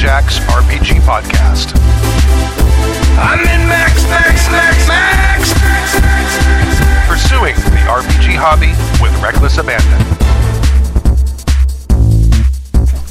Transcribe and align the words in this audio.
Jack's 0.00 0.38
RPG 0.38 0.98
Podcast. 1.02 1.76
I'm 3.18 3.40
in 3.40 3.68
Max, 3.68 4.02
Max, 4.04 4.50
Max, 4.50 4.88
Max! 4.88 5.52
Pursuing 7.06 7.54
the 7.54 7.84
RPG 7.86 8.34
hobby 8.34 8.70
with 9.02 9.14
reckless 9.22 9.58
abandon. 9.58 10.00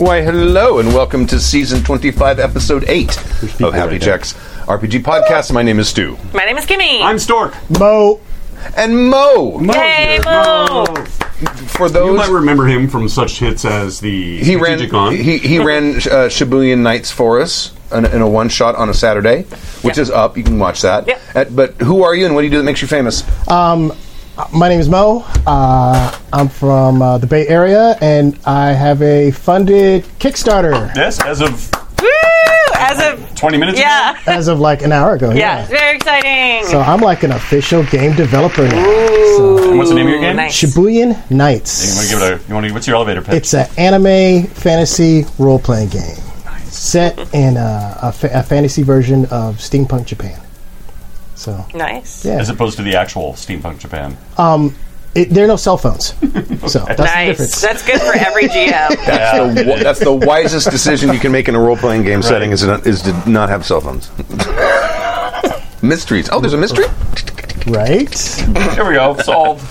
Why, 0.03 0.23
hello, 0.23 0.79
and 0.79 0.91
welcome 0.91 1.27
to 1.27 1.39
season 1.39 1.83
25, 1.83 2.39
episode 2.39 2.85
8 2.87 3.17
of 3.61 3.73
Happy 3.75 3.99
Jack's 3.99 4.33
RPG 4.65 5.03
Podcast. 5.03 5.53
My 5.53 5.61
name 5.61 5.77
is 5.77 5.89
Stu. 5.89 6.17
My 6.33 6.43
name 6.43 6.57
is 6.57 6.65
Kimmy. 6.65 7.03
I'm 7.03 7.19
Stork. 7.19 7.53
Mo. 7.77 8.19
And 8.75 9.11
Mo! 9.11 9.59
Hey, 9.59 10.19
Mo. 10.25 10.85
For 11.79 11.87
You 11.87 12.13
might 12.13 12.29
remember 12.29 12.65
him 12.67 12.89
from 12.89 13.07
such 13.07 13.39
hits 13.39 13.63
as 13.63 14.01
the 14.01 14.43
he 14.43 14.57
ran, 14.57 14.79
Strategicon. 14.79 15.15
he, 15.15 15.37
he 15.37 15.59
ran 15.63 15.95
uh, 15.95 16.27
Shibuyan 16.27 16.79
Nights 16.79 17.09
for 17.09 17.39
us 17.39 17.73
in, 17.93 18.05
in 18.05 18.21
a 18.21 18.27
one 18.27 18.49
shot 18.49 18.75
on 18.75 18.89
a 18.89 18.93
Saturday, 18.93 19.43
which 19.81 19.95
Yeah. 19.95 20.01
is 20.01 20.09
up. 20.11 20.35
You 20.37 20.43
can 20.43 20.59
watch 20.59 20.81
that. 20.81 21.07
Yeah. 21.07 21.19
Uh, 21.33 21.45
but 21.45 21.75
who 21.75 22.03
are 22.03 22.13
you 22.13 22.25
and 22.25 22.35
what 22.35 22.41
do 22.41 22.47
you 22.47 22.51
do 22.51 22.57
that 22.57 22.65
makes 22.65 22.81
you 22.81 22.89
famous? 22.89 23.23
My 23.47 24.67
name 24.67 24.81
is 24.81 24.89
Mo. 24.89 25.23
Uh, 25.47 26.17
I'm 26.33 26.49
from 26.49 27.01
uh, 27.01 27.17
the 27.17 27.27
Bay 27.27 27.47
Area, 27.47 27.97
and 28.01 28.37
I 28.45 28.71
have 28.73 29.01
a 29.01 29.31
funded 29.31 30.03
Kickstarter 30.19 30.93
yes, 30.97 31.21
as 31.23 31.39
of 31.41 31.49
Woo! 31.51 31.88
As 32.89 33.13
of 33.19 33.35
20 33.35 33.57
minutes 33.57 33.79
yeah, 33.79 34.19
as 34.25 34.47
of 34.47 34.59
like 34.59 34.81
an 34.81 34.91
hour 34.91 35.13
ago. 35.15 35.31
yeah, 35.31 35.65
very 35.67 35.95
exciting. 35.95 36.65
So 36.67 36.79
I'm 36.79 37.01
like 37.01 37.23
an 37.23 37.31
official 37.31 37.83
game 37.85 38.15
developer 38.15 38.63
now. 38.67 38.69
ago. 38.83 39.69
And 39.69 39.77
what's 39.77 39.89
the 39.89 39.95
name 39.95 40.07
of 40.07 40.11
your 40.13 40.21
game? 40.21 40.35
nice. 40.35 40.59
Shibuyan 40.61 41.29
Nights. 41.31 41.85
You 41.87 41.95
want 41.95 42.07
to 42.09 42.13
give 42.15 42.21
it 42.41 42.45
a, 42.45 42.47
you 42.49 42.53
want 42.55 42.67
to, 42.67 42.73
what's 42.73 42.87
your 42.87 42.95
elevator 42.95 43.21
pitch? 43.21 43.35
It's 43.35 43.53
an 43.53 43.67
anime 43.77 44.47
fantasy 44.47 45.25
role 45.37 45.59
playing 45.59 45.89
game 45.89 46.17
set 46.65 47.17
in 47.33 47.57
a, 47.57 47.97
a, 48.03 48.11
fa- 48.11 48.29
a 48.33 48.43
fantasy 48.43 48.83
version 48.83 49.25
of 49.25 49.57
steampunk 49.57 50.05
Japan. 50.05 50.39
So 51.35 51.65
Nice. 51.73 52.25
yeah, 52.25 52.33
as 52.39 52.49
opposed 52.49 52.77
to 52.77 52.83
the 52.83 52.95
actual 52.95 53.33
steampunk 53.33 53.79
Japan. 53.79 54.17
Um, 54.37 54.75
it, 55.15 55.29
there 55.31 55.45
are 55.45 55.47
no 55.47 55.55
cell 55.55 55.77
phones, 55.77 56.07
so 56.71 56.79
that's 56.87 56.99
Nice. 56.99 57.27
difference. 57.29 57.61
That's 57.61 57.85
good 57.85 57.99
for 58.01 58.13
every 58.13 58.43
GM. 58.49 58.89
That's, 59.05 59.55
the, 59.55 59.63
wi- 59.63 59.83
that's 59.83 59.99
the 59.99 60.13
wisest 60.13 60.69
decision 60.69 61.11
you 61.13 61.19
can 61.19 61.31
make 61.31 61.47
in 61.49 61.55
a 61.55 61.59
role 61.59 61.77
playing 61.77 62.03
game 62.03 62.21
setting 62.21 62.51
is, 62.51 62.61
to- 62.61 62.81
is 62.85 63.01
to 63.03 63.29
not 63.29 63.49
have 63.49 63.65
cell 63.65 63.81
phones. 63.81 64.09
Mysteries. 65.81 66.29
Oh, 66.31 66.39
there's 66.41 66.53
a 66.53 66.57
mystery? 66.57 66.85
right? 67.67 68.13
Here 68.73 68.87
we 68.87 68.95
go. 68.95 69.17
Solved. 69.19 69.63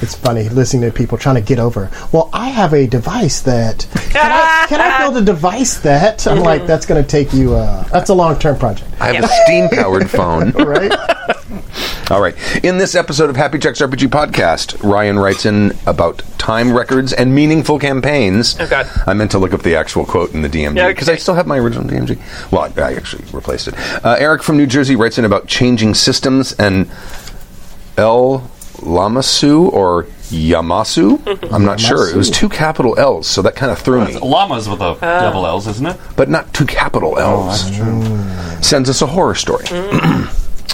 It's 0.00 0.16
funny 0.16 0.48
listening 0.48 0.82
to 0.90 0.96
people 0.96 1.16
trying 1.16 1.36
to 1.36 1.40
get 1.40 1.60
over. 1.60 1.88
Well, 2.10 2.28
I 2.32 2.48
have 2.48 2.72
a 2.74 2.86
device 2.88 3.42
that 3.42 3.86
can 4.10 4.32
I, 4.32 4.66
can 4.68 4.80
I 4.80 4.98
build 4.98 5.16
a 5.18 5.20
device 5.24 5.78
that 5.80 6.26
I'm 6.26 6.40
like 6.40 6.66
that's 6.66 6.86
going 6.86 7.00
to 7.02 7.08
take 7.08 7.32
you. 7.32 7.54
Uh, 7.54 7.84
that's 7.84 8.10
a 8.10 8.14
long 8.14 8.36
term 8.38 8.58
project, 8.58 8.90
I 9.00 9.12
have 9.12 9.24
a 9.24 9.28
steam 9.28 9.68
powered 9.68 10.10
phone. 10.10 10.50
right? 10.52 10.90
All 12.10 12.20
right. 12.20 12.34
In 12.64 12.78
this 12.78 12.94
episode 12.94 13.30
of 13.30 13.36
Happy 13.36 13.58
Jack's 13.58 13.80
RPG 13.80 14.08
Podcast, 14.08 14.82
Ryan 14.82 15.18
writes 15.18 15.46
in 15.46 15.72
about 15.86 16.22
time 16.36 16.72
records 16.76 17.12
and 17.12 17.34
meaningful 17.34 17.78
campaigns. 17.78 18.56
Oh, 18.60 18.68
God. 18.68 18.86
I 19.06 19.14
meant 19.14 19.30
to 19.30 19.38
look 19.38 19.54
up 19.54 19.62
the 19.62 19.76
actual 19.76 20.04
quote 20.04 20.34
in 20.34 20.42
the 20.42 20.48
DMG 20.48 20.76
Yeah, 20.76 20.88
because 20.88 21.08
I 21.08 21.16
still 21.16 21.34
have 21.34 21.46
my 21.46 21.58
original 21.58 21.84
DMG. 21.88 22.18
Well, 22.52 22.62
I, 22.76 22.82
I 22.82 22.94
actually 22.94 23.24
replaced 23.32 23.68
it. 23.68 23.74
Uh, 24.04 24.16
Eric 24.18 24.42
from 24.42 24.56
New 24.58 24.66
Jersey 24.66 24.96
writes 24.96 25.16
in 25.16 25.24
about 25.24 25.46
changing 25.46 25.94
systems 25.94 26.52
and 26.54 26.90
El 27.96 28.40
Lamasu 28.78 29.72
or 29.72 30.04
Yamasu. 30.28 31.50
I'm 31.52 31.64
not 31.64 31.80
sure. 31.80 32.10
It 32.10 32.16
was 32.16 32.30
two 32.30 32.48
capital 32.48 32.98
L's, 32.98 33.26
so 33.26 33.40
that 33.42 33.54
kind 33.54 33.70
of 33.72 33.78
threw 33.78 34.04
me. 34.04 34.18
Llamas 34.18 34.68
with 34.68 34.80
a 34.80 34.96
double 35.00 35.46
L's, 35.46 35.66
isn't 35.66 35.86
it? 35.86 35.96
But 36.16 36.28
not 36.28 36.52
two 36.52 36.66
capital 36.66 37.18
L's. 37.18 37.62
Sends 38.66 38.90
us 38.90 39.00
a 39.02 39.06
horror 39.06 39.34
story. 39.34 39.64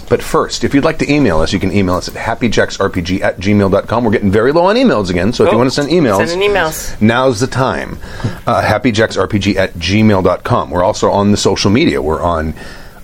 But 0.08 0.22
first, 0.22 0.64
if 0.64 0.74
you'd 0.74 0.84
like 0.84 0.98
to 1.00 1.12
email 1.12 1.38
us, 1.40 1.52
you 1.52 1.60
can 1.60 1.72
email 1.72 1.96
us 1.96 2.08
at 2.08 2.14
happyjacksrpg 2.14 3.20
at 3.20 3.38
gmail.com. 3.38 4.04
We're 4.04 4.10
getting 4.10 4.30
very 4.30 4.52
low 4.52 4.66
on 4.66 4.76
emails 4.76 5.10
again, 5.10 5.32
so 5.32 5.44
if 5.44 5.52
you 5.52 5.58
want 5.58 5.68
to 5.68 5.74
send 5.74 5.90
emails, 5.90 6.26
Send 6.28 6.42
in 6.42 6.50
emails. 6.50 7.00
now's 7.02 7.40
the 7.40 7.46
time. 7.46 7.98
Uh, 8.46 8.62
happyjacksrpg 8.62 9.56
at 9.56 9.74
gmail.com. 9.74 10.70
We're 10.70 10.82
also 10.84 11.10
on 11.10 11.30
the 11.30 11.36
social 11.36 11.70
media. 11.70 12.00
We're 12.00 12.22
on, 12.22 12.54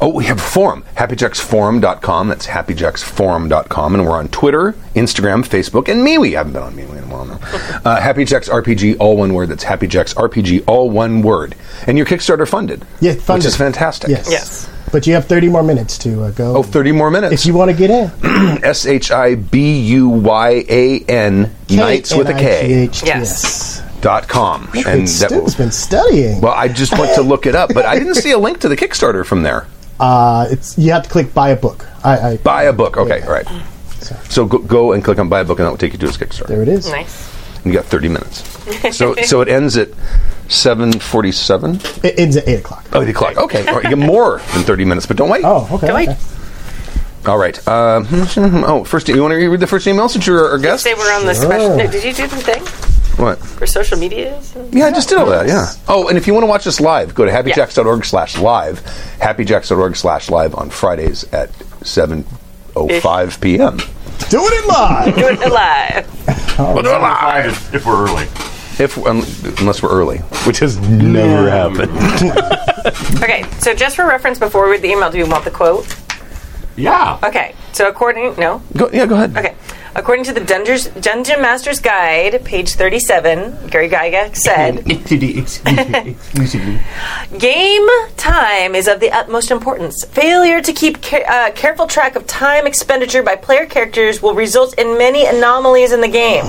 oh, 0.00 0.08
we 0.14 0.24
have 0.24 0.38
a 0.38 0.42
forum, 0.42 0.84
happyjacksforum.com. 0.96 2.28
That's 2.28 2.46
happyjacksforum.com. 2.46 3.94
And 3.94 4.04
we're 4.06 4.16
on 4.16 4.28
Twitter, 4.28 4.72
Instagram, 4.94 5.44
Facebook, 5.46 5.88
and 5.88 6.06
MeWe. 6.06 6.28
I 6.34 6.38
haven't 6.38 6.52
been 6.54 6.62
on 6.62 6.74
MeWe 6.74 6.96
in 6.98 7.04
a 7.04 7.06
while 7.08 7.24
now. 7.26 7.38
Uh, 7.84 8.00
happyjacksrpg, 8.00 8.96
all 8.98 9.16
one 9.18 9.34
word. 9.34 9.50
That's 9.50 9.64
happyjacksrpg, 9.64 10.64
all 10.66 10.88
one 10.90 11.20
word. 11.20 11.54
And 11.86 11.98
your 11.98 12.06
Kickstarter 12.06 12.48
funded. 12.48 12.82
Yeah, 13.00 13.12
Which 13.12 13.44
is 13.44 13.56
fantastic. 13.56 14.08
Yes. 14.08 14.30
Yes. 14.30 14.70
But 14.92 15.06
you 15.06 15.14
have 15.14 15.26
30 15.26 15.48
more 15.48 15.62
minutes 15.62 15.98
to 15.98 16.24
uh, 16.24 16.30
go. 16.30 16.56
Oh, 16.58 16.62
30 16.62 16.92
more 16.92 17.10
minutes. 17.10 17.32
if 17.34 17.46
you 17.46 17.54
want 17.54 17.70
to 17.70 17.76
get 17.76 17.90
in, 17.90 18.10
S 18.64 18.86
H 18.86 19.10
I 19.10 19.34
B 19.34 19.80
U 19.80 20.08
Y 20.08 20.64
A 20.68 21.00
N 21.08 21.54
Nights 21.70 22.14
with 22.14 22.28
a 22.28 22.32
K 22.34 22.38
K-N-I-G-H-T-S. 22.38 23.06
Yes. 23.06 23.82
dot 24.00 24.28
com. 24.28 24.68
And 24.74 24.86
And 24.86 25.08
that 25.08 25.30
Stu's 25.30 25.30
will, 25.58 25.64
been 25.64 25.72
studying. 25.72 26.40
well, 26.40 26.52
I 26.52 26.68
just 26.68 26.92
went 26.98 27.14
to 27.16 27.22
look 27.22 27.46
it 27.46 27.54
up, 27.54 27.72
but 27.74 27.84
I 27.86 27.98
didn't 27.98 28.16
see 28.16 28.30
a 28.30 28.38
link 28.38 28.60
to 28.60 28.68
the 28.68 28.76
Kickstarter 28.76 29.24
from 29.26 29.42
there. 29.42 29.66
uh, 30.00 30.46
it's 30.50 30.76
you 30.78 30.92
have 30.92 31.02
to 31.04 31.08
click 31.10 31.32
buy 31.34 31.48
a 31.50 31.56
book. 31.56 31.86
I, 32.04 32.32
I 32.32 32.36
Buy 32.38 32.64
a 32.64 32.72
book. 32.72 32.96
Okay, 32.96 33.18
Yeah. 33.20 33.26
all 33.26 33.32
right. 33.32 33.46
So 34.28 34.44
go, 34.44 34.58
go 34.58 34.92
and 34.92 35.02
click 35.02 35.18
on 35.18 35.28
buy 35.30 35.40
a 35.40 35.44
book, 35.44 35.58
and 35.58 35.66
that 35.66 35.70
will 35.70 35.78
take 35.78 35.92
you 35.94 35.98
to 35.98 36.06
his 36.06 36.18
Kickstarter. 36.18 36.46
there 36.48 36.62
it 36.62 36.68
is. 36.68 36.88
Nice. 36.90 37.33
You 37.64 37.72
got 37.72 37.86
30 37.86 38.08
minutes. 38.08 38.96
So 38.96 39.14
so 39.14 39.40
it 39.40 39.48
ends 39.48 39.76
at 39.76 39.88
7:47. 40.48 42.04
It 42.04 42.18
ends 42.18 42.36
at 42.36 42.46
eight 42.46 42.60
o'clock. 42.60 42.86
Oh, 42.92 43.02
8 43.02 43.08
o'clock. 43.08 43.36
Okay, 43.38 43.66
all 43.66 43.74
right, 43.76 43.84
you 43.84 43.96
get 43.96 43.98
more 43.98 44.38
than 44.52 44.62
30 44.62 44.84
minutes, 44.84 45.06
but 45.06 45.16
don't 45.16 45.30
wait. 45.30 45.44
Oh, 45.44 45.68
okay. 45.72 45.86
Go 45.86 45.94
okay. 45.94 46.06
wait. 46.08 46.16
All 47.26 47.38
right. 47.38 47.58
Uh, 47.66 48.04
oh, 48.66 48.84
first, 48.84 49.08
you 49.08 49.20
want 49.22 49.32
to 49.32 49.48
read 49.48 49.60
the 49.60 49.66
first 49.66 49.86
email 49.86 50.08
since 50.08 50.26
you're 50.26 50.50
our 50.50 50.58
guest? 50.58 50.84
They 50.84 50.94
we're 50.94 51.12
on 51.14 51.24
the 51.24 51.34
special. 51.34 51.76
No, 51.76 51.86
did 51.90 52.04
you 52.04 52.12
do 52.12 52.26
the 52.26 52.36
thing 52.36 52.62
What? 53.16 53.38
for 53.38 53.66
social 53.66 53.98
media? 53.98 54.40
Yeah, 54.70 54.86
I 54.86 54.90
just 54.90 55.08
did 55.08 55.18
all 55.18 55.26
that, 55.26 55.46
yeah. 55.46 55.68
Oh, 55.88 56.08
and 56.08 56.18
if 56.18 56.26
you 56.26 56.34
want 56.34 56.44
to 56.44 56.48
watch 56.48 56.66
us 56.66 56.80
live, 56.80 57.14
go 57.14 57.24
to 57.24 57.30
happyjacks.org 57.30 58.04
slash 58.04 58.36
live, 58.38 58.80
happyjacks.org 59.20 59.96
slash 59.96 60.28
live 60.28 60.54
on 60.54 60.68
Fridays 60.68 61.24
at 61.32 61.50
7.05 61.80 63.40
p.m. 63.40 63.78
Do 64.30 64.40
it 64.44 64.66
live. 64.66 65.14
Do 65.14 65.28
it 65.28 65.52
live. 65.52 66.06
Five 66.56 67.46
if, 67.46 67.74
if 67.74 67.86
we're 67.86 68.06
early. 68.08 68.24
If, 68.76 68.98
um, 68.98 69.22
unless 69.60 69.82
we're 69.82 69.90
early, 69.92 70.18
which 70.46 70.58
has 70.58 70.78
never 70.88 71.50
happened. 71.50 71.92
Okay, 73.22 73.44
so 73.60 73.74
just 73.74 73.96
for 73.96 74.06
reference, 74.06 74.38
before 74.38 74.66
we 74.66 74.72
read 74.72 74.82
the 74.82 74.90
email, 74.90 75.10
do 75.10 75.16
you 75.16 75.26
want 75.26 75.42
the 75.44 75.50
quote? 75.50 75.86
Yeah. 76.76 77.18
Okay, 77.24 77.54
so 77.72 77.88
according 77.88 78.36
no, 78.36 78.60
Go, 78.76 78.90
yeah, 78.92 79.06
go 79.06 79.14
ahead. 79.14 79.34
okay, 79.38 79.54
according 79.94 80.24
to 80.26 80.32
the 80.32 80.40
Dungeons, 80.40 80.86
Dungeon 80.88 81.40
Master's 81.40 81.80
Guide, 81.80 82.44
page 82.44 82.72
thirty-seven, 82.74 83.68
Gary 83.68 83.88
Gygax 83.88 84.36
said. 84.36 84.82
Exclusively. 86.06 86.80
Game 87.38 87.86
time 88.16 88.74
is 88.74 88.88
of 88.88 89.00
the 89.00 89.10
utmost 89.10 89.50
importance. 89.50 90.04
Failure 90.06 90.60
to 90.60 90.72
keep 90.72 91.02
ca- 91.02 91.24
uh, 91.28 91.50
careful 91.52 91.86
track 91.86 92.16
of 92.16 92.26
time 92.26 92.66
expenditure 92.66 93.22
by 93.22 93.36
player 93.36 93.66
characters 93.66 94.22
will 94.22 94.34
result 94.34 94.78
in 94.78 94.98
many 94.98 95.26
anomalies 95.26 95.92
in 95.92 96.00
the 96.00 96.08
game. 96.08 96.44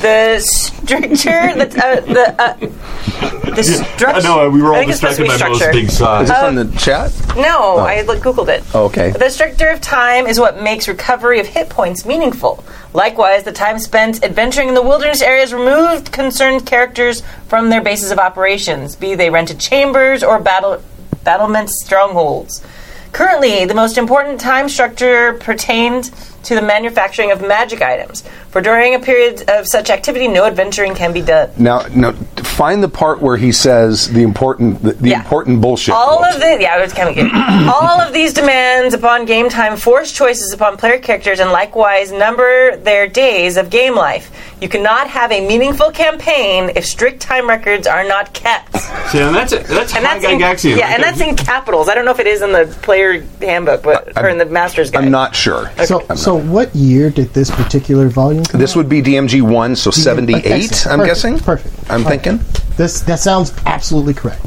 The 0.00 0.40
stricture, 0.40 1.54
the, 1.54 1.66
uh, 1.82 2.00
the, 2.00 2.34
uh, 2.42 3.33
the 3.56 3.64
structure. 3.64 4.08
I 4.08 4.20
know, 4.20 4.46
uh, 4.46 4.50
we 4.50 4.62
were 4.62 4.68
all 4.68 4.80
think 4.80 4.90
it's 4.90 5.00
supposed 5.00 5.18
distracted 5.18 5.60
be 5.60 5.60
by 5.60 5.68
Mo's 5.72 5.72
big 5.74 5.90
size. 5.90 6.22
Is 6.24 6.28
this 6.28 6.38
on 6.38 6.54
the 6.54 6.78
chat? 6.78 7.12
No, 7.36 7.78
I 7.78 8.02
like, 8.02 8.20
Googled 8.20 8.48
it. 8.48 8.62
Oh, 8.74 8.84
okay. 8.86 9.10
The 9.10 9.30
structure 9.30 9.68
of 9.68 9.80
time 9.80 10.26
is 10.26 10.38
what 10.38 10.62
makes 10.62 10.88
recovery 10.88 11.40
of 11.40 11.46
hit 11.46 11.68
points 11.68 12.04
meaningful. 12.04 12.64
Likewise, 12.92 13.42
the 13.44 13.52
time 13.52 13.78
spent 13.78 14.24
adventuring 14.24 14.68
in 14.68 14.74
the 14.74 14.82
wilderness 14.82 15.20
areas 15.20 15.52
removed 15.52 16.12
concerned 16.12 16.64
characters 16.66 17.22
from 17.48 17.70
their 17.70 17.82
bases 17.82 18.10
of 18.10 18.18
operations, 18.18 18.96
be 18.96 19.14
they 19.14 19.30
rented 19.30 19.58
chambers 19.58 20.22
or 20.22 20.38
battle 20.38 20.82
battlement 21.24 21.70
strongholds. 21.70 22.62
Currently, 23.12 23.64
the 23.64 23.74
most 23.74 23.96
important 23.96 24.40
time 24.40 24.68
structure 24.68 25.34
pertained 25.34 26.10
to 26.42 26.54
the 26.54 26.62
manufacturing 26.62 27.30
of 27.30 27.40
magic 27.40 27.80
items. 27.80 28.24
For 28.54 28.60
during 28.60 28.94
a 28.94 29.00
period 29.00 29.50
of 29.50 29.66
such 29.66 29.90
activity, 29.90 30.28
no 30.28 30.44
adventuring 30.44 30.94
can 30.94 31.12
be 31.12 31.20
done. 31.20 31.50
Now, 31.58 31.88
now, 31.92 32.12
find 32.36 32.84
the 32.84 32.88
part 32.88 33.20
where 33.20 33.36
he 33.36 33.50
says 33.50 34.08
the 34.12 34.22
important, 34.22 34.80
the, 34.80 34.92
the 34.92 35.08
Yeah. 35.08 35.18
important 35.22 35.60
bullshit. 35.60 35.92
All 35.92 36.18
quote. 36.18 36.34
of 36.36 36.40
the 36.40 36.58
yeah, 36.60 36.78
it's 36.78 36.92
kind 36.94 37.18
of. 37.18 37.68
All 37.68 38.00
of 38.00 38.12
these 38.12 38.32
demands 38.32 38.94
upon 38.94 39.24
game 39.24 39.48
time 39.48 39.76
force 39.76 40.12
choices 40.12 40.52
upon 40.52 40.76
player 40.76 41.00
characters 41.00 41.40
and 41.40 41.50
likewise 41.50 42.12
number 42.12 42.76
their 42.76 43.08
days 43.08 43.56
of 43.56 43.70
game 43.70 43.96
life. 43.96 44.30
You 44.60 44.68
cannot 44.68 45.08
have 45.08 45.32
a 45.32 45.44
meaningful 45.44 45.90
campaign 45.90 46.70
if 46.76 46.86
strict 46.86 47.20
time 47.20 47.48
records 47.48 47.88
are 47.88 48.04
not 48.06 48.32
kept. 48.34 48.76
See, 49.10 49.18
and 49.18 49.34
that's 49.34 49.50
that's 49.50 49.96
And 49.96 50.04
that's 50.04 50.24
in, 50.24 50.38
Gygaxian. 50.38 50.76
yeah, 50.78 50.94
and 50.94 51.02
that's 51.02 51.20
in 51.20 51.34
capitals. 51.34 51.88
I 51.88 51.96
don't 51.96 52.04
know 52.04 52.12
if 52.12 52.20
it 52.20 52.28
is 52.28 52.40
in 52.40 52.52
the 52.52 52.66
player 52.82 53.20
handbook, 53.40 53.82
but 53.82 54.16
or 54.16 54.28
in 54.28 54.38
the 54.38 54.46
master's 54.46 54.92
guide. 54.92 55.06
I'm 55.06 55.10
not 55.10 55.34
sure. 55.34 55.72
So, 55.86 56.06
I'm 56.08 56.16
so 56.16 56.36
what 56.36 56.72
year 56.76 57.10
did 57.10 57.34
this 57.34 57.50
particular 57.50 58.06
volume 58.06 58.43
come 58.44 58.60
This 58.60 58.72
out? 58.72 58.76
would 58.76 58.88
be 58.88 59.02
DMG 59.02 59.42
one, 59.42 59.76
so 59.76 59.90
seventy 59.90 60.34
eight. 60.34 60.46
Excellent. 60.46 60.86
I'm 60.86 60.98
Perfect. 61.00 61.14
guessing. 61.14 61.38
Perfect. 61.38 61.90
I'm 61.90 62.04
All 62.04 62.10
right. 62.10 62.22
thinking. 62.22 62.44
This 62.76 63.00
that 63.02 63.20
sounds 63.20 63.52
absolutely 63.66 64.14
correct. 64.14 64.44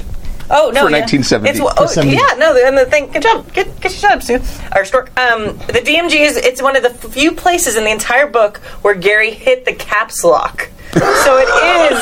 Oh 0.49 0.71
no! 0.73 0.85
For 0.85 0.89
yeah. 0.89 0.99
1970. 1.01 1.49
It's, 1.49 1.59
oh, 1.61 1.87
For 1.87 2.07
yeah, 2.07 2.35
no, 2.37 2.55
and 2.65 2.77
the 2.77 2.85
thing. 2.85 3.11
Good 3.11 3.21
job. 3.23 3.51
Get 3.53 3.79
get 3.81 3.91
your 4.01 4.11
job, 4.11 4.23
Sue. 4.23 4.39
Or 4.75 4.85
Stork. 4.85 5.07
Um, 5.19 5.57
the 5.67 5.81
DMG 5.83 6.21
is 6.21 6.37
it's 6.37 6.61
one 6.61 6.75
of 6.77 6.83
the 6.83 6.89
few 7.09 7.33
places 7.33 7.75
in 7.75 7.83
the 7.83 7.91
entire 7.91 8.27
book 8.27 8.57
where 8.81 8.93
Gary 8.95 9.31
hit 9.31 9.65
the 9.65 9.73
caps 9.73 10.23
lock. 10.23 10.69
So 10.93 11.37
it 11.37 11.91
is. 11.91 12.01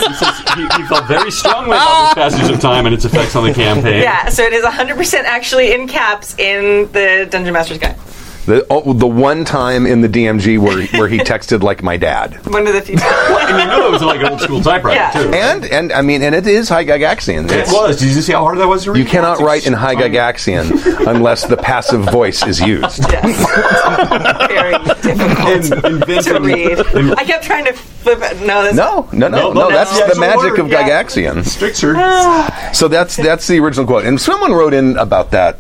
he, 0.56 0.62
he 0.82 0.88
felt 0.88 1.06
very 1.08 1.32
strongly 1.32 1.72
about 1.72 2.16
this 2.16 2.32
passage 2.32 2.54
of 2.54 2.62
time 2.62 2.86
and 2.86 2.94
its 2.94 3.04
effects 3.04 3.36
on 3.36 3.44
the 3.46 3.54
campaign. 3.54 4.02
Yeah, 4.04 4.30
so 4.30 4.44
it 4.44 4.54
is 4.54 4.64
100% 4.64 5.14
actually 5.24 5.74
in 5.74 5.88
caps 5.88 6.38
in 6.38 6.90
the 6.92 7.28
Dungeon 7.30 7.52
Master's 7.52 7.80
Guide. 7.80 7.98
The, 8.46 8.66
oh, 8.70 8.94
the 8.94 9.08
one 9.08 9.44
time 9.44 9.88
in 9.88 10.02
the 10.02 10.08
DMG 10.08 10.60
where 10.60 10.86
where 11.00 11.08
he 11.08 11.18
texted 11.18 11.64
like 11.64 11.82
my 11.82 11.98
dad, 11.98 12.36
One 12.52 12.68
of 12.68 12.74
the 12.74 12.82
few. 12.82 12.96
And 13.00 13.60
you 13.60 13.66
know 13.66 13.88
it 13.88 13.92
was 13.92 14.04
like 14.04 14.20
an 14.20 14.28
old 14.28 14.42
school 14.42 14.62
typewriter, 14.62 15.00
Yeah. 15.00 15.10
too. 15.12 15.32
and 15.34 15.66
and 15.66 15.92
I 15.92 16.02
mean, 16.02 16.22
and 16.22 16.36
it 16.36 16.46
is 16.46 16.70
high 16.70 16.86
Gygaxian. 16.86 17.46
it 17.46 17.52
It's- 17.52 17.74
was. 17.74 17.98
Did 18.00 18.14
you 18.16 18.22
see 18.22 18.34
how 18.34 18.42
hard 18.42 18.60
that 18.60 18.68
was 18.68 18.84
to 18.84 18.92
read? 18.92 19.00
You 19.00 19.06
cannot 19.06 19.40
write 19.40 19.66
in 19.66 19.74
high 19.74 19.96
Gygaxian 19.96 21.08
unless 21.08 21.48
the 21.48 21.58
passive 21.58 22.02
voice 22.12 22.46
is 22.46 22.62
used. 22.62 23.00
Yes. 23.12 24.48
Very 24.48 24.78
difficult 25.02 25.84
in- 25.86 25.94
inventing- 25.94 26.34
to 26.34 26.40
read. 26.40 27.14
I 27.18 27.24
kept 27.26 27.44
trying 27.46 27.66
to 27.66 27.74
flip 27.74 28.20
it. 28.22 28.42
No, 28.46 28.64
that's 28.64 28.76
No, 28.76 29.08
no, 29.12 29.28
no, 29.28 29.38
No, 29.38 29.54
no. 29.54 29.54
no, 29.54 29.70
That's 29.72 29.90
that's 29.98 30.14
the 30.14 30.20
the 30.20 30.26
actual 30.28 30.42
magic 30.44 30.58
word, 30.58 30.60
of 30.60 30.72
yeah. 30.72 30.88
Gygaxian. 31.04 31.46
Stricture. 31.46 31.94
Ah. 31.98 32.70
So 32.74 32.88
that's 32.88 33.16
that's 33.16 33.48
the 33.48 33.60
original 33.60 33.86
quote. 33.88 34.06
And 34.06 34.20
someone 34.22 34.52
wrote 34.54 34.74
in 34.74 34.98
about 34.98 35.32
that 35.32 35.58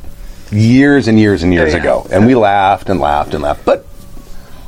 years 0.55 1.07
and 1.07 1.19
years 1.19 1.43
and 1.43 1.53
years 1.53 1.73
Oh, 1.73 1.77
yeah. 1.77 1.81
ago, 1.83 2.07
and 2.11 2.25
we 2.25 2.35
laughed 2.35 2.89
and 2.89 2.99
laughed 2.99 3.33
and 3.33 3.43
laughed. 3.43 3.65
But 3.65 3.85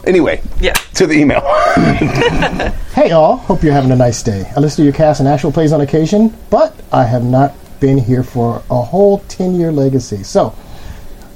anyway, 0.06 0.42
Yeah. 0.60 0.74
to 0.96 1.08
the 1.08 1.16
email. 1.16 1.42
Hey 2.98 3.12
all, 3.12 3.38
hope 3.38 3.62
you're 3.62 3.74
having 3.74 3.92
a 3.92 3.96
nice 3.96 4.24
day. 4.24 4.52
I 4.56 4.60
listen 4.60 4.78
to 4.78 4.84
your 4.84 4.94
cast 4.94 5.20
and 5.20 5.30
actual 5.30 5.52
plays 5.52 5.72
on 5.72 5.82
occasion, 5.82 6.36
but 6.50 6.74
I 6.92 7.04
have 7.04 7.24
not 7.24 7.54
been 7.80 8.00
here 8.00 8.24
for 8.24 8.64
a 8.72 8.82
whole 8.82 9.20
10 9.28 9.54
year 9.60 9.72
legacy. 9.72 10.24
So, 10.24 10.56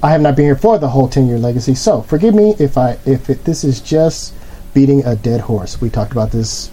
I 0.02 0.10
have 0.12 0.22
not 0.22 0.36
been 0.36 0.46
here 0.46 0.56
for 0.56 0.80
the 0.80 0.90
whole 0.90 1.08
10 1.08 1.28
year 1.28 1.38
legacy. 1.38 1.76
So, 1.76 2.02
forgive 2.02 2.34
me 2.34 2.56
if 2.58 2.80
I 2.80 2.98
if 3.06 3.30
it, 3.30 3.46
this 3.46 3.64
is 3.64 3.80
just 3.80 4.34
beating 4.74 5.06
a 5.06 5.16
dead 5.16 5.42
horse. 5.42 5.80
We 5.80 5.92
talked 5.92 6.12
about 6.14 6.32
this 6.32 6.72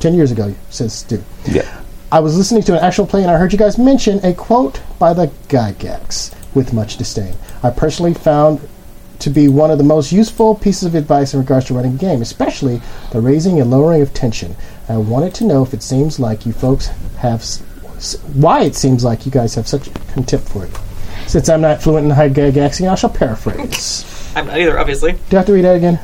10 0.00 0.14
years 0.14 0.32
ago, 0.32 0.54
says 0.70 0.94
Stu. 0.94 1.22
yeah. 1.46 1.80
I 2.10 2.20
was 2.20 2.36
listening 2.36 2.62
to 2.64 2.72
an 2.72 2.78
actual 2.84 3.06
play 3.06 3.22
and 3.22 3.30
I 3.30 3.36
heard 3.36 3.52
you 3.52 3.58
guys 3.58 3.76
mention 3.78 4.18
a 4.24 4.32
quote 4.32 4.80
by 4.98 5.12
the 5.12 5.26
Gygax 5.48 6.32
with 6.54 6.72
much 6.72 6.96
disdain. 6.96 7.34
I 7.62 7.70
personally 7.70 8.14
found 8.14 8.60
to 9.20 9.30
be 9.30 9.46
one 9.48 9.70
of 9.70 9.78
the 9.78 9.84
most 9.84 10.10
useful 10.10 10.54
pieces 10.56 10.82
of 10.84 10.94
advice 10.96 11.32
in 11.32 11.40
regards 11.40 11.66
to 11.66 11.74
running 11.74 11.94
a 11.94 11.98
game, 11.98 12.22
especially 12.22 12.80
the 13.12 13.20
raising 13.20 13.60
and 13.60 13.70
lowering 13.70 14.02
of 14.02 14.12
tension. 14.12 14.56
I 14.88 14.96
wanted 14.96 15.32
to 15.36 15.44
know 15.44 15.62
if 15.62 15.72
it 15.72 15.82
seems 15.82 16.18
like 16.18 16.44
you 16.44 16.52
folks 16.52 16.88
have, 17.18 17.40
s- 17.40 17.62
s- 17.96 18.16
why 18.34 18.62
it 18.64 18.74
seems 18.74 19.04
like 19.04 19.24
you 19.24 19.30
guys 19.30 19.54
have 19.54 19.68
such 19.68 19.88
contempt 20.12 20.48
for 20.48 20.64
it. 20.64 20.70
Since 21.28 21.48
I'm 21.48 21.60
not 21.60 21.80
fluent 21.80 22.04
in 22.06 22.10
High 22.10 22.30
Gygaxian, 22.30 22.90
I 22.90 22.96
shall 22.96 23.10
paraphrase. 23.10 24.04
I'm 24.34 24.46
not 24.48 24.58
either, 24.58 24.76
obviously. 24.78 25.12
Do 25.12 25.36
I 25.36 25.40
have 25.40 25.46
to 25.46 25.52
read 25.52 25.64
that 25.66 25.76
again? 25.76 26.00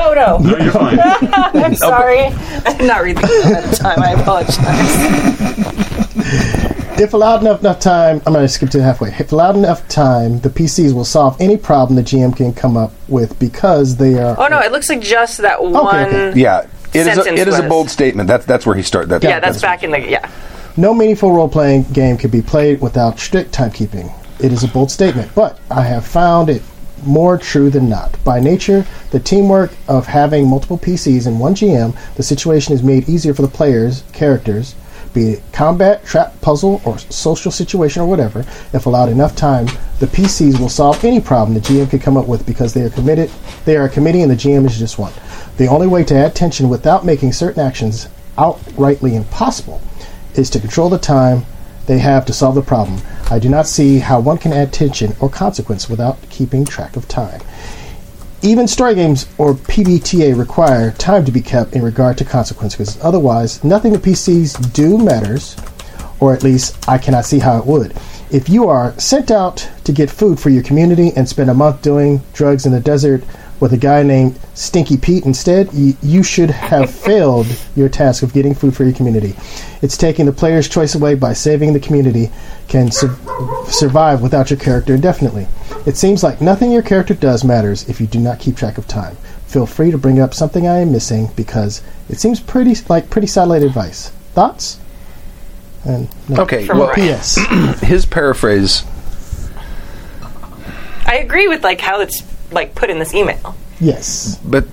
Oh 0.00 0.12
no! 0.14 0.36
No, 0.38 0.56
you're 0.58 0.70
fine. 0.70 0.98
I'm 1.00 1.74
sorry. 1.74 2.18
I 2.26 2.74
did 2.76 2.86
not 2.86 3.02
read 3.02 3.16
the 3.16 3.24
email 3.24 3.56
at 3.56 3.64
the 3.70 3.76
time. 3.76 4.02
I 4.02 4.12
apologize. 4.12 4.58
If 7.00 7.14
allowed 7.14 7.42
enough, 7.42 7.60
enough 7.60 7.78
time, 7.80 8.20
I'm 8.26 8.32
going 8.32 8.44
to 8.44 8.48
skip 8.48 8.70
to 8.70 8.82
halfway. 8.82 9.10
If 9.10 9.30
allowed 9.32 9.56
enough 9.56 9.86
time, 9.88 10.40
the 10.40 10.48
PCs 10.48 10.92
will 10.92 11.04
solve 11.04 11.40
any 11.40 11.56
problem 11.56 11.96
the 11.96 12.02
GM 12.02 12.36
can 12.36 12.52
come 12.52 12.76
up 12.76 12.92
with 13.08 13.38
because 13.38 13.96
they 13.96 14.18
are. 14.18 14.34
Oh 14.38 14.48
no! 14.48 14.58
It 14.58 14.72
looks 14.72 14.88
like 14.88 15.00
just 15.00 15.38
that 15.38 15.62
one. 15.62 15.76
okay. 15.76 16.32
Yeah. 16.38 16.66
It 16.94 17.00
is, 17.00 17.06
a, 17.06 17.14
Sentence 17.22 17.40
it 17.40 17.48
is 17.48 17.58
a 17.58 17.68
bold 17.68 17.90
statement. 17.90 18.28
That's 18.28 18.46
that's 18.46 18.64
where 18.64 18.74
he 18.74 18.82
started. 18.82 19.10
That, 19.10 19.22
Yeah, 19.22 19.40
that's 19.40 19.60
back 19.60 19.82
in 19.82 19.90
the 19.90 20.00
yeah. 20.00 20.30
No 20.76 20.94
meaningful 20.94 21.32
role 21.32 21.48
playing 21.48 21.82
game 21.92 22.16
can 22.16 22.30
be 22.30 22.40
played 22.40 22.80
without 22.80 23.18
strict 23.18 23.52
timekeeping. 23.52 24.12
It 24.40 24.52
is 24.52 24.64
a 24.64 24.68
bold 24.68 24.90
statement, 24.90 25.30
but 25.34 25.58
I 25.70 25.82
have 25.82 26.06
found 26.06 26.48
it 26.48 26.62
more 27.04 27.36
true 27.36 27.68
than 27.68 27.88
not. 27.88 28.22
By 28.24 28.40
nature, 28.40 28.86
the 29.10 29.20
teamwork 29.20 29.72
of 29.86 30.06
having 30.06 30.48
multiple 30.48 30.78
PCs 30.78 31.26
and 31.26 31.38
one 31.38 31.54
GM, 31.54 31.96
the 32.14 32.22
situation 32.22 32.74
is 32.74 32.82
made 32.82 33.08
easier 33.08 33.34
for 33.34 33.42
the 33.42 33.48
players, 33.48 34.02
characters, 34.12 34.74
be 35.18 35.30
it 35.30 35.42
combat, 35.52 36.04
trap, 36.04 36.40
puzzle, 36.40 36.80
or 36.84 36.96
social 36.98 37.50
situation 37.50 38.02
or 38.02 38.06
whatever. 38.06 38.40
If 38.72 38.86
allowed 38.86 39.08
enough 39.08 39.34
time, 39.34 39.66
the 39.98 40.06
PCs 40.06 40.60
will 40.60 40.68
solve 40.68 41.04
any 41.04 41.20
problem 41.20 41.54
the 41.54 41.60
GM 41.60 41.90
can 41.90 41.98
come 41.98 42.16
up 42.16 42.28
with 42.28 42.46
because 42.46 42.72
they 42.72 42.82
are 42.82 42.90
committed. 42.90 43.28
They 43.64 43.76
are 43.76 43.86
a 43.86 43.88
committee, 43.88 44.22
and 44.22 44.30
the 44.30 44.36
GM 44.36 44.64
is 44.64 44.78
just 44.78 44.98
one. 44.98 45.12
The 45.56 45.66
only 45.66 45.88
way 45.88 46.04
to 46.04 46.14
add 46.14 46.36
tension 46.36 46.68
without 46.68 47.04
making 47.04 47.32
certain 47.32 47.60
actions 47.60 48.08
outrightly 48.36 49.14
impossible 49.14 49.80
is 50.34 50.48
to 50.50 50.60
control 50.60 50.88
the 50.88 50.98
time 50.98 51.44
they 51.86 51.98
have 51.98 52.24
to 52.26 52.32
solve 52.32 52.54
the 52.54 52.62
problem. 52.62 53.00
I 53.28 53.40
do 53.40 53.48
not 53.48 53.66
see 53.66 53.98
how 53.98 54.20
one 54.20 54.38
can 54.38 54.52
add 54.52 54.72
tension 54.72 55.16
or 55.20 55.28
consequence 55.28 55.88
without 55.88 56.16
keeping 56.28 56.64
track 56.64 56.96
of 56.96 57.08
time. 57.08 57.40
Even 58.40 58.68
story 58.68 58.94
games 58.94 59.26
or 59.36 59.54
PBTA 59.54 60.38
require 60.38 60.92
time 60.92 61.24
to 61.24 61.32
be 61.32 61.40
kept 61.40 61.72
in 61.72 61.82
regard 61.82 62.16
to 62.18 62.24
consequences. 62.24 62.96
Otherwise, 63.02 63.64
nothing 63.64 63.92
the 63.92 63.98
PCs 63.98 64.72
do 64.72 64.96
matters, 64.96 65.56
or 66.20 66.32
at 66.34 66.44
least 66.44 66.88
I 66.88 66.98
cannot 66.98 67.24
see 67.24 67.40
how 67.40 67.58
it 67.58 67.66
would. 67.66 67.96
If 68.30 68.48
you 68.48 68.68
are 68.68 68.96
sent 68.96 69.32
out 69.32 69.68
to 69.82 69.92
get 69.92 70.08
food 70.08 70.38
for 70.38 70.50
your 70.50 70.62
community 70.62 71.12
and 71.16 71.28
spend 71.28 71.50
a 71.50 71.54
month 71.54 71.82
doing 71.82 72.22
drugs 72.32 72.64
in 72.64 72.70
the 72.70 72.78
desert 72.78 73.24
with 73.60 73.72
a 73.72 73.76
guy 73.76 74.02
named 74.02 74.38
Stinky 74.54 74.96
Pete 74.96 75.24
instead, 75.24 75.72
you, 75.72 75.96
you 76.02 76.22
should 76.22 76.50
have 76.50 76.90
failed 77.04 77.46
your 77.74 77.88
task 77.88 78.22
of 78.22 78.32
getting 78.32 78.54
food 78.54 78.76
for 78.76 78.84
your 78.84 78.94
community. 78.94 79.34
It's 79.82 79.96
taking 79.96 80.26
the 80.26 80.32
player's 80.32 80.68
choice 80.68 80.94
away 80.94 81.14
by 81.14 81.32
saving 81.32 81.72
the 81.72 81.80
community 81.80 82.30
can 82.68 82.90
sur- 82.90 83.16
survive 83.66 84.22
without 84.22 84.50
your 84.50 84.58
character 84.58 84.94
indefinitely. 84.94 85.46
It 85.86 85.96
seems 85.96 86.22
like 86.22 86.40
nothing 86.40 86.70
your 86.70 86.82
character 86.82 87.14
does 87.14 87.44
matters 87.44 87.88
if 87.88 88.00
you 88.00 88.06
do 88.06 88.20
not 88.20 88.40
keep 88.40 88.56
track 88.56 88.78
of 88.78 88.86
time. 88.86 89.16
Feel 89.46 89.66
free 89.66 89.90
to 89.90 89.98
bring 89.98 90.20
up 90.20 90.34
something 90.34 90.66
I 90.66 90.78
am 90.78 90.92
missing 90.92 91.30
because 91.34 91.82
it 92.08 92.20
seems 92.20 92.38
pretty 92.38 92.74
like 92.88 93.08
pretty 93.08 93.26
solid 93.26 93.62
advice. 93.62 94.10
Thoughts? 94.34 94.78
And 95.84 96.08
no. 96.28 96.42
Okay. 96.42 96.68
Well, 96.68 96.92
P.S. 96.94 97.38
his 97.80 98.04
paraphrase. 98.04 98.84
I 101.06 101.16
agree 101.16 101.48
with 101.48 101.64
like 101.64 101.80
how 101.80 102.00
it's 102.00 102.22
like 102.50 102.74
put 102.74 102.90
in 102.90 102.98
this 102.98 103.14
email, 103.14 103.54
yes. 103.80 104.38
But 104.44 104.66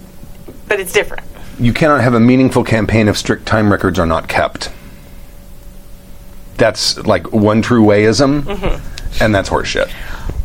but 0.68 0.80
it's 0.80 0.94
different. 0.94 1.23
you 1.59 1.73
cannot 1.73 2.02
have 2.02 2.14
a 2.14 2.19
meaningful 2.19 2.64
campaign 2.64 3.07
if 3.07 3.18
strict 3.18 3.45
time 3.45 3.71
records 3.71 3.99
are 3.99 4.06
not 4.06 4.28
kept. 4.28 4.71
That's 6.57 6.97
like 7.06 7.31
one 7.33 7.61
true 7.61 7.83
wayism, 7.83 8.44
Mm-hmm. 8.44 9.23
and 9.23 9.35
that's 9.35 9.49
horseshit. 9.49 9.92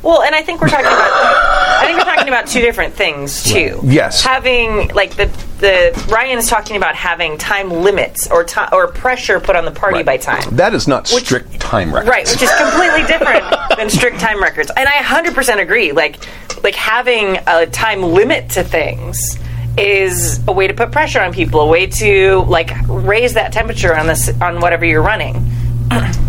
Well, 0.03 0.23
and 0.23 0.35
I 0.35 0.43
think 0.43 0.61
we're 0.61 0.69
talking 0.69 0.87
about. 0.87 1.11
I 1.13 1.85
think 1.87 1.99
we're 1.99 2.05
talking 2.05 2.29
about 2.29 2.47
two 2.47 2.61
different 2.61 2.95
things 2.95 3.43
too. 3.45 3.81
Yes. 3.83 4.23
having 4.23 4.89
like 4.89 5.15
the 5.17 5.27
the 5.59 6.07
Ryan's 6.11 6.49
talking 6.49 6.77
about 6.77 6.95
having 6.95 7.37
time 7.37 7.71
limits 7.71 8.31
or 8.31 8.45
time 8.45 8.71
or 8.73 8.89
pressure 8.89 9.41
put 9.41 9.57
on 9.57 9.65
the 9.67 9.71
party 9.71 9.97
Right. 9.97 10.07
by 10.07 10.17
time. 10.17 10.43
That 10.57 10.73
is 10.75 10.89
not 10.89 11.11
Which- 11.11 11.25
strict 11.25 11.61
time 11.61 11.93
records. 11.93 12.09
Right, 12.11 12.27
which 12.29 12.41
is 12.43 12.51
completely 12.55 13.03
different 13.07 13.45
than 13.77 13.91
strict 13.91 14.21
time 14.21 14.43
records. 14.43 14.71
And 14.75 14.89
I 14.89 14.93
100% 15.03 15.61
agree. 15.61 15.93
Like, 15.93 16.19
like 16.63 16.75
having 16.75 17.39
a 17.47 17.67
time 17.67 18.03
limit 18.03 18.49
to 18.51 18.63
things 18.65 19.39
is 19.77 20.41
a 20.49 20.53
way 20.53 20.67
to 20.67 20.73
put 20.75 20.93
pressure 20.93 21.21
on 21.21 21.33
people, 21.35 21.61
a 21.61 21.67
way 21.67 21.87
to 21.87 22.39
like 22.49 22.71
raise 22.89 23.35
that 23.35 23.53
temperature 23.53 23.95
on 23.95 24.07
this 24.07 24.31
on 24.41 24.61
whatever 24.61 24.87
you're 24.87 25.03
running. 25.03 25.45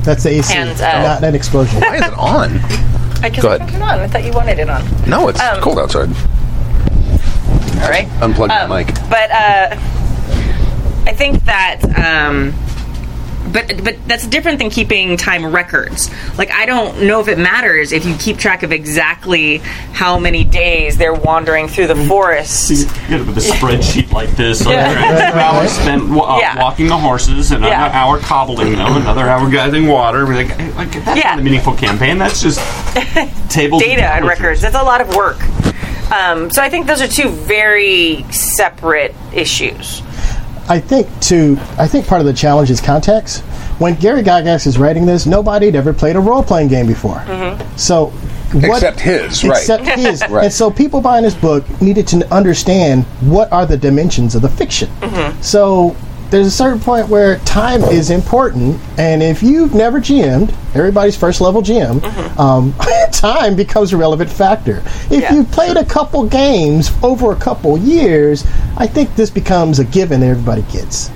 That's 0.04 0.24
the 0.24 0.30
AC, 0.32 0.54
And, 0.54 0.82
uh, 0.82 1.04
not 1.04 1.24
an 1.24 1.36
explosion. 1.36 1.80
Why 1.80 1.96
is 1.96 2.02
it 2.02 2.14
on? 2.18 2.60
I 3.24 3.30
guess 3.30 3.44
Go 3.44 3.52
ahead. 3.54 3.70
it 3.70 3.76
on. 3.82 4.00
I 4.00 4.08
thought 4.08 4.24
you 4.24 4.32
wanted 4.32 4.60
it 4.60 4.70
on. 4.70 4.84
No, 5.08 5.28
it's 5.30 5.40
Um, 5.40 5.62
cold 5.62 5.78
outside. 5.80 6.10
All 7.82 7.90
right. 7.90 8.08
Unplug 8.20 8.50
Um, 8.50 8.70
the 8.70 8.76
mic. 8.76 8.88
But 9.10 9.32
uh, 9.32 9.76
I 11.08 11.14
think 11.16 11.44
that. 11.46 11.80
Um, 11.98 12.54
but 13.52 13.84
but 13.84 13.98
that's 14.08 14.26
different 14.28 14.60
than 14.60 14.70
keeping 14.70 15.18
time 15.18 15.46
records. 15.46 16.10
Like 16.38 16.52
I 16.52 16.66
don't 16.66 17.04
know 17.04 17.20
if 17.20 17.28
it 17.28 17.38
matters 17.38 17.92
if 17.92 18.06
you 18.06 18.16
keep 18.16 18.38
track 18.38 18.64
of 18.64 18.72
exactly 18.72 19.58
how 19.94 20.18
many 20.20 20.44
days 20.44 20.98
they're 20.98 21.14
wandering 21.14 21.68
through 21.68 21.88
the 21.88 21.96
forest. 22.08 22.70
You 22.70 22.86
get 23.18 23.26
with 23.28 23.38
a 23.38 23.42
spreadsheet 23.42 24.12
like 24.12 24.30
this. 24.32 24.66
Like, 24.66 24.76
Yeah. 24.76 24.88
all 24.88 25.14
right, 25.14 25.32
two 25.34 25.40
hours 25.40 25.72
spent 25.72 26.10
wa- 26.10 26.36
uh, 26.36 26.40
Yeah. 26.40 26.60
walking 26.62 26.88
the 26.88 26.98
horses, 26.98 27.52
another 27.52 27.72
Yeah. 27.72 27.90
hour 27.94 28.20
cobbling 28.20 28.74
them, 28.76 28.96
another 28.98 29.28
hour 29.28 29.50
gathering 29.50 29.88
water. 29.88 30.26
We're 30.26 30.36
like, 30.36 30.58
like 30.76 30.92
that's 31.06 31.18
Yeah. 31.18 31.32
not 31.32 31.40
a 31.40 31.44
meaningful 31.44 31.74
campaign. 31.74 32.18
That's 32.18 32.42
just 32.42 32.60
tables, 33.50 33.82
data 33.84 34.04
and 34.04 34.26
records. 34.26 34.62
That's 34.62 34.76
a 34.76 34.84
lot 34.84 35.02
of 35.02 35.16
work. 35.16 35.40
Um, 36.12 36.50
so 36.52 36.62
I 36.62 36.70
think 36.70 36.88
those 36.88 37.02
are 37.02 37.08
two 37.08 37.30
very 37.30 38.26
separate 38.32 39.16
issues. 39.34 40.02
I 40.72 40.80
think 40.80 41.08
to 41.24 41.58
I 41.78 41.86
think 41.86 42.08
part 42.08 42.22
of 42.22 42.28
the 42.28 42.34
challenge 42.34 42.72
is 42.72 42.80
context. 42.80 43.42
When 43.80 43.96
Gary 43.96 44.24
Gygax 44.24 44.66
is 44.66 44.78
writing 44.78 45.06
this, 45.06 45.26
nobody 45.26 45.66
had 45.66 45.76
ever 45.76 45.92
played 45.92 46.16
a 46.16 46.20
role 46.22 46.42
playing 46.42 46.70
game 46.70 46.88
before. 46.88 47.18
Mm-hmm. 47.18 47.76
So 47.76 48.06
what, 48.06 48.78
Except 48.78 49.00
his, 49.02 49.44
right. 49.44 49.58
Except 49.58 49.86
his. 50.00 50.22
Right. 50.30 50.46
And 50.46 50.54
so 50.54 50.72
people 50.72 51.02
buying 51.02 51.24
this 51.24 51.36
book 51.36 51.66
needed 51.82 52.08
to 52.10 52.34
understand 52.34 53.04
what 53.20 53.52
are 53.52 53.66
the 53.66 53.76
dimensions 53.76 54.34
of 54.34 54.44
the 54.44 54.50
fiction. 54.50 54.88
Mm-hmm. 55.02 55.42
So 55.42 55.94
there's 56.32 56.48
a 56.48 56.52
certain 56.52 56.80
point 56.80 57.08
where 57.10 57.38
time 57.40 57.84
is 57.84 58.10
important, 58.10 58.80
and 58.98 59.22
if 59.22 59.44
you've 59.44 59.76
never 59.76 60.00
GM'd, 60.00 60.52
everybody's 60.76 61.16
first 61.16 61.42
level 61.42 61.62
GM, 61.62 62.02
um, 62.40 62.74
time 63.12 63.56
becomes 63.56 63.94
a 63.94 63.98
relevant 63.98 64.30
factor. 64.30 64.78
If 64.78 64.84
Mm-hmm. 64.86 65.14
Yeah. 65.22 65.34
you've 65.34 65.52
played 65.52 65.78
a 65.78 65.86
couple 65.86 66.26
games 66.26 66.90
over 67.04 67.32
a 67.32 67.36
couple 67.36 67.78
years, 67.78 68.46
I 68.78 68.88
think 68.88 69.16
this 69.16 69.30
becomes 69.30 69.78
a 69.80 69.84
given 69.86 70.22
that 70.22 70.28
everybody 70.28 70.64
gets. 70.72 71.12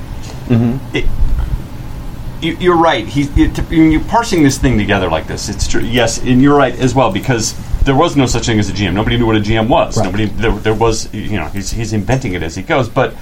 you, 2.42 2.52
you're 2.60 2.78
right. 2.78 3.08
He's 3.08 3.36
it, 3.38 3.58
you're 3.72 4.02
parsing 4.04 4.44
this 4.44 4.58
thing 4.58 4.78
together 4.78 5.10
like 5.10 5.28
this. 5.28 5.50
It's 5.50 5.68
true. 5.68 5.82
Yes, 5.82 6.20
and 6.22 6.42
you're 6.42 6.56
right 6.58 6.78
as 6.78 6.94
well 6.94 7.12
because 7.12 7.54
there 7.84 7.96
was 7.96 8.16
no 8.16 8.26
such 8.26 8.46
thing 8.46 8.60
as 8.60 8.70
a 8.70 8.74
GM. 8.74 8.94
Nobody 8.94 9.18
knew 9.18 9.26
what 9.26 9.36
a 9.38 9.40
GM 9.40 9.68
was. 9.70 9.98
Right. 9.98 10.04
Nobody 10.06 10.26
there, 10.26 10.52
there 10.52 10.74
was. 10.76 11.12
You 11.14 11.38
know, 11.38 11.48
he's, 11.48 11.72
he's 11.72 11.94
inventing 11.94 12.34
it 12.34 12.44
as 12.44 12.56
he 12.56 12.62
goes. 12.62 12.90
But 12.90 13.14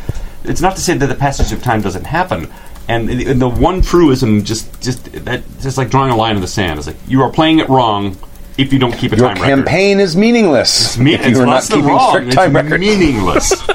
it's 0.43 0.61
not 0.61 0.75
to 0.75 0.81
say 0.81 0.95
that 0.97 1.07
the 1.07 1.15
passage 1.15 1.51
of 1.51 1.61
time 1.63 1.81
doesn't 1.81 2.05
happen. 2.05 2.51
And, 2.87 3.07
the- 3.07 3.31
and 3.31 3.41
the 3.41 3.47
one 3.49 3.81
truism 3.81 4.43
just 4.43 4.81
just 4.81 5.05
that 5.25 5.43
just 5.61 5.77
like 5.77 5.89
drawing 5.89 6.11
a 6.11 6.15
line 6.17 6.35
in 6.35 6.41
the 6.41 6.47
sand. 6.47 6.77
It's 6.79 6.87
like 6.87 6.97
you 7.07 7.21
are 7.21 7.29
playing 7.31 7.59
it 7.59 7.69
wrong 7.69 8.17
if 8.57 8.71
you 8.73 8.77
don't 8.79 8.91
keep 8.91 9.13
a 9.13 9.15
Your 9.15 9.27
time 9.29 9.35
record. 9.41 9.47
campaign 9.65 9.99
is 9.99 10.15
meaningless 10.17 10.97
Me- 10.97 11.13
if 11.15 11.25
you 11.25 11.41
are 11.41 11.45
not 11.45 11.63
keeping 11.63 11.85
wrong. 11.85 12.09
strict 12.09 12.27
It's 12.27 12.35
time 12.35 12.53
records. 12.55 12.79
meaningless. 12.81 13.51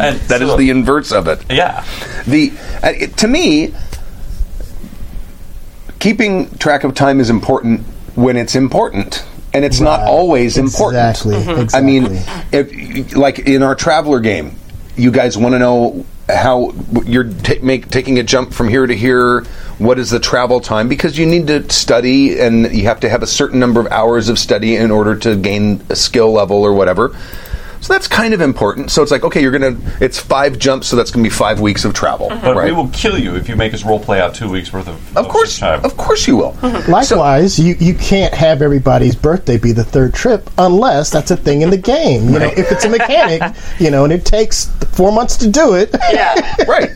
And 0.00 0.18
That 0.28 0.42
is 0.42 0.48
so- 0.48 0.56
the 0.56 0.68
inverse 0.70 1.12
of 1.12 1.28
it. 1.28 1.44
yeah. 1.50 1.84
The 2.26 2.52
uh, 2.82 2.88
it, 2.88 3.16
to 3.18 3.28
me, 3.28 3.72
keeping 5.98 6.50
track 6.58 6.84
of 6.84 6.94
time 6.94 7.20
is 7.20 7.30
important 7.30 7.82
when 8.14 8.36
it's 8.36 8.54
important, 8.56 9.24
and 9.52 9.64
it's 9.64 9.80
not 9.80 10.00
Right. 10.00 10.08
always 10.08 10.56
important. 10.58 11.10
Exactly. 11.10 11.36
Exactly. 11.36 11.78
I 11.78 11.82
mean, 11.82 12.22
if 12.52 13.14
like 13.16 13.40
in 13.40 13.62
our 13.62 13.74
traveler 13.74 14.20
game, 14.20 14.56
you 15.00 15.10
guys 15.10 15.38
want 15.38 15.54
to 15.54 15.58
know 15.58 16.04
how 16.28 16.72
you're 17.04 17.24
ta 17.24 17.54
make, 17.62 17.88
taking 17.88 18.18
a 18.18 18.22
jump 18.22 18.52
from 18.52 18.68
here 18.68 18.86
to 18.86 18.94
here. 18.94 19.44
What 19.78 19.98
is 19.98 20.10
the 20.10 20.20
travel 20.20 20.60
time? 20.60 20.88
Because 20.88 21.18
you 21.18 21.24
need 21.24 21.46
to 21.46 21.68
study, 21.70 22.38
and 22.38 22.70
you 22.72 22.84
have 22.84 23.00
to 23.00 23.08
have 23.08 23.22
a 23.22 23.26
certain 23.26 23.58
number 23.58 23.80
of 23.80 23.86
hours 23.86 24.28
of 24.28 24.38
study 24.38 24.76
in 24.76 24.90
order 24.90 25.16
to 25.16 25.36
gain 25.36 25.82
a 25.88 25.96
skill 25.96 26.32
level 26.32 26.62
or 26.62 26.74
whatever. 26.74 27.16
So 27.80 27.94
that's 27.94 28.06
kind 28.06 28.34
of 28.34 28.40
important. 28.42 28.90
So 28.90 29.02
it's 29.02 29.10
like, 29.10 29.24
okay, 29.24 29.40
you're 29.40 29.52
gonna. 29.52 29.76
It's 30.00 30.18
five 30.18 30.58
jumps, 30.58 30.86
so 30.86 30.96
that's 30.96 31.10
gonna 31.10 31.22
be 31.22 31.30
five 31.30 31.60
weeks 31.60 31.84
of 31.84 31.94
travel, 31.94 32.30
uh-huh. 32.30 32.40
But 32.48 32.56
right? 32.56 32.66
we 32.66 32.72
will 32.72 32.88
kill 32.88 33.18
you 33.18 33.36
if 33.36 33.48
you 33.48 33.56
make 33.56 33.72
us 33.72 33.84
role 33.84 33.98
play 33.98 34.20
out 34.20 34.34
two 34.34 34.50
weeks 34.50 34.70
worth 34.72 34.86
of. 34.88 35.16
Of 35.16 35.28
course, 35.28 35.58
time. 35.58 35.82
of 35.84 35.96
course 35.96 36.26
you 36.28 36.36
will. 36.36 36.56
Uh-huh. 36.62 36.82
Likewise, 36.90 37.58
you, 37.58 37.74
you 37.80 37.94
can't 37.94 38.34
have 38.34 38.60
everybody's 38.60 39.16
birthday 39.16 39.56
be 39.56 39.72
the 39.72 39.84
third 39.84 40.12
trip 40.12 40.50
unless 40.58 41.10
that's 41.10 41.30
a 41.30 41.36
thing 41.36 41.62
in 41.62 41.70
the 41.70 41.78
game. 41.78 42.28
You 42.28 42.38
know, 42.38 42.52
if 42.56 42.70
it's 42.70 42.84
a 42.84 42.88
mechanic, 42.90 43.42
you 43.78 43.90
know, 43.90 44.04
and 44.04 44.12
it 44.12 44.26
takes 44.26 44.66
four 44.92 45.10
months 45.10 45.36
to 45.38 45.48
do 45.48 45.74
it. 45.74 45.94
Yeah. 46.12 46.34
right. 46.68 46.90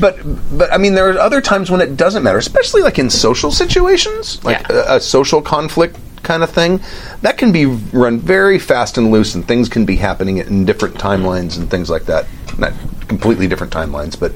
But 0.00 0.18
but 0.56 0.72
I 0.72 0.78
mean, 0.78 0.94
there 0.94 1.08
are 1.10 1.18
other 1.18 1.40
times 1.40 1.70
when 1.70 1.80
it 1.80 1.96
doesn't 1.96 2.22
matter, 2.22 2.38
especially 2.38 2.82
like 2.82 2.98
in 2.98 3.08
social 3.10 3.50
situations, 3.50 4.42
like 4.44 4.66
Yeah. 4.68 4.94
a, 4.94 4.96
a 4.96 5.00
social 5.00 5.40
conflict 5.42 5.96
kind 6.22 6.42
of 6.42 6.50
thing. 6.50 6.80
That 7.22 7.38
can 7.38 7.52
be 7.52 7.66
run 7.66 8.18
very 8.18 8.58
fast 8.58 8.98
and 8.98 9.10
loose, 9.10 9.34
and 9.34 9.46
things 9.46 9.68
can 9.68 9.84
be 9.84 9.96
happening 9.96 10.38
in 10.38 10.64
different 10.64 10.94
timelines 10.96 11.58
and 11.58 11.70
things 11.70 11.90
like 11.90 12.04
that. 12.04 12.26
Not 12.58 12.72
completely 13.08 13.46
different 13.48 13.72
timelines, 13.72 14.18
but 14.18 14.32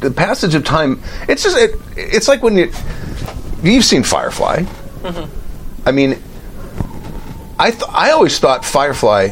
the 0.00 0.10
passage 0.10 0.54
of 0.54 0.64
time. 0.64 1.00
It's 1.28 1.42
just 1.42 1.56
it, 1.56 1.72
it's 1.96 2.28
like 2.28 2.42
when 2.42 2.56
you 2.56 2.72
you've 3.62 3.84
seen 3.84 4.02
Firefly. 4.02 4.62
Mm-hmm. 5.02 5.88
I 5.88 5.92
mean, 5.92 6.22
I 7.58 7.70
th- 7.70 7.82
I 7.88 8.10
always 8.10 8.38
thought 8.38 8.64
Firefly. 8.64 9.30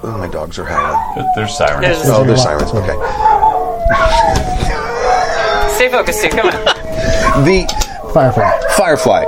Oh, 0.00 0.16
my 0.16 0.28
dogs 0.28 0.58
are 0.60 0.64
howling. 0.64 1.28
There's 1.34 1.56
sirens. 1.56 1.80
There's- 1.82 2.08
Oh, 2.08 2.22
there's 2.24 2.42
sirens. 2.42 2.70
Okay. 2.70 2.94
Stay 5.74 5.88
focused, 5.88 6.22
too. 6.22 6.28
Come 6.30 6.46
on. 6.46 7.44
The 7.44 7.66
Firefly. 8.12 8.60
Firefly. 8.76 9.24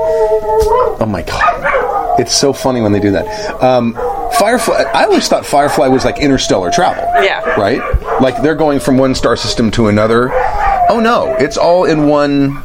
Oh 0.62 1.06
my 1.08 1.22
god, 1.22 2.20
it's 2.20 2.34
so 2.34 2.52
funny 2.52 2.80
when 2.80 2.92
they 2.92 3.00
do 3.00 3.10
that. 3.12 3.62
Um, 3.62 3.94
Firefly. 4.38 4.84
I 4.94 5.04
always 5.04 5.28
thought 5.28 5.44
Firefly 5.44 5.88
was 5.88 6.04
like 6.04 6.18
interstellar 6.18 6.70
travel. 6.70 7.02
Yeah. 7.22 7.40
Right. 7.60 7.80
Like 8.20 8.40
they're 8.42 8.54
going 8.54 8.80
from 8.80 8.96
one 8.98 9.14
star 9.14 9.36
system 9.36 9.70
to 9.72 9.88
another. 9.88 10.30
Oh 10.88 11.00
no, 11.02 11.34
it's 11.38 11.56
all 11.56 11.84
in 11.84 12.08
one 12.08 12.62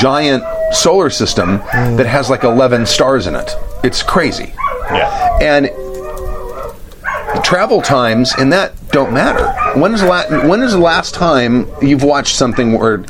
giant 0.00 0.42
solar 0.74 1.10
system 1.10 1.58
that 1.96 2.06
has 2.06 2.30
like 2.30 2.44
eleven 2.44 2.86
stars 2.86 3.26
in 3.26 3.34
it. 3.34 3.54
It's 3.84 4.02
crazy. 4.02 4.52
Yeah. 4.90 5.38
and 5.40 5.70
travel 7.44 7.82
times 7.82 8.36
in 8.38 8.50
that 8.50 8.72
don't 8.90 9.12
matter. 9.12 9.52
When 9.78 9.94
is 9.94 10.00
the 10.00 10.06
la- 10.06 10.48
when 10.48 10.62
is 10.62 10.72
the 10.72 10.78
last 10.78 11.14
time 11.14 11.66
you've 11.80 12.02
watched 12.04 12.36
something 12.36 12.72
where 12.78 13.04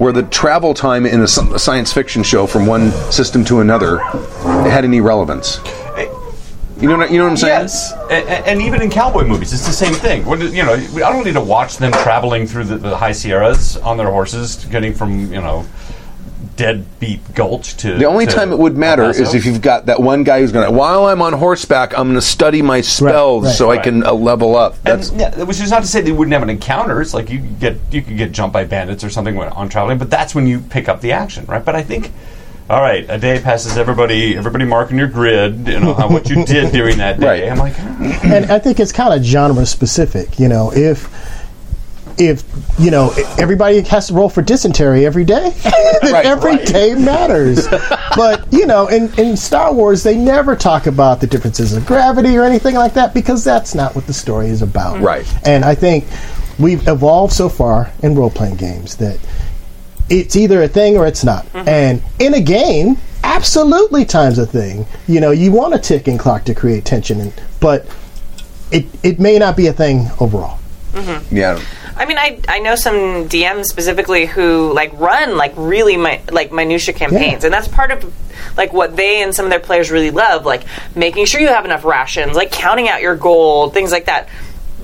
where 0.00 0.12
the 0.14 0.22
travel 0.22 0.72
time 0.72 1.04
in 1.04 1.20
a 1.20 1.28
science 1.28 1.92
fiction 1.92 2.22
show 2.22 2.46
from 2.46 2.64
one 2.64 2.90
system 3.12 3.44
to 3.44 3.60
another 3.60 3.98
had 3.98 4.82
any 4.82 4.98
relevance? 4.98 5.58
You 6.80 6.88
know 6.88 6.96
what, 6.96 7.10
you 7.10 7.18
know 7.18 7.24
what 7.24 7.32
I'm 7.32 7.36
saying? 7.36 7.60
Yes, 7.64 7.92
and, 8.10 8.46
and 8.46 8.62
even 8.62 8.80
in 8.80 8.88
cowboy 8.88 9.26
movies, 9.26 9.52
it's 9.52 9.66
the 9.66 9.72
same 9.72 9.92
thing. 9.92 10.26
You 10.54 10.62
know, 10.62 10.72
I 10.72 11.12
don't 11.12 11.26
need 11.26 11.34
to 11.34 11.42
watch 11.42 11.76
them 11.76 11.92
traveling 11.92 12.46
through 12.46 12.64
the, 12.64 12.78
the 12.78 12.96
high 12.96 13.12
Sierras 13.12 13.76
on 13.76 13.98
their 13.98 14.10
horses, 14.10 14.64
getting 14.64 14.94
from 14.94 15.30
you 15.30 15.42
know 15.42 15.66
deadbeat 16.60 17.34
gulch 17.34 17.74
to. 17.78 17.94
The 17.94 18.04
only 18.04 18.26
to 18.26 18.32
time 18.32 18.52
it 18.52 18.58
would 18.58 18.76
matter 18.76 19.08
is 19.08 19.32
if 19.32 19.46
you've 19.46 19.62
got 19.62 19.86
that 19.86 19.98
one 19.98 20.24
guy 20.24 20.40
who's 20.40 20.52
going 20.52 20.68
to, 20.70 20.76
while 20.76 21.06
I'm 21.06 21.22
on 21.22 21.32
horseback, 21.32 21.98
I'm 21.98 22.08
going 22.08 22.16
to 22.16 22.20
study 22.20 22.60
my 22.60 22.82
spells 22.82 23.46
right, 23.46 23.54
so 23.54 23.70
I 23.70 23.78
can 23.78 24.04
uh, 24.04 24.12
level 24.12 24.56
up. 24.56 24.76
And, 24.84 25.02
yeah, 25.18 25.42
which 25.44 25.58
is 25.58 25.70
not 25.70 25.80
to 25.80 25.88
say 25.88 26.02
they 26.02 26.12
wouldn't 26.12 26.34
have 26.34 26.42
an 26.42 26.50
encounter. 26.50 27.00
It's 27.00 27.14
like 27.14 27.30
you 27.30 27.38
could 27.38 27.60
get 27.60 27.76
you 27.90 28.02
could 28.02 28.18
get 28.18 28.32
jumped 28.32 28.52
by 28.52 28.64
bandits 28.64 29.02
or 29.02 29.08
something 29.08 29.36
when, 29.36 29.48
on 29.48 29.70
traveling, 29.70 29.96
but 29.96 30.10
that's 30.10 30.34
when 30.34 30.46
you 30.46 30.60
pick 30.60 30.86
up 30.86 31.00
the 31.00 31.12
action, 31.12 31.46
right? 31.46 31.64
But 31.64 31.76
I 31.76 31.82
think, 31.82 32.12
all 32.68 32.82
right, 32.82 33.06
a 33.08 33.18
day 33.18 33.40
passes. 33.40 33.78
Everybody, 33.78 34.36
everybody 34.36 34.66
marking 34.66 34.98
your 34.98 35.08
grid. 35.08 35.66
You 35.66 35.80
know 35.80 35.94
how, 35.94 36.10
what 36.10 36.28
you 36.28 36.44
did 36.44 36.72
during 36.74 36.98
that 36.98 37.18
day. 37.20 37.48
Right. 37.48 37.50
I'm 37.50 37.56
like, 37.58 37.74
"Ah." 37.78 38.20
and 38.22 38.52
I 38.52 38.58
think 38.58 38.80
it's 38.80 38.92
kind 38.92 39.14
of 39.14 39.24
genre 39.24 39.64
specific. 39.64 40.38
You 40.38 40.48
know, 40.48 40.70
if 40.74 41.08
if 42.20 42.44
you 42.78 42.90
know 42.90 43.12
everybody 43.38 43.80
has 43.80 44.08
to 44.08 44.14
roll 44.14 44.28
for 44.28 44.42
dysentery 44.42 45.06
every 45.06 45.24
day, 45.24 45.50
then 46.02 46.12
Right. 46.12 46.26
every 46.26 46.58
day 46.58 46.94
matters. 46.94 47.66
but 48.16 48.46
you 48.52 48.66
know, 48.66 48.88
in, 48.88 49.12
in 49.18 49.36
Star 49.36 49.72
Wars, 49.72 50.02
they 50.02 50.16
never 50.16 50.54
talk 50.54 50.86
about 50.86 51.20
the 51.20 51.26
differences 51.26 51.74
of 51.74 51.86
gravity 51.86 52.36
or 52.36 52.44
anything 52.44 52.74
like 52.74 52.94
that 52.94 53.14
because 53.14 53.42
that's 53.42 53.74
not 53.74 53.94
what 53.94 54.06
the 54.06 54.12
story 54.12 54.48
is 54.48 54.60
about. 54.62 54.98
Mm. 54.98 55.02
Right. 55.04 55.46
And 55.46 55.64
I 55.64 55.74
think 55.74 56.04
we've 56.58 56.86
evolved 56.86 57.32
so 57.32 57.48
far 57.48 57.90
in 58.02 58.14
role 58.14 58.30
playing 58.30 58.56
games 58.56 58.96
that 58.96 59.18
it's 60.10 60.36
either 60.36 60.62
a 60.62 60.68
thing 60.68 60.96
or 60.98 61.06
it's 61.06 61.24
not. 61.24 61.46
Mm-hmm. 61.46 61.68
And 61.68 62.02
in 62.18 62.34
a 62.34 62.40
game, 62.40 62.98
absolutely 63.24 64.04
time's 64.04 64.38
a 64.38 64.46
thing. 64.46 64.84
You 65.06 65.20
know, 65.20 65.30
you 65.30 65.52
want 65.52 65.72
a 65.74 65.78
ticking 65.78 66.18
clock 66.18 66.44
to 66.44 66.54
create 66.54 66.84
tension, 66.84 67.20
and, 67.20 67.32
but 67.60 67.86
it 68.70 68.86
it 69.02 69.18
may 69.20 69.38
not 69.38 69.56
be 69.56 69.68
a 69.68 69.72
thing 69.72 70.08
overall. 70.20 70.58
Mm-hmm. 70.92 71.36
yeah. 71.36 71.60
I 72.00 72.06
mean, 72.06 72.18
I 72.18 72.40
I 72.48 72.58
know 72.60 72.74
some 72.76 73.28
DMs 73.28 73.66
specifically 73.66 74.24
who 74.26 74.72
like 74.72 74.90
run 74.94 75.36
like 75.36 75.52
really 75.56 75.96
mi- 75.96 76.22
like 76.32 76.50
minutia 76.50 76.94
campaigns, 76.94 77.42
Yeah. 77.42 77.46
and 77.48 77.54
that's 77.54 77.68
part 77.68 77.90
of 77.90 78.12
like 78.56 78.72
what 78.72 78.96
they 78.96 79.22
and 79.22 79.34
some 79.34 79.44
of 79.44 79.50
their 79.50 79.60
players 79.60 79.90
really 79.90 80.10
love, 80.10 80.46
like 80.46 80.62
making 80.96 81.26
sure 81.26 81.40
you 81.40 81.48
have 81.48 81.64
enough 81.66 81.84
rations, 81.84 82.34
like 82.36 82.50
counting 82.50 82.88
out 82.88 83.02
your 83.02 83.16
gold, 83.16 83.74
things 83.74 83.92
like 83.92 84.06
that. 84.06 84.28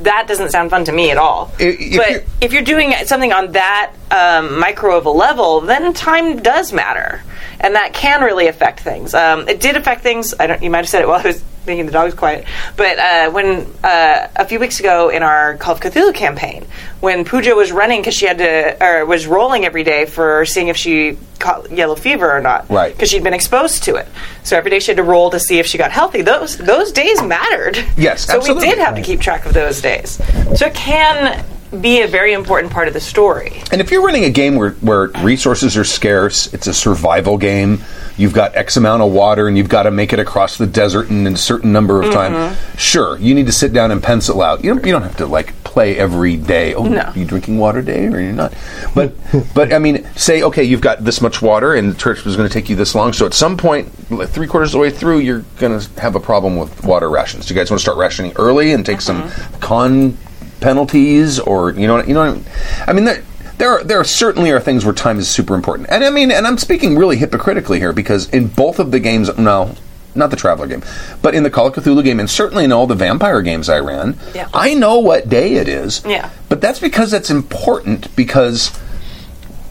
That 0.03 0.27
doesn't 0.29 0.51
sound 0.51 0.69
fun 0.69 0.85
to 0.85 0.93
me 0.93 1.11
at 1.11 1.17
all. 1.17 1.51
If 1.59 1.97
but 1.97 2.11
you're- 2.11 2.25
if 2.43 2.53
you're 2.53 2.63
doing 2.63 2.93
something 3.07 3.33
on 3.33 3.53
that 3.53 3.93
um, 4.11 4.59
micro 4.61 4.99
of 4.99 5.07
a 5.07 5.11
level, 5.11 5.63
then 5.63 5.95
time 5.95 6.43
does 6.43 6.71
matter, 6.71 7.23
and 7.61 7.75
that 7.77 7.95
can 7.95 8.23
really 8.23 8.47
affect 8.47 8.81
things. 8.81 9.15
Um, 9.15 9.49
it 9.49 9.59
did 9.59 9.75
affect 9.75 10.03
things. 10.03 10.35
I 10.39 10.47
don't. 10.47 10.63
You 10.63 10.69
might 10.69 10.79
have 10.85 10.89
said 10.91 11.01
it 11.01 11.09
while 11.09 11.21
I 11.21 11.27
was 11.29 11.43
making 11.67 11.87
the 11.87 11.93
dogs 11.93 12.15
quiet, 12.15 12.47
but 12.77 12.99
uh, 12.99 13.31
when 13.31 13.67
uh, 13.83 14.29
a 14.37 14.45
few 14.47 14.59
weeks 14.59 14.81
ago 14.81 15.09
in 15.09 15.23
our 15.23 15.57
Call 15.57 15.75
of 15.75 15.81
Cthulhu 15.81 16.15
campaign, 16.15 16.65
when 17.01 17.25
Pooja 17.25 17.55
was 17.55 17.73
running 17.73 18.01
because 18.01 18.15
she 18.15 18.27
had 18.27 18.39
to, 18.39 18.77
or 18.85 19.05
was 19.07 19.27
rolling 19.27 19.65
every 19.65 19.85
day 19.85 20.07
for 20.07 20.45
seeing 20.47 20.69
if 20.69 20.77
she 20.77 21.19
caught 21.39 21.71
yellow 21.71 21.95
fever 21.95 22.31
or 22.31 22.41
not, 22.41 22.69
Right. 22.71 22.93
Because 22.93 23.11
she'd 23.11 23.23
been 23.23 23.35
exposed 23.35 23.85
to 23.85 23.97
it. 23.97 24.09
So 24.43 24.57
every 24.57 24.71
day 24.71 24.81
she 24.81 24.91
had 24.93 24.97
to 24.97 25.03
roll 25.03 25.31
to 25.31 25.41
see 25.41 25.59
if 25.59 25.67
she 25.67 25.79
got 25.79 25.91
healthy. 25.93 26.23
Those 26.23 26.57
those 26.57 26.93
days 26.93 27.23
mattered. 27.23 27.77
Yes, 27.97 28.29
absolutely. 28.29 28.29
so 28.29 28.37
absolutely. 28.37 28.69
we 28.69 28.71
did 28.75 28.79
have 28.79 28.95
to 28.97 29.03
keep 29.03 29.21
track 29.21 29.47
of 29.47 29.53
those 29.53 29.81
days. 29.81 30.21
So 30.59 30.67
it 30.67 30.75
can 30.75 31.45
be 31.81 32.03
a 32.03 32.07
very 32.09 32.33
important 32.33 32.73
part 32.73 32.89
of 32.89 32.95
the 32.95 33.01
story. 33.01 33.63
And 33.73 33.81
if 33.81 33.91
you're 33.91 34.05
running 34.05 34.25
a 34.25 34.31
game 34.31 34.57
where, 34.57 34.71
where 34.73 35.09
resources 35.23 35.77
are 35.77 35.85
scarce, 35.85 36.53
it's 36.55 36.67
a 36.67 36.75
survival 36.75 37.39
game, 37.39 37.83
you've 38.17 38.33
got 38.33 38.55
X 38.57 38.77
amount 38.77 39.03
of 39.03 39.13
water 39.13 39.49
and 39.49 39.57
you've 39.59 39.69
got 39.69 39.85
to 39.85 39.91
make 39.91 40.13
it 40.13 40.19
across 40.19 40.57
the 40.59 40.67
desert 40.67 41.11
in 41.11 41.27
a 41.27 41.37
certain 41.37 41.73
number 41.73 42.03
of 42.03 42.13
time, 42.13 42.33
Mm-hmm. 42.33 42.77
sure, 42.79 43.19
you 43.19 43.35
need 43.35 43.47
to 43.47 43.53
sit 43.53 43.73
down 43.73 43.91
and 43.91 44.03
pencil 44.03 44.43
out. 44.43 44.63
You 44.65 44.75
don't, 44.75 44.85
you 44.87 44.93
don't 44.93 45.03
have 45.03 45.17
to 45.19 45.27
like 45.27 45.53
play 45.65 45.97
every 45.99 46.37
day. 46.37 46.75
Oh, 46.75 46.85
No. 46.85 47.13
you 47.15 47.25
drinking 47.25 47.59
water 47.59 47.83
day 47.83 48.07
or 48.07 48.21
you're 48.21 48.33
not? 48.33 48.55
But, 48.95 49.13
but 49.55 49.73
I 49.73 49.79
mean, 49.79 50.05
say, 50.17 50.43
okay, 50.45 50.63
you've 50.65 50.81
got 50.81 51.05
this 51.05 51.21
much 51.21 51.43
water 51.43 51.75
and 51.75 51.91
the 51.91 51.95
trip 51.99 52.25
is 52.27 52.37
going 52.37 52.49
to 52.49 52.53
take 52.53 52.69
you 52.71 52.77
this 52.77 52.95
long. 52.95 53.13
So 53.13 53.27
at 53.27 53.35
some 53.35 53.57
point, 53.57 53.89
like, 54.11 54.29
three 54.31 54.47
quarters 54.47 54.71
of 54.71 54.73
the 54.75 54.79
way 54.79 54.91
through, 54.91 55.19
you're 55.19 55.45
going 55.59 55.79
to 55.79 56.01
have 56.01 56.15
a 56.15 56.21
problem 56.21 56.57
with 56.57 56.85
water 56.85 57.11
rations. 57.11 57.47
Do 57.47 57.55
you 57.55 57.61
guys 57.61 57.71
want 57.71 57.79
to 57.81 57.83
start 57.83 57.99
rationing 57.99 58.33
early 58.37 58.73
and 58.73 58.85
take 58.87 58.99
Mm-hmm. 58.99 59.29
some 59.51 59.61
con 59.61 60.17
penalties 60.61 61.39
or 61.39 61.73
you 61.73 61.87
know 61.87 62.03
you 62.03 62.15
know 62.15 62.23
I 62.23 62.31
mean? 62.33 62.45
I 62.87 62.93
mean 62.93 63.05
there 63.05 63.23
there 63.59 63.71
are, 63.71 63.85
there 63.85 63.99
are 63.99 64.05
certainly 64.05 64.51
are 64.51 64.61
things 64.61 64.85
where 64.85 64.93
time 64.95 65.19
is 65.19 65.29
super 65.29 65.55
important. 65.55 65.89
And 65.91 66.05
I 66.05 66.11
mean 66.11 66.31
and 66.31 66.47
I'm 66.47 66.59
speaking 66.59 66.97
really 66.97 67.17
hypocritically 67.17 67.79
here 67.79 67.93
because 67.93 68.29
in 68.31 68.49
both 68.49 68.79
of 68.79 68.91
the 68.91 69.01
games 69.01 69.37
no 69.39 69.75
not 70.15 70.31
the 70.31 70.37
Traveler 70.37 70.67
game, 70.67 70.83
but 71.23 71.35
in 71.35 71.43
the 71.43 71.51
Call 71.51 71.67
of 71.67 71.75
Cthulhu 71.75 72.03
game, 72.03 72.19
and 72.19 72.29
certainly 72.31 72.65
in 72.65 72.73
all 72.73 72.87
the 72.87 72.95
Vampire 72.95 73.43
games 73.43 73.69
I 73.69 73.81
ran, 73.81 74.17
Yeah. 74.35 74.49
I 74.55 74.73
know 74.73 74.99
what 74.99 75.29
day 75.29 75.57
it 75.57 75.69
is. 75.69 76.03
Yeah. 76.07 76.31
But 76.49 76.63
that's 76.63 76.81
because 76.81 77.11
that's 77.11 77.29
important 77.29 78.15
because 78.17 78.71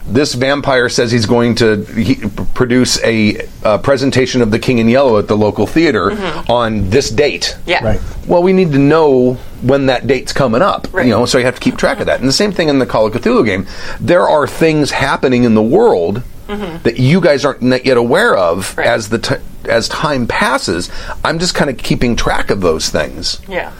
this 0.08 0.34
vampire 0.34 0.88
says 0.88 1.10
he's 1.10 1.26
going 1.26 1.54
to 1.56 1.84
he, 1.84 2.16
produce 2.54 3.02
a, 3.02 3.46
uh 3.64 3.78
presentation 3.78 4.40
of 4.42 4.50
the 4.50 4.58
King 4.58 4.78
in 4.78 4.88
Yellow 4.88 5.18
at 5.18 5.26
the 5.28 5.36
local 5.36 5.66
theater 5.66 6.12
on 6.48 6.90
this 6.90 7.10
date. 7.10 7.56
Yeah. 7.66 7.84
Right. 7.84 8.00
Well, 8.26 8.42
we 8.42 8.52
need 8.52 8.72
to 8.72 8.78
know 8.78 9.34
when 9.62 9.86
that 9.86 10.06
date's 10.06 10.32
coming 10.32 10.62
up, 10.62 10.86
Right. 10.92 11.06
you 11.06 11.10
know, 11.12 11.26
so 11.26 11.38
you 11.38 11.44
have 11.44 11.54
to 11.56 11.60
keep 11.60 11.76
track 11.76 11.98
of 12.00 12.06
that. 12.06 12.20
And 12.20 12.28
the 12.28 12.32
same 12.32 12.52
thing 12.52 12.68
in 12.68 12.78
the 12.78 12.86
Call 12.86 13.06
of 13.06 13.12
Cthulhu 13.14 13.44
game. 13.44 13.66
There 14.00 14.28
are 14.28 14.46
things 14.46 14.90
happening 14.92 15.44
in 15.44 15.54
the 15.54 15.62
world 15.62 16.22
that 16.48 16.98
you 17.00 17.20
guys 17.20 17.44
aren't 17.44 17.60
not 17.62 17.84
yet 17.84 17.96
aware 17.96 18.36
of 18.36 18.76
Right. 18.78 18.86
as 18.86 19.08
the 19.08 19.18
t- 19.18 19.34
as 19.68 19.88
time 19.88 20.28
passes. 20.28 20.88
I'm 21.24 21.40
just 21.40 21.56
kind 21.56 21.68
of 21.68 21.76
keeping 21.78 22.14
track 22.14 22.50
of 22.50 22.60
those 22.60 22.88
things 22.88 23.40
Yeah. 23.48 23.72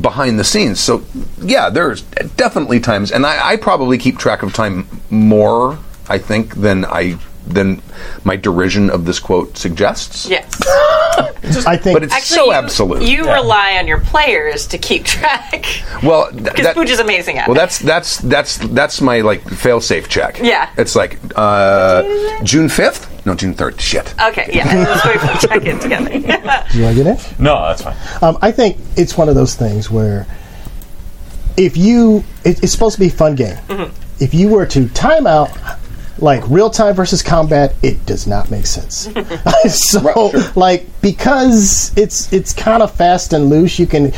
Behind 0.00 0.38
the 0.38 0.44
scenes. 0.44 0.80
So, 0.80 1.04
yeah, 1.40 1.70
there's 1.70 2.02
definitely 2.36 2.80
times, 2.80 3.10
and 3.10 3.24
I, 3.26 3.52
I 3.52 3.56
probably 3.56 3.98
keep 3.98 4.18
track 4.18 4.42
of 4.42 4.52
time 4.52 4.86
more, 5.10 5.78
I 6.08 6.18
think, 6.18 6.54
than 6.56 6.84
I 6.84 7.18
than 7.54 7.82
my 8.24 8.36
derision 8.36 8.90
of 8.90 9.04
this 9.04 9.18
quote 9.18 9.56
suggests. 9.56 10.28
Yes. 10.28 10.44
I 11.66 11.76
think 11.76 11.96
But 11.96 12.04
it's 12.04 12.12
Actually, 12.14 12.36
so 12.36 12.44
you, 12.46 12.52
absolute. 12.52 13.02
You 13.02 13.24
Yeah. 13.24 13.34
rely 13.34 13.76
on 13.78 13.86
your 13.88 14.00
players 14.00 14.66
to 14.68 14.78
keep 14.78 15.04
track. 15.04 15.66
well, 16.02 16.30
th- 16.30 16.44
Because 16.44 16.62
that- 16.64 16.74
Pooch 16.76 16.90
is 16.90 17.00
amazing 17.00 17.38
at 17.38 17.48
Well, 17.48 17.56
it. 17.56 17.60
that's 17.60 17.78
that's 17.78 18.18
that's 18.18 18.58
that's 18.58 19.00
my 19.00 19.20
like 19.22 19.42
fail-safe 19.48 20.08
check. 20.08 20.38
Yeah. 20.40 20.70
it's 20.76 20.94
like 20.94 21.18
uh, 21.36 22.02
June 22.44 22.68
fifth. 22.68 23.06
No, 23.26 23.34
June 23.34 23.54
third. 23.54 23.80
Shit. 23.80 24.14
Okay, 24.22 24.48
yeah. 24.52 24.64
Let's 24.74 25.04
wait 25.04 25.50
check 25.50 25.64
it 25.66 25.80
together. 25.82 26.08
do 26.10 26.78
you 26.78 26.84
want 26.84 26.96
to 26.96 27.04
get 27.04 27.06
it? 27.18 27.40
No, 27.40 27.54
that's 27.68 27.82
fine. 27.82 27.96
Um, 28.22 28.38
I 28.40 28.52
think 28.52 28.76
it's 28.96 29.18
one 29.18 29.28
of 29.28 29.34
those 29.34 29.54
things 29.54 29.90
where 29.90 30.26
if 31.56 31.76
you, 31.76 32.24
it, 32.44 32.62
it's 32.62 32.72
supposed 32.72 32.94
to 32.94 33.00
be 33.00 33.08
a 33.08 33.10
fun 33.10 33.34
game. 33.34 33.56
If 34.20 34.32
you 34.34 34.48
were 34.48 34.66
to 34.66 34.88
time 34.90 35.26
out 35.26 35.50
like 36.20 36.48
real 36.48 36.70
time 36.70 36.94
versus 36.94 37.22
combat, 37.22 37.74
it 37.82 38.04
does 38.06 38.26
not 38.26 38.50
make 38.50 38.66
sense. 38.66 39.08
so, 39.68 40.32
like 40.56 40.86
because 41.00 41.96
it's 41.96 42.32
it's 42.32 42.52
kind 42.52 42.82
of 42.82 42.92
fast 42.92 43.32
and 43.32 43.48
loose, 43.48 43.78
you 43.78 43.86
can 43.86 44.12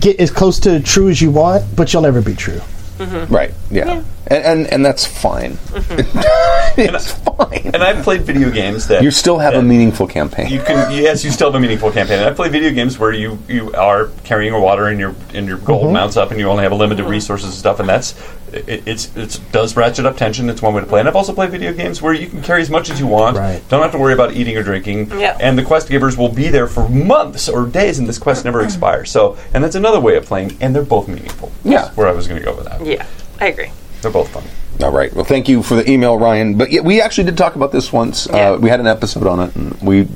get 0.00 0.18
as 0.20 0.30
close 0.30 0.58
to 0.60 0.80
true 0.80 1.08
as 1.08 1.20
you 1.20 1.30
want, 1.30 1.64
but 1.76 1.92
you'll 1.92 2.02
never 2.02 2.20
be 2.20 2.34
true. 2.34 2.60
Mm-hmm. 2.98 3.32
Right. 3.32 3.52
Yeah. 3.70 4.04
And, 4.28 4.44
and 4.44 4.66
and 4.68 4.84
that's 4.84 5.04
fine. 5.04 5.54
Mm-hmm. 5.54 6.80
it's 6.80 7.10
fine. 7.10 7.74
And 7.74 7.82
I've 7.82 8.04
played 8.04 8.22
video 8.22 8.50
games 8.50 8.86
that 8.86 9.02
You 9.02 9.10
still 9.10 9.38
have 9.38 9.54
a 9.54 9.62
meaningful 9.62 10.06
campaign. 10.06 10.48
You 10.48 10.62
can 10.62 10.92
yes, 10.92 11.24
you 11.24 11.30
still 11.30 11.48
have 11.48 11.56
a 11.56 11.60
meaningful 11.60 11.90
campaign. 11.90 12.20
And 12.20 12.28
I 12.28 12.32
play 12.32 12.48
video 12.48 12.70
games 12.70 12.98
where 12.98 13.12
you, 13.12 13.38
you 13.48 13.72
are 13.72 14.10
carrying 14.22 14.52
your 14.52 14.60
water 14.60 14.86
and 14.86 15.00
your 15.00 15.14
and 15.34 15.46
your 15.46 15.58
gold 15.58 15.86
mm-hmm. 15.86 15.94
mounts 15.94 16.16
up, 16.16 16.30
and 16.30 16.38
you 16.38 16.48
only 16.48 16.62
have 16.62 16.72
a 16.72 16.76
limited 16.76 17.04
resources 17.04 17.46
and 17.46 17.54
stuff, 17.54 17.80
and 17.80 17.88
that's 17.88 18.12
it, 18.56 18.82
it's 18.86 19.16
it 19.16 19.40
does 19.52 19.76
ratchet 19.76 20.06
up 20.06 20.16
tension. 20.16 20.48
It's 20.48 20.62
one 20.62 20.74
way 20.74 20.80
to 20.80 20.86
play. 20.86 21.00
And 21.00 21.08
I've 21.08 21.16
also 21.16 21.32
played 21.32 21.50
video 21.50 21.72
games 21.72 22.00
where 22.00 22.12
you 22.14 22.26
can 22.26 22.42
carry 22.42 22.62
as 22.62 22.70
much 22.70 22.90
as 22.90 22.98
you 23.00 23.06
want, 23.06 23.36
Right. 23.36 23.62
don't 23.68 23.82
have 23.82 23.92
to 23.92 23.98
worry 23.98 24.12
about 24.14 24.32
eating 24.34 24.56
or 24.56 24.62
drinking, 24.62 25.10
Yeah. 25.18 25.36
and 25.40 25.58
the 25.58 25.62
quest 25.62 25.88
givers 25.88 26.16
will 26.16 26.28
be 26.28 26.48
there 26.48 26.66
for 26.66 26.88
months 26.88 27.48
or 27.48 27.66
days, 27.66 27.98
and 27.98 28.08
this 28.08 28.18
quest 28.18 28.44
never 28.44 28.62
expires. 28.62 29.10
So, 29.10 29.36
and 29.52 29.62
that's 29.64 29.74
another 29.76 30.00
way 30.00 30.16
of 30.16 30.26
playing, 30.26 30.56
and 30.60 30.74
they're 30.74 30.82
both 30.82 31.08
meaningful. 31.08 31.50
Yeah. 31.64 31.90
Where 31.94 32.06
I 32.08 32.12
was 32.12 32.26
going 32.28 32.40
to 32.40 32.44
go 32.44 32.54
with 32.54 32.66
that. 32.66 32.84
yeah, 32.84 33.06
I 33.40 33.46
agree. 33.48 33.70
They're 34.02 34.10
both 34.10 34.28
fun. 34.28 34.44
All 34.82 34.90
right. 34.90 35.14
Well, 35.14 35.24
thank 35.24 35.48
you 35.48 35.62
for 35.62 35.76
the 35.76 35.88
email, 35.90 36.18
Ryan. 36.18 36.56
But 36.58 36.70
yeah, 36.72 36.80
we 36.80 37.00
actually 37.00 37.24
did 37.24 37.38
talk 37.38 37.54
about 37.56 37.70
this 37.72 37.92
once. 37.92 38.26
Yeah. 38.30 38.50
Uh, 38.50 38.56
we 38.58 38.68
had 38.70 38.80
an 38.80 38.86
episode 38.88 39.26
on 39.26 39.40
it, 39.40 39.54
and 39.56 39.80
we 39.80 40.08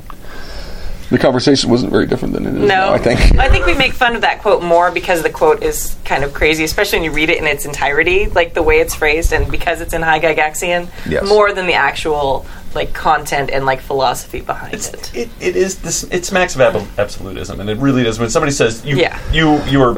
the 1.09 1.17
conversation 1.17 1.69
wasn't 1.69 1.91
very 1.91 2.05
different 2.05 2.33
than 2.33 2.45
it 2.45 2.53
is 2.53 2.59
No, 2.59 2.65
now. 2.67 2.93
I 2.93 2.97
think. 2.99 3.19
I 3.39 3.49
think 3.49 3.65
we 3.65 3.73
make 3.73 3.93
fun 3.93 4.15
of 4.15 4.21
that 4.21 4.41
quote 4.41 4.61
more 4.63 4.91
because 4.91 5.23
the 5.23 5.29
quote 5.29 5.63
is 5.63 5.95
kind 6.05 6.23
of 6.23 6.33
crazy, 6.33 6.63
especially 6.63 6.99
when 6.99 7.05
you 7.05 7.11
read 7.11 7.29
it 7.29 7.37
in 7.39 7.47
its 7.47 7.65
entirety, 7.65 8.27
like 8.27 8.53
the 8.53 8.61
way 8.63 8.79
it's 8.79 8.93
phrased, 8.95 9.33
and 9.33 9.49
because 9.49 9.81
it's 9.81 9.93
in 9.93 10.01
High 10.01 10.19
Gygaxian, 10.19 10.87
Yes. 11.07 11.27
more 11.27 11.51
than 11.53 11.65
the 11.67 11.73
actual 11.73 12.45
like 12.75 12.93
content 12.93 13.49
and 13.51 13.65
like 13.65 13.81
philosophy 13.81 14.41
behind 14.41 14.73
It's, 14.73 14.89
it. 14.93 15.15
it, 15.15 15.29
it 15.39 15.55
is 15.55 15.79
this. 15.79 16.03
It 16.05 16.25
smacks 16.25 16.55
of 16.55 16.61
ab- 16.61 16.87
absolutism, 16.97 17.59
and 17.59 17.69
it 17.69 17.77
really 17.77 18.03
does. 18.03 18.19
When 18.19 18.29
somebody 18.29 18.51
says 18.51 18.85
you 18.85 18.97
Yeah. 18.97 19.19
you 19.31 19.61
you 19.65 19.81
are 19.81 19.97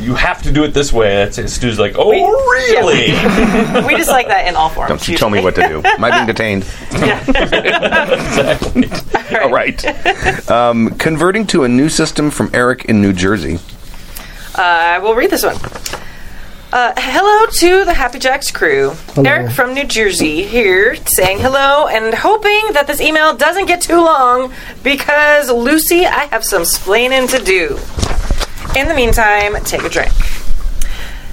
you 0.00 0.14
have 0.14 0.42
to 0.42 0.52
do 0.52 0.64
it 0.64 0.74
this 0.74 0.92
way, 0.92 1.14
that's 1.24 1.36
Stu's 1.52 1.78
like, 1.78 1.94
oh 1.96 2.10
We- 2.10 2.18
yeah, 2.18 2.84
we 2.84 2.92
really? 2.92 3.86
we 3.86 3.96
just 3.96 4.10
like 4.10 4.26
that 4.28 4.46
in 4.46 4.54
all 4.56 4.68
forms. 4.68 4.88
Don't 4.88 5.08
you 5.08 5.16
tell 5.16 5.30
me 5.30 5.42
what 5.42 5.54
to 5.54 5.66
do. 5.66 5.80
Am 5.84 6.04
I 6.04 6.10
being 6.10 6.26
detained? 6.26 6.64
exactly. 6.92 8.88
All 9.40 9.50
right. 9.50 10.50
Um, 10.50 10.90
converting 10.98 11.46
to 11.48 11.64
a 11.64 11.68
new 11.68 11.88
system 11.88 12.30
from 12.30 12.50
Eric 12.52 12.84
in 12.86 13.00
New 13.00 13.12
Jersey. 13.12 13.58
I 14.56 14.98
will 14.98 15.14
read 15.14 15.30
this 15.30 15.42
one. 15.44 15.56
Uh, 16.74 16.92
hello 16.96 17.46
to 17.46 17.84
the 17.84 17.94
Happy 17.94 18.18
Jacks 18.18 18.50
crew. 18.50 18.90
Hello. 19.14 19.30
Eric 19.30 19.52
from 19.52 19.74
New 19.74 19.84
Jersey 19.84 20.42
here 20.42 20.96
saying 21.06 21.38
hello 21.38 21.86
and 21.86 22.12
hoping 22.12 22.72
that 22.72 22.88
this 22.88 23.00
email 23.00 23.32
doesn't 23.36 23.66
get 23.66 23.80
too 23.80 23.98
long 23.98 24.52
because 24.82 25.48
Lucy, 25.52 26.04
I 26.04 26.24
have 26.32 26.42
some 26.42 26.62
splaining 26.62 27.30
to 27.30 27.38
do. 27.44 27.78
In 28.76 28.88
the 28.88 28.94
meantime, 28.94 29.54
take 29.62 29.84
a 29.84 29.88
drink. 29.88 30.10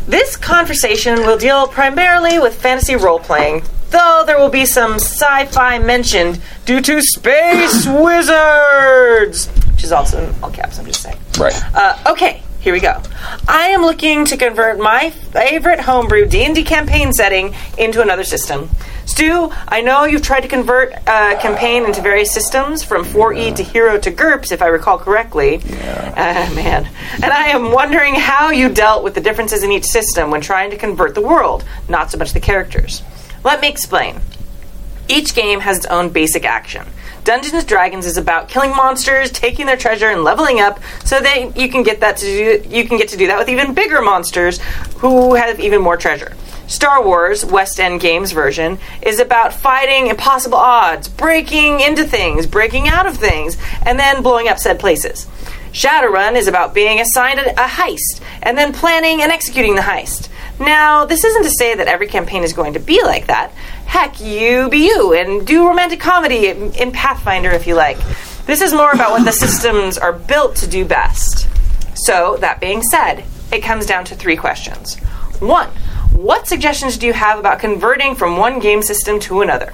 This 0.06 0.38
conversation 0.38 1.22
will 1.22 1.40
deal 1.40 1.68
primarily 1.68 2.38
with 2.38 2.62
fantasy 2.62 2.96
role 2.96 3.18
playing, 3.18 3.64
though 3.90 4.22
there 4.24 4.38
will 4.38 4.50
be 4.50 4.68
some 4.68 5.00
sci 5.00 5.46
fi 5.46 5.80
mentioned 5.80 6.40
due 6.68 6.82
to 6.82 7.02
space 7.02 7.88
wizards, 7.88 9.48
which 9.72 9.84
is 9.86 9.92
also 9.92 10.24
in 10.24 10.44
all 10.44 10.52
caps, 10.52 10.78
I'm 10.78 10.86
just 10.86 11.02
saying. 11.02 11.18
Right. 11.40 11.60
Uh, 11.74 11.98
okay, 12.12 12.44
here 12.62 12.74
we 12.74 12.80
go. 12.80 13.02
I 13.48 13.70
am 13.70 13.82
looking 13.82 14.24
to 14.26 14.38
convert 14.38 14.80
my 14.80 15.10
favorite 15.10 15.80
homebrew 15.80 16.28
D&D 16.28 16.64
campaign 16.64 17.12
setting 17.12 17.56
into 17.76 18.04
another 18.04 18.24
system. 18.24 18.70
Stu, 19.08 19.52
I 19.68 19.82
know 19.82 20.06
you've 20.06 20.22
tried 20.22 20.42
to 20.42 20.48
convert 20.48 20.94
a 20.94 21.38
campaign 21.42 21.86
into 21.86 22.02
various 22.02 22.32
systems 22.32 22.84
from 22.84 23.04
4E 23.04 23.56
to 23.56 23.64
Hero 23.64 23.98
to 23.98 24.12
GURPS, 24.12 24.52
if 24.52 24.62
I 24.62 24.68
recall 24.68 25.00
correctly. 25.00 25.56
Uh, 25.58 26.52
man. 26.54 26.88
And 27.16 27.26
I 27.26 27.48
am 27.48 27.72
wondering 27.72 28.14
how 28.14 28.52
you 28.52 28.70
dealt 28.70 29.04
with 29.04 29.16
the 29.16 29.22
differences 29.22 29.64
in 29.64 29.72
each 29.72 29.86
system 29.86 30.30
when 30.30 30.42
trying 30.42 30.70
to 30.70 30.78
convert 30.78 31.16
the 31.16 31.22
world, 31.22 31.66
not 31.90 32.12
so 32.12 32.20
much 32.20 32.32
the 32.34 32.40
characters. 32.40 33.02
Let 33.44 33.60
me 33.60 33.70
explain. 33.70 34.22
Each 35.08 35.34
game 35.34 35.62
has 35.62 35.78
its 35.78 35.88
own 35.88 36.10
basic 36.10 36.46
action. 36.46 36.86
Dungeons 37.24 37.54
and 37.54 37.68
Dragons 37.68 38.06
is 38.06 38.18
about 38.18 38.50
killing 38.50 38.72
monsters, 38.72 39.32
taking 39.32 39.68
their 39.68 39.78
treasure, 39.78 40.10
and 40.10 40.24
leveling 40.24 40.60
up, 40.60 40.80
so 41.06 41.20
that 41.20 41.56
you 41.56 41.70
can 41.70 41.84
get 41.84 42.00
that 42.00 42.18
to 42.18 42.26
do, 42.26 42.70
you 42.70 42.88
can 42.88 42.98
get 42.98 43.10
to 43.10 43.18
do 43.18 43.28
that 43.28 43.38
with 43.38 43.50
even 43.50 43.74
bigger 43.74 44.02
monsters 44.02 44.60
who 44.98 45.36
have 45.36 45.60
even 45.60 45.82
more 45.82 45.98
treasure. 45.98 46.34
Star 46.72 47.04
Wars 47.04 47.44
West 47.44 47.82
End 47.82 48.00
Games 48.00 48.32
version 48.32 48.80
is 49.02 49.20
about 49.20 49.54
fighting 49.54 50.08
impossible 50.08 50.58
odds, 50.58 51.10
breaking 51.10 51.82
into 51.82 52.06
things, 52.06 52.48
breaking 52.48 52.88
out 52.88 53.06
of 53.06 53.18
things, 53.18 53.58
and 53.86 54.00
then 54.00 54.24
blowing 54.24 54.48
up 54.48 54.58
said 54.58 54.80
places. 54.80 55.28
Shadowrun 55.74 56.38
is 56.38 56.48
about 56.48 56.74
being 56.74 57.02
assigned 57.02 57.42
a, 57.42 57.54
heist 57.56 58.22
and 58.42 58.58
then 58.58 58.72
planning 58.72 59.22
and 59.22 59.34
executing 59.34 59.76
the 59.76 59.82
heist. 59.82 60.30
Now, 60.62 61.04
this 61.04 61.26
isn't 61.26 61.44
to 61.44 61.50
say 61.50 61.76
that 61.76 61.88
every 61.88 62.08
campaign 62.08 62.42
is 62.42 62.54
going 62.54 62.74
to 62.74 62.80
be 62.80 63.04
like 63.04 63.28
that. 63.28 63.52
Heck, 63.86 64.22
you 64.22 64.70
be 64.70 64.88
you 64.88 65.14
and 65.14 65.46
do 65.46 65.68
romantic 65.68 66.00
comedy 66.00 66.48
in 66.48 66.94
Pathfinder 66.94 67.50
if 67.50 67.68
you 67.68 67.76
like. 67.76 67.98
This 68.46 68.62
is 68.62 68.74
more 68.74 68.92
about 68.92 69.12
what 69.12 69.26
the 69.26 69.34
systems 69.34 69.98
are 69.98 70.14
built 70.14 70.56
to 70.58 70.68
do 70.68 70.86
best. 70.86 71.50
So, 71.96 72.38
that 72.38 72.62
being 72.62 72.82
said, 72.82 73.26
it 73.52 73.60
comes 73.60 73.86
down 73.86 74.06
to 74.06 74.16
three 74.16 74.38
questions. 74.38 74.96
One, 75.42 75.70
what 76.14 76.48
suggestions 76.48 76.98
do 76.98 77.08
you 77.08 77.14
have 77.14 77.40
about 77.40 77.60
converting 77.60 78.16
from 78.16 78.38
one 78.38 78.60
game 78.60 78.82
system 78.82 79.20
to 79.22 79.42
another? 79.42 79.74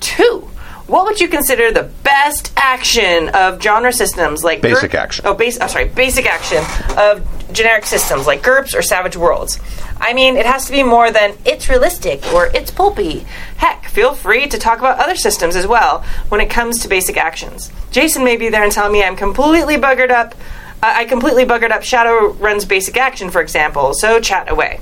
Two, 0.00 0.48
what 0.86 1.04
would 1.04 1.20
you 1.20 1.28
consider 1.28 1.70
the 1.70 1.84
best 1.84 2.52
action 2.56 3.28
of 3.30 3.60
genre 3.62 3.92
systems 3.92 4.44
like 4.44 4.60
Basic 4.60 4.90
GURP 4.90 4.94
action. 4.98 5.26
Oh, 5.26 5.34
base. 5.34 5.58
Oh, 5.60 5.66
sorry, 5.66 5.88
basic 5.88 6.26
action 6.26 6.64
of 6.96 7.26
generic 7.52 7.84
systems 7.84 8.26
like 8.26 8.42
GURPS 8.42 8.74
or 8.74 8.82
Savage 8.82 9.16
Worlds. 9.16 9.58
I 10.00 10.12
mean, 10.12 10.36
it 10.36 10.46
has 10.46 10.66
to 10.66 10.72
be 10.72 10.82
more 10.82 11.10
than 11.10 11.36
it's 11.44 11.68
realistic 11.68 12.24
or 12.32 12.46
it's 12.46 12.70
pulpy. 12.70 13.26
Heck, 13.56 13.86
feel 13.86 14.14
free 14.14 14.46
to 14.48 14.58
talk 14.58 14.78
about 14.78 14.98
other 14.98 15.16
systems 15.16 15.56
as 15.56 15.66
well 15.66 16.04
when 16.28 16.40
it 16.40 16.48
comes 16.48 16.80
to 16.80 16.88
basic 16.88 17.16
actions. 17.16 17.70
Jason 17.90 18.24
may 18.24 18.36
be 18.36 18.48
there 18.48 18.62
and 18.62 18.72
tell 18.72 18.90
me 18.90 19.02
I'm 19.02 19.16
completely 19.16 19.76
buggered 19.76 20.10
up. 20.10 20.34
Uh, 20.82 20.92
I 20.96 21.04
completely 21.04 21.44
buggered 21.44 21.70
up 21.70 21.82
Shadowrun's 21.82 22.64
basic 22.64 22.96
action, 22.96 23.30
for 23.30 23.40
example. 23.40 23.94
So 23.94 24.20
chat 24.20 24.50
away. 24.50 24.80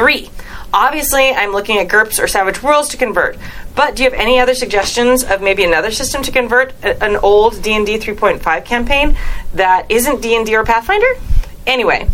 Three. 0.00 0.30
Obviously, 0.72 1.28
I'm 1.28 1.52
looking 1.52 1.76
at 1.76 1.88
GURPS 1.88 2.18
or 2.18 2.26
Savage 2.26 2.62
Worlds 2.62 2.88
to 2.88 2.96
convert. 2.96 3.36
But 3.76 3.96
do 3.96 4.02
you 4.02 4.10
have 4.10 4.18
any 4.18 4.40
other 4.40 4.54
suggestions 4.54 5.22
of 5.22 5.42
maybe 5.42 5.62
another 5.62 5.90
system 5.90 6.22
to 6.22 6.32
convert 6.32 6.72
an 6.82 7.16
old 7.16 7.60
D&D 7.60 7.98
3.5 7.98 8.64
campaign 8.64 9.14
that 9.52 9.90
isn't 9.90 10.22
D&D 10.22 10.56
or 10.56 10.64
Pathfinder? 10.64 11.18
Anyway, 11.66 12.08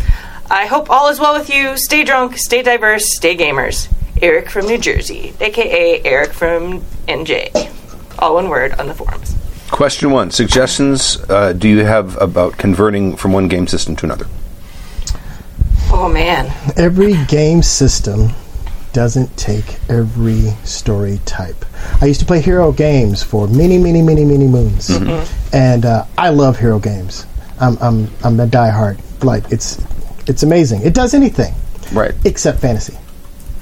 I 0.51 0.65
hope 0.65 0.89
all 0.89 1.07
is 1.07 1.17
well 1.17 1.33
with 1.33 1.49
you. 1.49 1.77
Stay 1.77 2.03
drunk, 2.03 2.37
stay 2.37 2.61
diverse, 2.61 3.15
stay 3.15 3.37
gamers. 3.37 3.87
Eric 4.21 4.49
from 4.49 4.65
New 4.65 4.77
Jersey, 4.77 5.33
aka 5.39 6.01
Eric 6.03 6.33
from 6.33 6.81
NJ. 7.07 7.71
All 8.19 8.33
one 8.33 8.49
word 8.49 8.73
on 8.73 8.87
the 8.87 8.93
forums. 8.93 9.33
Question 9.71 10.11
one: 10.11 10.31
Suggestions 10.31 11.23
uh, 11.29 11.53
do 11.53 11.69
you 11.69 11.85
have 11.85 12.21
about 12.21 12.57
converting 12.57 13.15
from 13.15 13.31
one 13.31 13.47
game 13.47 13.65
system 13.65 13.95
to 13.95 14.05
another? 14.05 14.27
Oh 15.99 16.07
man. 16.07 16.45
every 16.77 17.15
game 17.25 17.63
system 17.63 18.29
doesn't 18.93 19.35
take 19.35 19.77
every 19.89 20.51
story 20.63 21.19
type. 21.25 21.65
I 22.01 22.05
used 22.05 22.19
to 22.19 22.25
play 22.25 22.39
hero 22.39 22.71
games 22.71 23.23
for 23.23 23.47
many, 23.47 23.79
many, 23.79 24.03
many, 24.03 24.23
many 24.23 24.45
moons, 24.47 24.89
mm-hmm. 24.89 25.09
Mm-hmm. 25.09 25.55
and 25.55 25.85
uh, 25.85 26.05
I 26.15 26.29
love 26.29 26.59
hero 26.59 26.77
games. 26.77 27.25
I'm, 27.59 27.77
I'm, 27.81 28.09
I'm 28.23 28.39
a 28.39 28.45
diehard. 28.45 28.99
Like 29.23 29.51
it's, 29.51 29.83
it's 30.27 30.43
amazing. 30.43 30.83
It 30.83 30.93
does 30.93 31.15
anything 31.15 31.55
Right. 31.91 32.13
except 32.25 32.59
fantasy. 32.59 32.97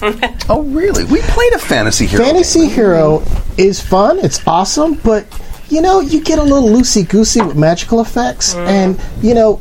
Oh, 0.47 0.61
really? 0.61 1.05
We 1.05 1.21
played 1.21 1.53
a 1.53 1.59
fantasy 1.59 2.05
hero. 2.05 2.23
Fantasy 2.23 2.67
Hero 2.67 3.23
is 3.57 3.81
fun. 3.81 4.19
It's 4.19 4.45
awesome, 4.45 4.93
but 4.95 5.25
you 5.69 5.81
know 5.81 6.01
you 6.01 6.21
get 6.21 6.37
a 6.37 6.43
little 6.43 6.69
loosey 6.69 7.07
goosey 7.09 7.41
with 7.41 7.55
magical 7.55 7.99
effects, 7.99 8.53
mm. 8.53 8.67
and 8.67 9.01
you 9.23 9.33
know 9.33 9.59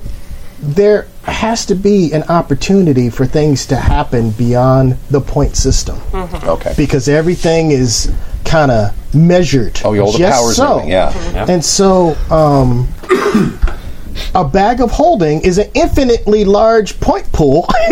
there 0.60 1.06
has 1.32 1.66
to 1.66 1.74
be 1.74 2.12
an 2.12 2.22
opportunity 2.24 3.08
for 3.10 3.24
things 3.26 3.66
to 3.66 3.76
happen 3.76 4.30
beyond 4.30 4.96
the 5.10 5.20
point 5.20 5.56
system 5.56 5.98
Okay. 6.14 6.74
because 6.76 7.08
everything 7.08 7.70
is 7.70 8.12
kind 8.44 8.70
of 8.70 9.14
measured. 9.14 9.80
Oh, 9.84 9.92
yeah, 9.94 10.02
all 10.02 10.12
the 10.12 10.18
powers 10.18 10.46
and 10.48 10.54
so. 10.56 10.72
everything, 10.78 10.90
yeah. 10.90 11.32
Yeah. 11.32 11.46
And 11.48 11.64
so, 11.64 12.14
um, 12.30 12.88
a 14.34 14.44
bag 14.44 14.80
of 14.80 14.90
holding 14.90 15.40
is 15.40 15.58
an 15.58 15.70
infinitely 15.74 16.44
large 16.44 17.00
point 17.00 17.30
pool. 17.32 17.66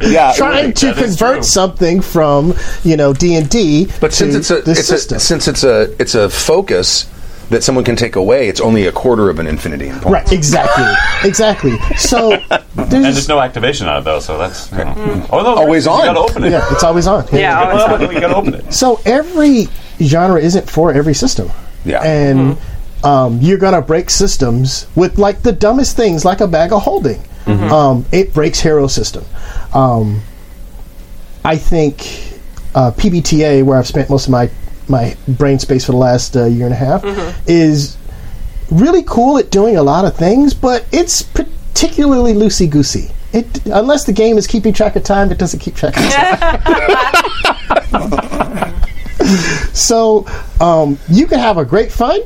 yeah. 0.00 0.32
trying 0.36 0.72
to 0.74 0.86
That 0.86 0.98
is 0.98 1.16
convert 1.16 1.44
something 1.44 2.00
from 2.00 2.54
you 2.84 2.96
know 2.96 3.12
D 3.12 3.34
and 3.34 3.48
D. 3.48 3.88
But 4.00 4.12
since 4.12 4.34
it's 4.34 4.50
a, 4.50 4.58
it's 4.58 4.86
system. 4.86 5.16
a 5.16 5.20
since 5.20 5.48
it's 5.48 5.64
a 5.64 5.94
it's 6.00 6.14
a 6.14 6.28
focus 6.30 7.06
that 7.50 7.62
someone 7.64 7.84
can 7.84 7.96
take 7.96 8.16
away, 8.16 8.48
it's 8.48 8.60
only 8.60 8.86
a 8.86 8.92
quarter 8.92 9.30
of 9.30 9.38
an 9.38 9.46
infinity 9.46 9.86
in 9.88 9.94
points. 10.00 10.06
right, 10.06 10.32
exactly, 10.32 10.84
exactly. 11.28 11.76
So 11.96 12.32
And 12.32 12.62
there's 12.76 13.02
there's 13.14 13.28
no 13.28 13.40
activation 13.40 13.88
on 13.88 13.98
it 14.02 14.04
though, 14.04 14.20
so 14.20 14.36
that's 14.38 14.70
you 14.72 14.78
know. 14.78 15.26
oh 15.30 15.42
no, 15.42 15.54
Always 15.56 15.86
you 15.86 15.92
on. 15.92 16.04
gotta 16.04 16.20
open 16.20 16.44
it. 16.44 16.52
yeah, 16.52 16.66
it's 16.72 16.84
always 16.84 17.06
on. 17.06 17.26
Yeah, 17.32 17.58
always 17.62 18.00
Well, 18.00 18.12
you 18.12 18.20
gotta 18.20 18.36
open 18.36 18.54
it. 18.54 18.72
So 18.72 19.00
every 19.06 19.66
genre 20.00 20.40
isn't 20.40 20.68
for 20.70 20.92
every 20.92 21.14
system. 21.14 21.50
Yeah. 21.84 22.02
And 22.02 22.58
um, 23.04 23.38
you're 23.40 23.58
gonna 23.58 23.80
break 23.82 24.10
systems 24.10 24.86
with 24.94 25.18
like 25.18 25.42
the 25.42 25.52
dumbest 25.52 25.96
things, 25.96 26.24
like 26.24 26.40
a 26.40 26.46
bag 26.48 26.72
of 26.72 26.82
holding. 26.82 27.22
Um, 27.46 28.04
it 28.12 28.34
breaks 28.34 28.60
hero 28.60 28.88
system. 28.88 29.24
Um, 29.72 30.20
I 31.46 31.56
think 31.56 32.02
uh, 32.74 32.90
PBTA, 32.90 33.62
where 33.62 33.78
I've 33.78 33.86
spent 33.86 34.10
most 34.10 34.26
of 34.26 34.32
my 34.32 34.50
my 34.88 35.16
brain 35.26 35.58
space 35.58 35.84
for 35.84 35.92
the 35.92 35.98
last 35.98 36.36
uh, 36.36 36.44
year 36.44 36.64
and 36.66 36.74
a 36.74 36.76
half, 36.76 37.02
is 37.46 37.96
really 38.70 39.02
cool 39.04 39.38
at 39.38 39.50
doing 39.50 39.76
a 39.76 39.82
lot 39.82 40.04
of 40.04 40.16
things, 40.16 40.54
but 40.54 40.86
it's 40.92 41.22
particularly 41.22 42.32
loosey 42.32 42.68
goosey. 42.68 43.10
It 43.32 43.66
unless 43.66 44.04
the 44.04 44.12
game 44.12 44.38
is 44.38 44.46
keeping 44.46 44.72
track 44.72 44.96
of 44.96 45.04
time, 45.04 45.30
it 45.30 45.38
doesn't 45.38 45.60
keep 45.60 45.74
track 45.74 45.94
of 45.96 46.02
time. 46.10 46.64
so 49.74 50.26
um, 50.60 50.98
you 51.10 51.26
can 51.26 51.38
have 51.38 51.58
a 51.58 51.64
great 51.64 51.92
fun, 51.92 52.20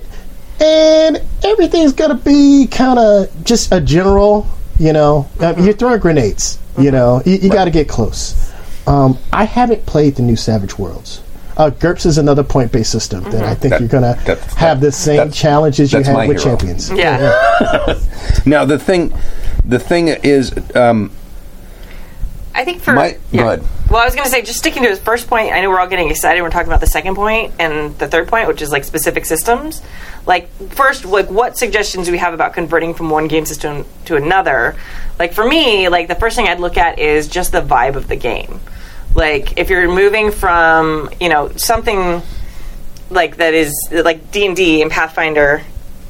and 0.61 1.21
everything's 1.45 1.93
gonna 1.93 2.15
be 2.15 2.69
kind 2.71 2.99
of 2.99 3.45
just 3.45 3.73
a 3.73 3.81
general. 3.81 4.47
You 4.79 4.93
know, 4.93 5.29
uh, 5.41 5.55
you're 5.59 5.75
throwing 5.75 6.01
grenades. 6.01 6.59
You 6.79 6.91
know, 6.91 7.23
you, 7.27 7.35
you 7.35 7.51
got 7.51 7.67
to 7.67 7.71
get 7.71 7.89
close. 7.89 8.53
Um, 8.87 9.19
I 9.33 9.45
haven't 9.45 9.85
played 9.87 10.17
the 10.17 10.23
new 10.23 10.37
Savage 10.37 10.79
Worlds. 10.79 11.21
Uh, 11.57 11.71
GURPS 11.71 12.07
is 12.07 12.19
another 12.19 12.43
point-based 12.43 12.91
system 12.91 13.25
that 13.25 13.45
I 13.45 13.55
think 13.55 13.71
That- 13.73 13.81
you're 13.81 13.89
gonna 13.89 14.19
that's- 14.25 14.55
have 14.55 14.81
the 14.81 14.91
same 14.93 15.31
challenges 15.31 15.93
you 15.93 15.99
that's 15.99 16.09
have 16.09 16.27
with 16.29 16.39
hero. 16.43 16.57
champions. 16.57 16.91
Yeah. 16.91 17.95
Now 18.47 18.65
the 18.65 18.79
thing, 18.79 19.13
the 19.65 19.79
thing 19.79 20.09
is, 20.09 20.53
um, 20.75 21.11
I 22.55 22.65
think 22.65 22.83
for 22.83 22.93
My- 22.93 23.17
go 23.33 23.41
ahead. 23.41 23.63
Well, 23.91 24.01
I 24.01 24.05
was 24.07 24.15
going 24.15 24.25
to 24.25 24.31
say 24.31 24.41
just 24.41 24.59
sticking 24.59 24.83
to 24.85 24.89
his 24.89 24.99
first 24.99 25.27
point. 25.27 25.53
I 25.53 25.61
know 25.61 25.69
we're 25.69 25.79
all 25.81 25.87
getting 25.87 26.09
excited. 26.11 26.41
We're 26.41 26.49
talking 26.51 26.69
about 26.69 26.81
the 26.81 26.87
second 26.87 27.15
point 27.15 27.53
and 27.59 27.99
the 27.99 28.09
third 28.09 28.27
point, 28.29 28.49
which 28.49 28.63
is 28.63 28.73
like 28.73 28.85
specific 28.85 29.27
systems. 29.27 29.83
Like 30.25 30.49
first, 30.71 31.05
like 31.05 31.29
what 31.31 31.59
suggestions 31.59 32.07
do 32.07 32.13
we 32.13 32.19
have 32.19 32.33
about 32.33 32.55
converting 32.55 32.95
from 32.95 33.11
one 33.11 33.29
game 33.29 33.45
system 33.45 33.85
to 34.07 34.17
another? 34.17 34.77
Like 35.19 35.35
for 35.35 35.47
me, 35.47 35.89
like 35.91 36.09
the 36.09 36.15
first 36.15 36.37
thing 36.37 36.47
I'd 36.49 36.61
look 36.61 36.79
at 36.79 36.99
is 36.99 37.29
just 37.29 37.53
the 37.53 37.61
vibe 37.61 37.97
of 37.97 38.09
the 38.09 38.17
game. 38.17 38.61
Like 39.15 39.59
if 39.59 39.71
you're 39.71 39.89
moving 39.89 40.31
from 40.31 41.11
you 41.21 41.29
know 41.29 41.51
something 41.57 42.23
like 43.11 43.37
that 43.37 43.55
is 43.55 43.75
like 43.91 44.31
D 44.31 44.47
and 44.47 44.57
D 44.57 44.83
and 44.83 44.91
Pathfinder, 44.91 45.63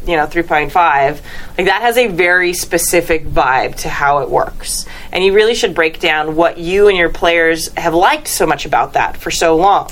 you 0.06 0.16
know, 0.16 0.26
three 0.26 0.42
point 0.42 0.72
five, 0.72 1.20
like 1.58 1.66
that 1.66 1.82
has 1.82 1.96
a 1.96 2.06
very 2.06 2.52
specific 2.52 3.24
vibe 3.26 3.76
to 3.76 3.88
how 3.88 4.18
it 4.18 4.30
works, 4.30 4.86
and 5.10 5.24
you 5.24 5.32
really 5.32 5.54
should 5.54 5.74
break 5.74 5.98
down 5.98 6.36
what 6.36 6.58
you 6.58 6.88
and 6.88 6.96
your 6.96 7.10
players 7.10 7.72
have 7.74 7.94
liked 7.94 8.28
so 8.28 8.46
much 8.46 8.66
about 8.66 8.92
that 8.92 9.16
for 9.16 9.30
so 9.30 9.56
long. 9.56 9.90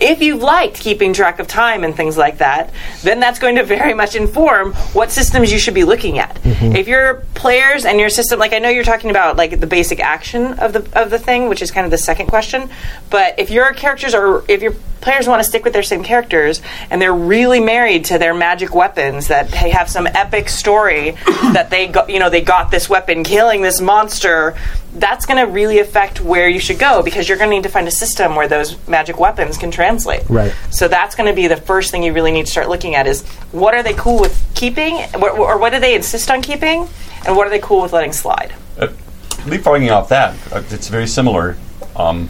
If 0.00 0.22
you've 0.22 0.42
liked 0.42 0.76
keeping 0.76 1.12
track 1.12 1.38
of 1.38 1.46
time 1.46 1.84
and 1.84 1.94
things 1.94 2.16
like 2.16 2.38
that, 2.38 2.72
then 3.02 3.20
that's 3.20 3.38
going 3.38 3.56
to 3.56 3.64
very 3.64 3.94
much 3.94 4.14
inform 4.14 4.72
what 4.92 5.10
systems 5.10 5.52
you 5.52 5.58
should 5.58 5.74
be 5.74 5.84
looking 5.84 6.18
at. 6.18 6.36
Mm-hmm. 6.36 6.76
If 6.76 6.88
your 6.88 7.26
players 7.34 7.84
and 7.84 8.00
your 8.00 8.10
system, 8.10 8.38
like 8.38 8.52
I 8.52 8.58
know 8.58 8.68
you're 8.68 8.84
talking 8.84 9.10
about 9.10 9.36
like 9.36 9.60
the 9.60 9.66
basic 9.66 10.00
action 10.00 10.54
of 10.58 10.72
the 10.72 11.00
of 11.00 11.10
the 11.10 11.18
thing, 11.18 11.48
which 11.48 11.62
is 11.62 11.70
kind 11.70 11.84
of 11.84 11.90
the 11.90 11.98
second 11.98 12.26
question, 12.26 12.70
but 13.10 13.38
if 13.38 13.50
your 13.50 13.72
characters 13.72 14.14
are 14.14 14.44
if 14.48 14.62
your 14.62 14.74
players 15.00 15.26
want 15.26 15.42
to 15.42 15.48
stick 15.48 15.64
with 15.64 15.72
their 15.72 15.82
same 15.82 16.02
characters 16.02 16.60
and 16.90 17.00
they're 17.00 17.14
really 17.14 17.60
married 17.60 18.04
to 18.06 18.18
their 18.18 18.34
magic 18.34 18.74
weapons 18.74 19.28
that 19.28 19.50
they 19.50 19.70
have 19.70 19.88
some 19.88 20.06
epic 20.06 20.48
story 20.48 21.10
that 21.52 21.70
they 21.70 21.86
got 21.86 22.10
you 22.10 22.18
know 22.18 22.30
they 22.30 22.42
got 22.42 22.70
this 22.70 22.88
weapon 22.88 23.24
killing 23.24 23.62
this 23.62 23.80
monster 23.80 24.56
that's 24.94 25.24
going 25.26 25.36
to 25.44 25.50
really 25.52 25.78
affect 25.78 26.20
where 26.20 26.48
you 26.48 26.58
should 26.58 26.78
go 26.78 27.02
because 27.02 27.28
you're 27.28 27.38
going 27.38 27.50
to 27.50 27.56
need 27.56 27.62
to 27.62 27.68
find 27.68 27.86
a 27.86 27.92
system 27.92 28.34
where 28.34 28.48
those 28.48 28.76
magic 28.88 29.18
weapons 29.20 29.56
can 29.56 29.70
translate 29.70 30.28
Right. 30.28 30.52
so 30.70 30.88
that's 30.88 31.14
going 31.14 31.28
to 31.28 31.34
be 31.34 31.46
the 31.46 31.56
first 31.56 31.90
thing 31.90 32.02
you 32.02 32.12
really 32.12 32.32
need 32.32 32.46
to 32.46 32.50
start 32.50 32.68
looking 32.68 32.94
at 32.96 33.06
is 33.06 33.22
what 33.52 33.74
are 33.74 33.82
they 33.82 33.94
cool 33.94 34.20
with 34.20 34.36
keeping 34.54 34.98
or, 35.14 35.30
or 35.30 35.58
what 35.58 35.70
do 35.72 35.78
they 35.80 35.94
insist 35.94 36.30
on 36.30 36.42
keeping 36.42 36.88
and 37.26 37.36
what 37.36 37.46
are 37.46 37.50
they 37.50 37.60
cool 37.60 37.82
with 37.82 37.92
letting 37.92 38.12
slide 38.12 38.52
Uh, 38.78 38.88
leapfrogging 39.46 39.90
off 39.92 40.08
that, 40.08 40.34
uh, 40.52 40.62
it's 40.70 40.88
very 40.88 41.06
similar. 41.06 41.56
Um, 41.96 42.28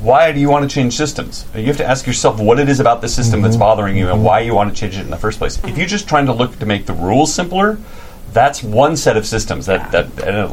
why 0.00 0.32
do 0.32 0.40
you 0.40 0.50
want 0.50 0.68
to 0.68 0.74
change 0.74 0.96
systems? 0.96 1.46
You 1.54 1.64
have 1.66 1.78
to 1.78 1.86
ask 1.86 2.06
yourself 2.06 2.38
what 2.38 2.58
it 2.58 2.68
is 2.68 2.80
about 2.80 3.00
the 3.00 3.08
system 3.08 3.40
that's 3.40 3.56
bothering 3.56 3.96
you 3.96 4.10
and 4.10 4.22
why 4.22 4.40
you 4.40 4.54
want 4.54 4.74
to 4.74 4.78
change 4.78 4.96
it 4.98 5.00
in 5.00 5.10
the 5.10 5.16
first 5.16 5.38
place. 5.38 5.58
If 5.64 5.78
you're 5.78 5.86
just 5.86 6.06
trying 6.08 6.26
to 6.26 6.32
look 6.34 6.58
to 6.58 6.66
make 6.66 6.84
the 6.84 6.92
rules 6.92 7.32
simpler, 7.32 7.78
that's 8.34 8.62
one 8.62 8.96
set 8.96 9.16
of 9.16 9.26
systems 9.26 9.66
that, 9.66 9.92
that 9.92 10.06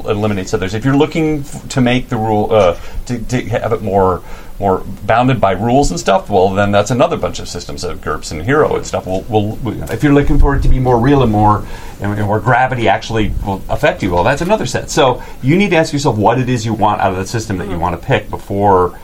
eliminates 0.05 0.53
others. 0.53 0.73
If 0.73 0.85
you're 0.85 0.95
looking 0.95 1.39
f- 1.39 1.67
to 1.69 1.81
make 1.81 2.07
the 2.09 2.15
rule 2.15 2.47
uh, 2.51 2.79
to, 3.07 3.19
to 3.19 3.41
have 3.49 3.73
it 3.73 3.81
more 3.81 4.23
more 4.59 4.83
bounded 5.07 5.41
by 5.41 5.53
rules 5.53 5.89
and 5.89 5.99
stuff, 5.99 6.29
well, 6.29 6.49
then 6.49 6.71
that's 6.71 6.91
another 6.91 7.17
bunch 7.17 7.39
of 7.39 7.49
systems 7.49 7.83
of 7.83 7.99
GURPS 7.99 8.31
and 8.31 8.43
Hero 8.43 8.75
and 8.75 8.85
stuff. 8.85 9.07
Will 9.07 9.23
will 9.23 9.57
if 9.89 10.03
you're 10.03 10.13
looking 10.13 10.37
for 10.37 10.55
it 10.55 10.61
to 10.61 10.69
be 10.69 10.79
more 10.79 10.99
real 10.99 11.23
and 11.23 11.31
more 11.31 11.65
and, 11.99 12.17
and 12.17 12.29
where 12.29 12.39
gravity 12.39 12.87
actually 12.87 13.33
will 13.43 13.63
affect 13.67 14.03
you, 14.03 14.11
well, 14.11 14.23
that's 14.23 14.41
another 14.41 14.67
set. 14.67 14.91
So 14.91 15.21
you 15.41 15.57
need 15.57 15.71
to 15.71 15.77
ask 15.77 15.91
yourself 15.91 16.17
what 16.17 16.39
it 16.39 16.47
is 16.47 16.65
you 16.65 16.75
want 16.75 17.01
out 17.01 17.11
of 17.11 17.17
the 17.17 17.25
system 17.25 17.57
that 17.57 17.69
you 17.69 17.79
want 17.79 17.99
to 17.99 18.07
pick 18.07 18.29
before 18.29 18.99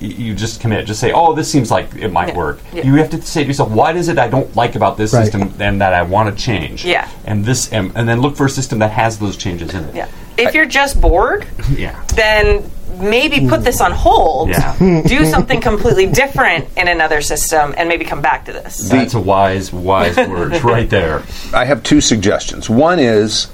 you 0.00 0.34
just 0.34 0.60
commit. 0.60 0.86
Just 0.86 1.00
say, 1.00 1.12
"Oh, 1.12 1.34
this 1.34 1.50
seems 1.50 1.70
like 1.70 1.94
it 1.96 2.12
might 2.12 2.28
Yeah. 2.28 2.36
work." 2.36 2.60
Yeah. 2.72 2.84
You 2.84 2.94
have 2.96 3.10
to 3.10 3.22
say 3.22 3.42
to 3.42 3.46
yourself, 3.46 3.70
"What 3.70 3.96
is 3.96 4.08
it 4.08 4.18
I 4.18 4.28
don't 4.28 4.54
like 4.56 4.74
about 4.76 4.96
this 4.96 5.12
Right. 5.12 5.22
system 5.24 5.54
and 5.58 5.80
that 5.80 5.94
I 5.94 6.02
want 6.02 6.36
to 6.36 6.42
change?" 6.42 6.84
Yeah. 6.84 7.06
and 7.24 7.44
this, 7.44 7.72
and, 7.72 7.92
and 7.94 8.08
then 8.08 8.20
look 8.20 8.36
for 8.36 8.46
a 8.46 8.50
system 8.50 8.78
that 8.80 8.90
has 8.92 9.18
those 9.18 9.36
changes 9.36 9.74
in 9.74 9.84
it. 9.84 9.94
yeah 9.94 10.06
if 10.38 10.52
you're 10.54 10.66
just 10.66 11.00
bored 11.00 11.46
yeah. 11.78 11.94
then 12.14 12.62
maybe 13.00 13.48
put 13.48 13.64
this 13.64 13.80
on 13.80 13.90
hold. 13.90 14.50
Yeah. 14.50 14.74
Do 15.06 15.24
something 15.24 15.60
completely 15.62 16.06
different 16.06 16.68
in 16.76 16.88
another 16.88 17.20
system 17.22 17.74
and 17.78 17.88
maybe 17.88 18.04
come 18.04 18.20
back 18.22 18.44
to 18.46 18.52
this. 18.52 18.76
That's 18.90 19.14
a 19.14 19.20
wise, 19.20 19.72
wise 19.72 20.16
words 20.28 20.62
right 20.62 20.88
there. 20.90 21.22
I 21.54 21.64
have 21.64 21.82
two 21.82 22.00
suggestions. 22.02 22.68
One 22.70 22.98
is 22.98 23.48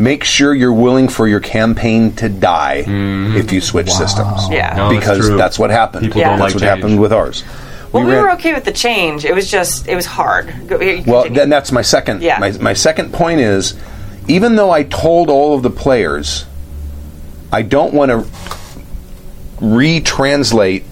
make 0.00 0.24
sure 0.24 0.54
you're 0.54 0.72
willing 0.72 1.08
for 1.08 1.28
your 1.28 1.40
campaign 1.40 2.12
to 2.16 2.28
die 2.28 2.84
mm-hmm. 2.86 3.36
if 3.36 3.52
you 3.52 3.60
switch 3.60 3.90
systems. 3.90 4.48
Yeah. 4.48 4.74
No, 4.74 4.88
because 4.90 5.26
true. 5.26 5.36
that's 5.36 5.58
what 5.58 5.70
happened. 5.70 6.06
People 6.06 6.22
don't 6.22 6.38
that's 6.38 6.40
like 6.40 6.54
what 6.54 6.60
change. 6.60 6.82
happened 6.82 7.00
with 7.00 7.12
ours. 7.12 7.44
Well, 7.92 8.04
we 8.04 8.12
ran- 8.12 8.22
were 8.22 8.30
okay 8.32 8.54
with 8.54 8.64
the 8.64 8.72
change. 8.72 9.24
It 9.24 9.34
was 9.34 9.50
just, 9.50 9.86
it 9.88 9.94
was 9.94 10.06
hard. 10.06 10.68
Go- 10.68 10.80
you 10.80 11.02
Well, 11.06 11.28
then 11.28 11.50
that's 11.50 11.70
my 11.70 11.82
second. 11.82 12.22
Yeah. 12.22 12.38
My, 12.38 12.52
my 12.52 12.72
second 12.72 13.12
point 13.12 13.40
is, 13.40 13.78
even 14.26 14.56
though 14.56 14.70
I 14.70 14.84
told 14.84 15.28
all 15.28 15.54
of 15.54 15.62
the 15.62 15.70
players, 15.70 16.46
I 17.52 17.62
don't 17.62 17.92
want 17.92 18.10
to 18.10 18.26
retranslate 19.60 20.84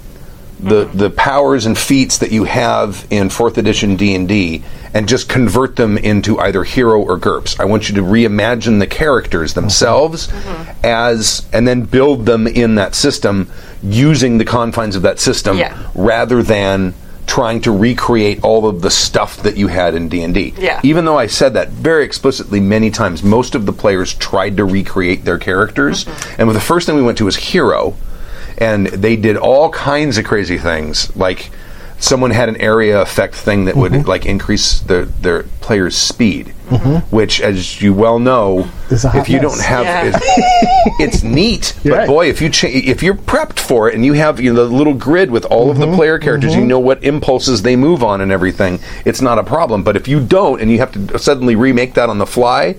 the 0.61 0.85
the 0.87 1.11
powers 1.11 1.66
and 1.66 1.77
feats 1.79 2.18
that 2.18 2.33
you 2.33 2.44
have 2.44 3.07
in 3.11 3.31
fourth 3.31 3.59
edition 3.59 3.97
D 3.97 4.14
and 4.14 4.29
D 4.29 4.62
and 4.94 5.09
just 5.09 5.29
convert 5.29 5.77
them 5.77 5.99
into 5.99 6.38
either 6.38 6.64
hero 6.64 7.01
or 7.01 7.18
GURPS. 7.18 7.61
I 7.61 7.64
want 7.64 7.88
you 7.88 7.94
to 7.97 8.03
reimagine 8.03 8.79
the 8.81 8.87
characters 8.87 9.55
themselves 9.55 10.29
mm-hmm. 10.29 10.71
as 10.85 11.47
and 11.53 11.68
then 11.68 11.83
build 11.83 12.27
them 12.27 12.47
in 12.47 12.77
that 12.77 12.94
system 12.94 13.51
using 13.83 14.38
the 14.38 14.44
confines 14.44 14.97
of 14.97 15.03
that 15.03 15.18
system 15.18 15.59
Yeah. 15.59 15.77
rather 15.94 16.42
than 16.42 16.94
trying 17.27 17.61
to 17.61 17.71
recreate 17.71 18.42
all 18.42 18.66
of 18.66 18.81
the 18.81 18.90
stuff 18.90 19.42
that 19.42 19.57
you 19.57 19.68
had 19.68 19.94
in 19.94 20.09
D&D. 20.09 20.55
Yeah. 20.57 20.81
Even 20.83 21.05
though 21.05 21.18
I 21.18 21.27
said 21.27 21.53
that 21.55 21.68
very 21.68 22.03
explicitly 22.05 22.59
many 22.59 22.90
times, 22.90 23.23
most 23.23 23.55
of 23.55 23.66
the 23.66 23.73
players 23.73 24.14
tried 24.14 24.57
to 24.57 24.64
recreate 24.64 25.27
their 25.27 25.38
characters. 25.38 26.07
Mm-hmm. 26.07 26.40
And 26.40 26.51
the 26.51 26.61
first 26.61 26.87
thing 26.87 26.97
we 26.97 27.03
went 27.03 27.18
to 27.18 27.27
was 27.27 27.37
Hero, 27.37 27.94
and 28.59 28.87
they 28.88 29.16
did 29.16 29.37
all 29.37 29.71
kinds 29.71 30.18
of 30.18 30.25
crazy 30.25 30.59
things. 30.59 31.14
Like 31.16 31.51
someone 32.01 32.31
had 32.31 32.49
an 32.49 32.57
area 32.61 33.01
effect 33.01 33.35
thing 33.35 33.64
that 33.64 33.75
would 33.77 33.92
mm-hmm. 33.92 34.09
like 34.09 34.25
increase 34.27 34.81
the 34.81 35.11
their 35.21 35.42
player's 35.61 35.97
speed, 35.97 36.55
mm-hmm. 36.68 37.14
which, 37.14 37.40
as 37.40 37.83
you 37.83 37.92
well 37.92 38.18
know, 38.18 38.68
It's 38.90 39.05
a 39.05 39.11
hot 39.11 39.21
if 39.21 39.29
you 39.29 39.40
mess. 39.40 39.42
don't 39.42 39.61
have, 39.61 39.85
Yeah. 39.85 40.12
it's, 40.14 40.94
it's 41.01 41.23
neat. 41.23 41.75
You're 41.83 41.94
but 41.94 41.99
right. 41.99 42.09
boy, 42.09 42.29
if 42.29 42.40
you 42.40 42.49
cha- 42.51 42.68
if 42.68 43.03
you're 43.03 43.14
prepped 43.14 43.59
for 43.59 43.88
it 43.88 43.94
and 43.94 44.05
you 44.05 44.14
have 44.14 44.40
you 44.40 44.53
know, 44.55 44.66
the 44.66 44.75
little 44.75 44.94
grid 44.94 45.31
with 45.31 45.44
all 45.47 45.62
Mm-hmm. 45.62 45.71
of 45.71 45.79
the 45.79 45.87
mm-hmm. 45.87 45.97
player 45.97 46.18
characters, 46.18 46.55
you 46.55 46.64
know 46.64 46.79
what 46.79 47.03
impulses 47.05 47.62
they 47.62 47.77
move 47.77 48.03
on 48.03 48.21
and 48.21 48.33
everything. 48.33 48.79
It's 49.05 49.21
not 49.21 49.38
a 49.38 49.44
problem. 49.44 49.83
But 49.83 49.97
if 49.97 50.09
you 50.09 50.25
don't 50.25 50.61
and 50.61 50.71
you 50.71 50.79
have 50.79 50.92
to 50.92 51.18
suddenly 51.18 51.57
remake 51.57 51.94
that 51.94 52.09
on 52.09 52.18
the 52.18 52.27
fly, 52.27 52.77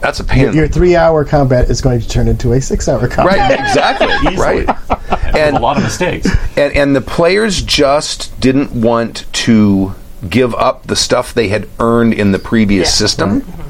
that's 0.00 0.20
a 0.20 0.24
pain. 0.24 0.52
Your 0.54 0.68
three-hour 0.68 1.24
combat 1.24 1.68
is 1.70 1.80
going 1.80 2.00
to 2.00 2.08
turn 2.08 2.26
into 2.28 2.52
a 2.52 2.60
six-hour 2.60 3.08
combat. 3.08 3.36
right, 3.38 3.60
exactly, 3.60 4.36
right. 4.36 4.68
And 5.36 5.56
a 5.56 5.60
lot 5.60 5.76
of 5.76 5.82
mistakes. 5.82 6.28
and, 6.56 6.74
and 6.76 6.96
the 6.96 7.00
players 7.00 7.62
just 7.62 8.38
didn't 8.40 8.72
want 8.72 9.26
to 9.34 9.94
give 10.28 10.54
up 10.54 10.86
the 10.86 10.96
stuff 10.96 11.32
they 11.34 11.48
had 11.48 11.68
earned 11.78 12.12
in 12.14 12.32
the 12.32 12.38
previous 12.38 12.88
Yeah. 12.88 12.94
system. 13.06 13.40
Mm-hmm. 13.42 13.60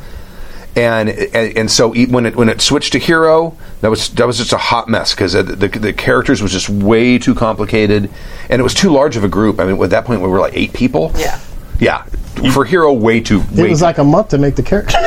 And, 0.78 1.08
and 1.10 1.56
and 1.58 1.70
so 1.70 1.94
e- 1.96 2.06
when 2.06 2.26
it 2.26 2.36
when 2.36 2.48
it 2.48 2.60
switched 2.60 2.92
to 2.92 2.98
hero, 3.00 3.56
that 3.80 3.90
was 3.90 4.08
that 4.10 4.24
was 4.26 4.38
just 4.38 4.52
a 4.52 4.56
hot 4.56 4.88
mess 4.88 5.12
because 5.12 5.32
the, 5.32 5.42
the 5.42 5.66
the 5.68 5.92
characters 5.92 6.40
was 6.40 6.52
just 6.52 6.68
way 6.70 7.18
too 7.18 7.34
complicated, 7.34 8.08
and 8.48 8.60
it 8.60 8.62
was 8.62 8.72
too 8.72 8.90
large 8.92 9.16
of 9.16 9.24
a 9.24 9.28
group. 9.28 9.58
I 9.58 9.64
mean, 9.64 9.82
at 9.82 9.90
that 9.90 10.04
point 10.04 10.20
we 10.22 10.28
were 10.28 10.38
like 10.38 10.56
eight 10.56 10.72
people. 10.72 11.10
Yeah. 11.18 11.40
Yeah. 11.80 12.04
For 12.52 12.64
hero, 12.64 12.92
way 12.92 13.20
too. 13.20 13.40
It 13.52 13.62
way 13.62 13.70
was 13.70 13.80
too 13.80 13.84
like 13.84 13.98
a 13.98 14.04
month 14.04 14.28
to 14.28 14.38
make 14.38 14.56
the 14.56 14.62
character. 14.62 14.96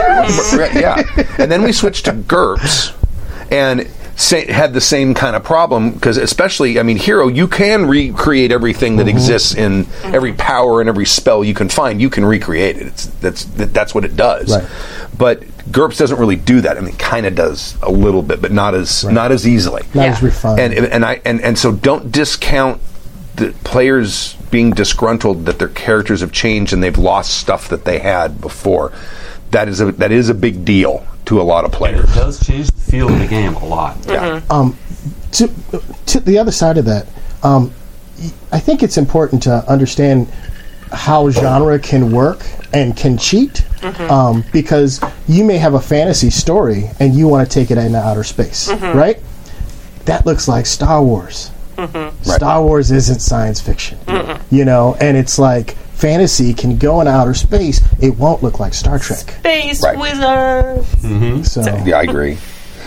Yeah. 0.73 1.03
And 1.37 1.51
then 1.51 1.63
we 1.63 1.71
switched 1.71 2.05
to 2.05 2.13
GURPS 2.13 2.93
and 3.51 3.89
sa- 4.15 4.45
had 4.45 4.73
the 4.73 4.81
same 4.81 5.13
kind 5.13 5.35
of 5.35 5.43
problem 5.43 5.91
because, 5.91 6.17
especially, 6.17 6.79
I 6.79 6.83
mean, 6.83 6.97
Hero, 6.97 7.27
you 7.27 7.47
can 7.47 7.85
recreate 7.85 8.51
everything 8.51 8.97
that 8.97 9.07
mm-hmm. 9.07 9.17
exists 9.17 9.55
in 9.55 9.87
every 10.03 10.33
power 10.33 10.79
and 10.79 10.89
every 10.89 11.05
spell 11.05 11.43
you 11.43 11.53
can 11.53 11.69
find. 11.69 12.01
You 12.01 12.09
can 12.09 12.25
recreate 12.25 12.77
it. 12.77 12.87
It's, 12.87 13.05
that's 13.05 13.45
that's 13.45 13.95
what 13.95 14.05
it 14.05 14.15
does. 14.15 14.55
Right. 14.55 14.69
But 15.17 15.41
GURPS 15.71 15.97
doesn't 15.97 16.19
really 16.19 16.35
do 16.35 16.61
that. 16.61 16.77
I 16.77 16.81
mean, 16.81 16.95
kind 16.95 17.25
of 17.25 17.35
does 17.35 17.77
a 17.81 17.91
little 17.91 18.21
bit, 18.21 18.41
but 18.41 18.51
not 18.51 18.75
as 18.75 19.03
not 19.05 19.31
as 19.31 19.47
easily. 19.47 19.83
Not 19.93 20.03
Yeah. 20.03 20.11
as 20.11 20.23
refined. 20.23 20.59
And 20.59 20.73
and 20.73 21.05
I 21.05 21.21
and, 21.25 21.41
and 21.41 21.57
so 21.57 21.71
don't 21.71 22.11
discount 22.11 22.81
the 23.35 23.53
players 23.63 24.35
being 24.53 24.69
disgruntled 24.69 25.47
that 25.47 25.57
their 25.57 25.67
characters 25.67 26.21
have 26.21 26.31
changed 26.31 26.73
and 26.73 26.83
they've 26.83 26.99
lost 26.99 27.33
stuff 27.39 27.67
that 27.69 27.85
they 27.85 27.97
had 27.97 28.39
before. 28.39 28.93
That 29.49 29.67
is 29.67 29.81
a 29.81 29.91
that 29.93 30.11
is 30.11 30.29
a 30.29 30.33
big 30.35 30.63
deal 30.63 31.05
to 31.25 31.41
a 31.41 31.43
lot 31.43 31.65
of 31.65 31.71
And 31.73 32.07
it 32.09 32.13
does 32.13 32.39
change 32.45 32.67
the 32.69 32.79
feel 32.91 33.09
of 33.11 33.17
the 33.19 33.25
game 33.27 33.55
a 33.55 33.65
lot. 33.65 33.97
Yeah. 34.07 34.41
to, 35.31 35.49
to 36.05 36.19
the 36.19 36.37
other 36.37 36.51
side 36.51 36.77
of 36.77 36.85
that, 36.85 37.07
um, 37.41 37.71
y- 38.19 38.29
I 38.51 38.59
think 38.59 38.83
it's 38.83 38.97
important 38.97 39.41
to 39.43 39.67
understand 39.67 40.27
how 40.91 41.31
genre 41.31 41.79
can 41.79 42.11
work 42.11 42.45
and 42.73 42.95
can 42.95 43.17
cheat 43.17 43.65
um, 44.11 44.43
because 44.53 45.01
you 45.27 45.43
may 45.43 45.57
have 45.57 45.73
a 45.73 45.81
fantasy 45.81 46.29
story 46.29 46.91
and 46.99 47.15
you 47.15 47.27
want 47.27 47.49
to 47.49 47.51
take 47.51 47.71
it 47.71 47.79
into 47.79 47.97
outer 47.97 48.23
space, 48.23 48.69
right? 48.71 49.19
That 50.05 50.27
looks 50.27 50.47
like 50.47 50.67
Star 50.67 51.01
Wars. 51.01 51.49
Mm-hmm. 51.77 52.23
Star 52.23 52.63
Wars 52.63 52.91
isn't 52.91 53.19
science 53.19 53.59
fiction, 53.61 53.97
you 54.51 54.65
know, 54.65 54.95
and 54.99 55.17
it's 55.17 55.37
like 55.39 55.75
fantasy 55.93 56.53
can 56.53 56.77
go 56.77 57.01
in 57.01 57.07
outer 57.07 57.33
space. 57.33 57.81
It 58.01 58.17
won't 58.17 58.43
look 58.43 58.59
like 58.59 58.73
Star 58.73 58.99
Trek. 58.99 59.19
Space 59.39 59.81
Right. 59.81 59.97
wizard. 59.97 61.45
So 61.45 61.61
Yeah, 61.85 61.97
I 61.97 62.03
agree. 62.03 62.37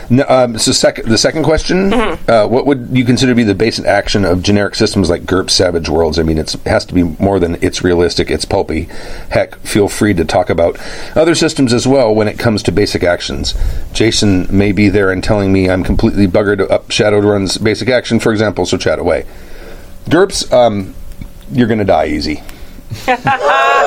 No, 0.09 0.25
um, 0.29 0.59
so 0.59 0.73
sec- 0.73 1.03
the 1.03 1.19
second 1.19 1.43
question: 1.43 1.93
uh, 1.93 2.47
What 2.47 2.67
would 2.67 2.89
you 2.93 3.05
consider 3.05 3.33
to 3.33 3.37
be 3.37 3.43
the 3.43 3.55
basic 3.55 3.85
action 3.87 4.25
of 4.25 4.43
generic 4.43 4.75
systems 4.75 5.11
like 5.11 5.23
GURP 5.25 5.51
Savage 5.51 5.89
Worlds? 5.89 6.19
I 6.19 6.23
mean, 6.23 6.39
it 6.39 6.53
has 6.65 6.85
to 6.87 6.95
be 6.95 7.03
more 7.03 7.39
than 7.41 7.57
it's 7.61 7.83
realistic. 7.83 8.31
It's 8.31 8.45
pulpy. 8.45 8.85
Heck, 9.31 9.57
feel 9.57 9.89
free 9.89 10.15
to 10.15 10.25
talk 10.25 10.49
about 10.49 10.79
other 11.17 11.35
systems 11.35 11.73
as 11.73 11.87
well 11.87 12.15
when 12.15 12.29
it 12.29 12.39
comes 12.39 12.63
to 12.65 12.73
basic 12.73 13.03
actions. 13.03 13.55
Jason 13.93 14.47
may 14.57 14.73
be 14.73 14.89
there 14.89 15.11
and 15.11 15.25
telling 15.25 15.53
me 15.53 15.69
I'm 15.69 15.83
completely 15.83 16.29
buggered 16.29 16.71
up 16.71 16.89
Shadowrun's 16.89 17.59
basic 17.59 17.89
action, 17.89 18.21
for 18.21 18.33
example. 18.33 18.65
So 18.67 18.77
chat 18.77 18.99
away. 18.99 19.27
GURPS, 20.09 20.53
um, 20.53 20.95
you're 21.51 21.69
going 21.69 21.81
to 21.81 21.85
die 21.85 22.07
easy. 22.07 22.43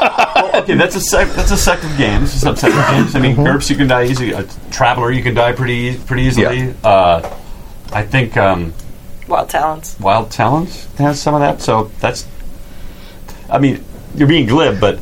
Okay, 0.56 0.74
that's 0.74 0.96
a 0.96 1.00
sec- 1.00 1.28
that's 1.34 1.50
a 1.50 1.56
sect 1.56 1.84
of 1.84 1.96
games. 1.98 2.42
A 2.42 2.46
subset 2.46 2.68
of 2.68 2.90
games. 2.94 3.14
I 3.14 3.18
mean, 3.20 3.36
GURPS 3.36 3.68
you 3.70 3.76
can 3.76 3.88
die 3.88 4.04
easy. 4.04 4.32
A 4.32 4.44
traveler 4.70 5.10
you 5.10 5.22
can 5.22 5.34
die 5.34 5.52
pretty 5.52 5.98
pretty 5.98 6.22
easily. 6.22 6.58
Yeah. 6.68 6.72
Uh, 6.82 7.36
I 7.92 8.02
think 8.02 8.36
um, 8.36 8.72
Wild 9.28 9.50
talents. 9.50 9.98
Wild 10.00 10.30
Talents 10.30 10.86
has 10.96 11.20
some 11.20 11.34
of 11.34 11.40
that. 11.40 11.60
So 11.60 11.90
that's. 12.00 12.26
I 13.50 13.58
mean, 13.58 13.84
you're 14.14 14.28
being 14.28 14.46
glib, 14.46 14.80
but 14.80 14.98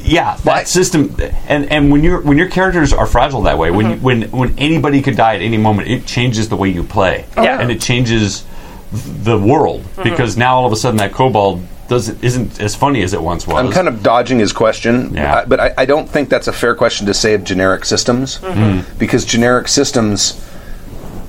yeah, 0.00 0.36
that 0.36 0.44
Right. 0.46 0.68
system. 0.68 1.14
And 1.46 1.70
and 1.70 1.90
when 1.92 2.02
your 2.02 2.20
when 2.22 2.36
your 2.36 2.48
characters 2.48 2.92
are 2.92 3.06
fragile 3.06 3.42
that 3.42 3.58
way, 3.58 3.70
when 3.70 3.86
Mm-hmm. 3.86 3.94
you, 3.94 4.00
when 4.00 4.22
when 4.30 4.58
anybody 4.58 5.02
could 5.02 5.16
die 5.16 5.36
at 5.36 5.42
any 5.42 5.56
moment, 5.58 5.88
it 5.88 6.04
changes 6.06 6.48
the 6.48 6.56
way 6.56 6.68
you 6.68 6.82
play. 6.82 7.26
Yeah. 7.36 7.60
and 7.60 7.70
it 7.70 7.80
changes 7.80 8.44
the 8.92 9.38
world 9.38 9.82
Mm-hmm. 9.82 10.02
because 10.02 10.36
now 10.36 10.56
all 10.56 10.66
of 10.66 10.72
a 10.72 10.76
sudden 10.76 10.96
that 10.98 11.12
kobold 11.12 11.62
doesn't 11.90 12.22
isn't 12.24 12.60
as 12.60 12.74
funny 12.74 13.02
as 13.02 13.12
it 13.12 13.20
once 13.20 13.46
was. 13.46 13.56
I'm 13.56 13.70
kind 13.72 13.88
of 13.88 14.02
dodging 14.02 14.38
his 14.38 14.52
question, 14.52 15.12
Yeah. 15.12 15.40
I- 15.40 15.44
but 15.44 15.60
I, 15.60 15.74
I 15.76 15.84
don't 15.84 16.08
think 16.08 16.30
that's 16.30 16.48
a 16.48 16.52
fair 16.52 16.74
question 16.74 17.06
to 17.08 17.14
say 17.14 17.34
of 17.34 17.44
generic 17.44 17.84
systems, 17.84 18.38
mm-hmm. 18.38 18.96
because 18.98 19.24
generic 19.24 19.66
systems, 19.68 20.42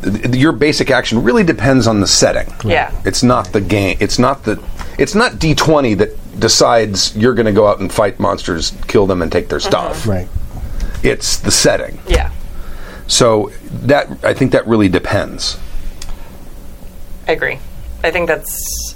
th- 0.04 0.36
your 0.36 0.52
basic 0.52 0.92
action 0.92 1.24
really 1.24 1.44
depends 1.44 1.88
on 1.88 2.00
the 2.00 2.08
setting. 2.08 2.54
Yeah. 2.64 2.94
It's 3.04 3.24
not 3.24 3.52
the 3.52 3.60
game. 3.60 3.98
It's 4.00 4.20
not 4.20 4.44
the. 4.44 4.64
It's 5.00 5.16
not 5.16 5.34
D20 5.34 5.98
that 5.98 6.40
decides 6.40 7.18
you're 7.18 7.34
going 7.34 7.48
to 7.48 7.54
go 7.54 7.68
out 7.68 7.80
and 7.80 7.92
fight 7.92 8.20
monsters, 8.20 8.72
kill 8.88 9.08
them, 9.08 9.22
and 9.24 9.32
take 9.32 9.50
their 9.50 9.60
mm-hmm. 9.60 9.94
stuff. 9.94 10.08
right. 10.08 10.28
It's 11.04 11.38
the 11.38 11.50
setting. 11.52 11.98
Yeah. 12.08 12.32
So 13.08 13.52
that 13.88 14.24
I 14.24 14.36
think 14.36 14.52
that 14.52 14.68
really 14.68 14.90
depends. 14.90 15.58
I 17.28 17.32
agree. 17.32 17.58
I 18.04 18.12
think 18.12 18.28
that's 18.28 18.91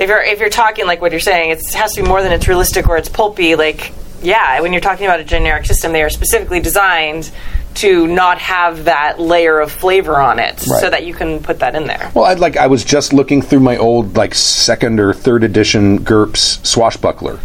if 0.00 0.08
you're 0.08 0.22
if 0.22 0.40
you're 0.40 0.48
talking 0.48 0.86
like 0.86 1.00
what 1.00 1.12
you're 1.12 1.20
saying, 1.20 1.50
it 1.50 1.60
has 1.74 1.92
to 1.94 2.02
be 2.02 2.08
more 2.08 2.22
than 2.22 2.32
it's 2.32 2.48
realistic 2.48 2.88
or 2.88 2.96
it's 2.96 3.08
pulpy. 3.08 3.54
Like, 3.54 3.92
yeah, 4.22 4.60
when 4.60 4.72
you're 4.72 4.80
talking 4.80 5.06
about 5.06 5.20
a 5.20 5.24
generic 5.24 5.66
system, 5.66 5.92
they 5.92 6.02
are 6.02 6.10
specifically 6.10 6.58
designed 6.60 7.30
to 7.74 8.06
not 8.08 8.38
have 8.38 8.86
that 8.86 9.20
layer 9.20 9.60
of 9.60 9.70
flavor 9.70 10.16
on 10.20 10.40
it, 10.40 10.54
Right. 10.66 10.80
so 10.80 10.90
that 10.90 11.06
you 11.06 11.14
can 11.14 11.38
put 11.40 11.60
that 11.60 11.76
in 11.76 11.86
there. 11.86 12.10
Well, 12.14 12.24
I'd 12.24 12.40
like 12.40 12.56
I 12.56 12.66
was 12.66 12.82
just 12.84 13.12
looking 13.12 13.40
through 13.42 13.60
my 13.60 13.76
old 13.76 14.16
like 14.16 14.34
second 14.34 14.98
or 14.98 15.12
third 15.12 15.44
edition 15.44 15.98
GURPS 16.04 16.66
swashbuckler. 16.66 17.38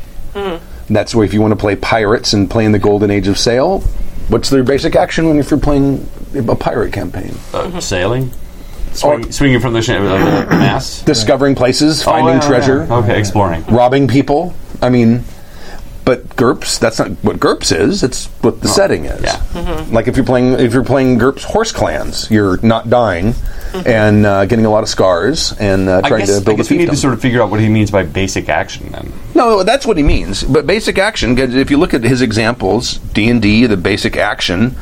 That's 0.89 1.15
where 1.15 1.25
if 1.25 1.33
you 1.33 1.41
want 1.41 1.51
to 1.51 1.55
play 1.55 1.75
pirates 1.75 2.33
and 2.33 2.49
play 2.49 2.63
in 2.65 2.71
the 2.71 2.79
golden 2.79 3.09
age 3.09 3.27
of 3.27 3.37
sail, 3.39 3.79
what's 4.29 4.49
their 4.51 4.63
basic 4.63 4.95
action 4.95 5.27
when 5.27 5.39
if 5.39 5.49
you're 5.49 5.59
playing 5.59 6.07
a 6.35 6.55
pirate 6.55 6.93
campaign? 6.93 7.35
uh, 7.53 7.79
sailing, 7.79 8.31
Swing, 8.95 9.31
swinging 9.31 9.60
from 9.60 9.73
the, 9.73 9.81
sh- 9.81 9.89
uh, 9.89 10.01
the 10.45 10.55
mast, 10.55 11.05
Discovering 11.05 11.55
places, 11.55 12.01
finding 12.01 12.36
Oh, 12.36 12.41
yeah, 12.41 12.47
treasure, 12.47 12.86
yeah. 12.89 12.95
Okay, 12.97 13.19
exploring. 13.19 13.63
robbing 13.65 14.08
people. 14.08 14.53
I 14.81 14.89
mean, 14.89 15.23
but 16.05 16.36
GURPS 16.36 16.77
that's 16.79 16.99
not 16.99 17.10
what 17.23 17.39
GURPS 17.39 17.71
is. 17.75 18.03
It's 18.03 18.27
what 18.41 18.62
the 18.62 18.67
setting 18.67 19.05
is. 19.05 19.23
Yeah. 19.23 19.86
Like 19.91 20.08
if 20.08 20.15
you're 20.15 20.25
playing 20.25 20.53
if 20.60 20.71
you're 20.73 20.84
playing 20.84 21.17
GURPS 21.17 21.43
horse 21.43 21.71
clans, 21.71 22.29
you're 22.29 22.58
not 22.62 22.89
dying 22.91 23.34
and 23.73 24.23
uh, 24.25 24.45
getting 24.45 24.65
a 24.65 24.69
lot 24.69 24.84
of 24.84 24.89
scars 24.89 25.51
and 25.60 25.89
uh, 25.89 26.01
I 26.03 26.08
trying 26.08 26.19
guess, 26.27 26.38
to 26.38 26.45
build 26.45 26.55
I 26.55 26.58
guess 26.58 26.69
a 26.69 26.73
we 26.73 26.77
need 26.77 26.86
to 26.86 26.91
fiefdom. 26.91 26.97
sort 26.97 27.13
of 27.15 27.21
figure 27.21 27.41
out 27.41 27.49
what 27.49 27.60
he 27.60 27.69
means 27.69 27.89
by 27.89 28.03
basic 28.03 28.47
action. 28.49 28.91
Then 28.91 29.12
No, 29.34 29.63
that's 29.63 29.88
what 29.88 29.97
he 29.97 30.03
means. 30.03 30.43
But 30.43 30.67
basic 30.67 30.97
action, 30.99 31.38
if 31.39 31.71
you 31.71 31.77
look 31.77 31.93
at 31.95 32.03
his 32.03 32.21
examples, 32.21 32.99
D 32.99 33.27
and 33.29 33.41
D, 33.41 33.65
the 33.65 33.75
basic 33.75 34.15
action 34.15 34.75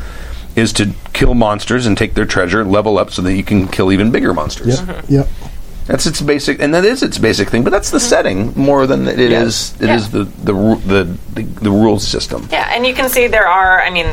is 0.55 0.73
to 0.73 0.93
kill 1.13 1.33
monsters 1.33 1.85
and 1.85 1.97
take 1.97 2.13
their 2.13 2.25
treasure 2.25 2.61
and 2.61 2.71
level 2.71 2.97
up 2.97 3.11
so 3.11 3.21
that 3.21 3.33
you 3.33 3.43
can 3.43 3.67
kill 3.67 3.91
even 3.91 4.11
bigger 4.11 4.33
monsters. 4.33 4.79
Yep. 4.79 4.87
Mm-hmm. 4.87 5.13
Yep. 5.13 5.27
That's 5.85 6.05
its 6.05 6.21
basic, 6.21 6.61
and 6.61 6.73
that 6.73 6.85
is 6.85 7.03
its 7.03 7.17
basic 7.17 7.49
thing. 7.49 7.63
But 7.63 7.71
that's 7.71 7.91
the 7.91 7.97
mm-hmm. 7.97 8.07
setting 8.07 8.53
more 8.55 8.87
than 8.87 9.07
it 9.07 9.19
is. 9.19 9.31
Yes. 9.31 9.81
It 9.81 9.89
is 9.89 10.03
Yeah. 10.05 10.19
the 10.19 10.23
the, 10.23 10.53
the 10.85 11.17
the 11.33 11.43
the 11.61 11.71
rules 11.71 12.07
system. 12.07 12.47
Yeah, 12.51 12.69
and 12.71 12.85
you 12.87 12.93
can 12.93 13.09
see 13.09 13.27
there 13.27 13.47
are, 13.47 13.81
I 13.81 13.89
mean, 13.89 14.07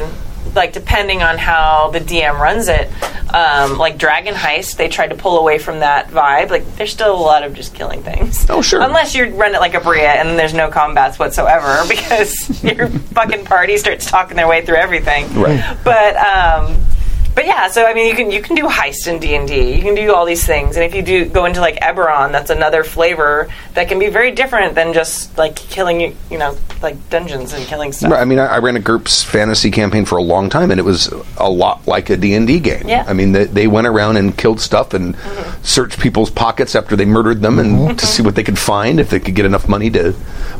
like 0.55 0.73
depending 0.73 1.23
on 1.23 1.39
how 1.39 1.91
the 1.93 2.01
DM 2.01 2.39
runs 2.39 2.69
it, 2.69 2.91
Um, 3.33 3.79
like 3.79 3.97
Dragon 3.97 4.35
Heist, 4.35 4.77
they 4.77 4.89
tried 4.89 5.11
to 5.11 5.15
pull 5.15 5.39
away 5.39 5.59
from 5.59 5.79
that 5.81 6.09
vibe. 6.09 6.51
Like, 6.51 6.67
there's 6.75 6.91
still 6.91 7.15
a 7.15 7.21
lot 7.21 7.45
of 7.45 7.55
just 7.55 7.73
killing 7.75 8.03
things. 8.03 8.45
Oh, 8.51 8.61
sure. 8.61 8.83
Unless 8.83 9.15
you 9.15 9.27
run 9.37 9.55
it 9.55 9.61
like 9.61 9.75
a 9.75 9.81
Bria 9.81 10.09
and 10.15 10.37
there's 10.37 10.53
no 10.53 10.69
combats 10.69 11.17
whatsoever 11.17 11.85
because 11.89 12.65
your 12.65 12.89
fucking 12.89 13.45
party 13.45 13.77
starts 13.77 14.11
talking 14.11 14.37
their 14.37 14.49
way 14.49 14.65
through 14.67 14.79
everything. 14.79 15.33
Right. 15.35 15.77
But 15.85 16.17
um, 16.17 16.85
but 17.35 17.47
yeah, 17.47 17.69
so 17.69 17.85
I 17.87 17.95
mean, 17.95 18.07
you 18.09 18.15
can 18.15 18.31
you 18.31 18.43
can 18.43 18.57
do 18.57 18.67
heist 18.67 19.07
in 19.07 19.19
D 19.21 19.35
and 19.35 19.47
D. 19.49 19.75
You 19.75 19.83
can 19.83 19.95
do 19.95 20.15
all 20.15 20.25
these 20.25 20.45
things, 20.47 20.77
and 20.77 20.85
if 20.85 20.95
you 20.95 21.03
do 21.03 21.25
go 21.27 21.45
into 21.45 21.61
like 21.61 21.77
Eberron, 21.81 22.33
that's 22.33 22.51
another 22.51 22.85
flavor 22.85 23.49
that 23.75 23.89
can 23.89 23.99
be 23.99 24.09
very 24.09 24.33
different 24.33 24.75
than 24.75 24.93
just 24.93 25.37
like 25.39 25.57
killing 25.57 26.01
you, 26.01 26.17
you 26.31 26.39
know, 26.39 26.57
like 26.83 27.09
dungeons 27.11 27.53
and 27.53 27.65
killing 27.67 27.93
stuff. 27.93 28.11
Right, 28.13 28.21
I 28.21 28.25
mean, 28.25 28.39
I, 28.39 28.47
I 28.47 28.59
ran 28.59 28.77
a 28.77 28.81
GURPS 28.81 29.25
fantasy 29.25 29.71
campaign 29.71 30.05
for 30.05 30.19
a 30.19 30.23
long 30.23 30.51
time, 30.51 30.71
and 30.71 30.81
it 30.81 30.83
was 30.85 31.07
a 31.39 31.49
lot 31.49 31.87
like 31.87 32.11
a 32.11 32.17
D&D 32.17 32.61
game. 32.61 32.89
Yeah. 32.89 33.01
Mm-hmm. 33.03 33.11
I 33.11 33.13
mean, 33.13 33.33
they, 33.33 33.45
they 33.45 33.67
went 33.67 33.87
around 33.87 34.17
and 34.17 34.37
killed 34.37 34.61
stuff 34.61 34.93
and 34.95 35.17
searched 35.63 36.01
people's 36.01 36.31
pockets 36.31 36.75
after 36.75 36.97
they 36.97 37.05
murdered 37.05 37.41
them 37.43 37.59
and 37.59 37.99
to 37.99 38.07
see 38.07 38.23
what 38.23 38.35
they 38.35 38.43
could 38.43 38.59
find, 38.59 38.99
if 38.99 39.11
they 39.11 39.21
could 39.21 39.35
get 39.35 39.45
enough 39.47 39.69
money 39.69 39.91
to 39.91 40.15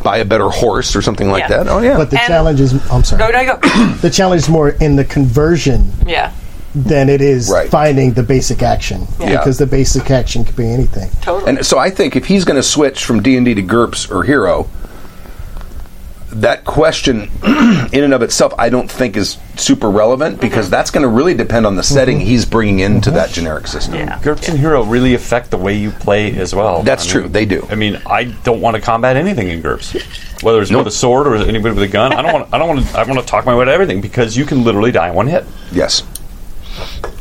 buy 0.05 0.19
a 0.19 0.25
better 0.25 0.49
horse 0.49 0.95
or 0.95 1.03
something 1.03 1.31
like 1.31 1.43
Yeah. 1.49 1.49
that. 1.65 1.69
Oh, 1.69 1.81
yeah. 1.81 1.97
But 1.97 2.11
the 2.11 2.19
And- 2.21 2.29
challenge 2.29 2.61
is, 2.61 2.73
I'm 2.91 3.03
sorry. 3.05 3.19
Go, 3.21 3.31
no, 3.31 3.57
go. 3.61 3.93
The 4.03 4.11
challenge 4.11 4.43
is 4.43 4.49
more 4.49 4.71
in 4.71 4.97
the 4.97 5.05
conversion 5.05 5.91
yeah, 6.07 6.33
than 6.75 7.09
it 7.09 7.21
is 7.21 7.51
Right. 7.51 7.69
finding 7.69 8.13
the 8.13 8.23
basic 8.23 8.63
action. 8.63 9.07
Yeah. 9.19 9.39
Because 9.39 9.59
the 9.59 9.67
basic 9.67 10.11
action 10.11 10.45
could 10.45 10.57
be 10.57 10.71
anything. 10.71 11.11
totally. 11.21 11.51
And 11.51 11.67
so 11.67 11.79
I 11.79 11.91
think 11.91 12.17
if 12.17 12.27
he's 12.27 12.45
going 12.45 12.57
to 12.57 12.63
switch 12.63 13.05
from 13.05 13.23
D 13.23 13.37
and 13.37 13.45
D 13.45 13.55
to 13.55 13.63
GURPS 13.63 14.11
or 14.11 14.23
Hero, 14.25 14.69
that 16.33 16.65
question 16.65 17.31
in 17.93 18.05
and 18.05 18.15
of 18.15 18.23
itself, 18.23 18.55
I 18.59 18.69
don't 18.69 18.91
think 18.91 19.17
is 19.17 19.39
super 19.57 19.91
relevant 19.91 20.41
because 20.41 20.67
mm-hmm. 20.67 20.71
that's 20.71 20.91
going 20.91 21.03
to 21.03 21.09
really 21.09 21.35
depend 21.35 21.67
on 21.67 21.77
the 21.77 21.83
setting 21.83 22.19
mm-hmm. 22.19 22.27
he's 22.27 22.47
bringing 22.47 22.81
into 22.81 23.11
mm-hmm. 23.11 23.17
that 23.17 23.31
generic 23.31 23.67
system. 23.67 23.95
yeah. 23.95 24.19
GURPS 24.21 24.49
and 24.49 24.59
Hero 24.59 24.85
really 24.85 25.15
affect 25.15 25.51
the 25.51 25.57
way 25.57 25.77
you 25.77 25.91
play 25.91 26.37
as 26.37 26.55
well. 26.55 26.83
That's 26.83 27.07
I 27.09 27.11
true, 27.11 27.23
mean- 27.25 27.33
they 27.33 27.47
do. 27.47 27.67
I 27.71 27.75
mean, 27.75 28.01
I 28.07 28.25
don't 28.25 28.61
want 28.61 28.77
to 28.77 28.83
combat 28.83 29.17
anything 29.17 29.49
in 29.49 29.63
GURPS, 29.63 30.43
whether 30.43 30.63
it's 30.63 30.71
with 30.71 30.87
a 30.87 30.91
sword 30.91 31.27
or 31.27 31.35
anybody 31.37 31.75
with 31.75 31.83
a 31.83 31.89
gun. 31.89 32.13
I 32.13 32.23
don't 32.23 32.33
want. 32.33 32.55
I 32.55 32.59
don't 32.59 32.69
want 32.69 32.87
to. 32.87 32.99
I 32.99 33.03
want 33.05 33.21
to 33.21 33.27
talk 33.27 33.45
my 33.45 33.57
way 33.57 33.65
to 33.65 33.73
everything 33.73 34.01
because 34.01 34.37
you 34.37 34.45
can 34.45 34.65
literally 34.65 34.93
die 34.93 35.09
in 35.09 35.15
one 35.15 35.27
hit. 35.27 35.45
Yes. 35.73 36.05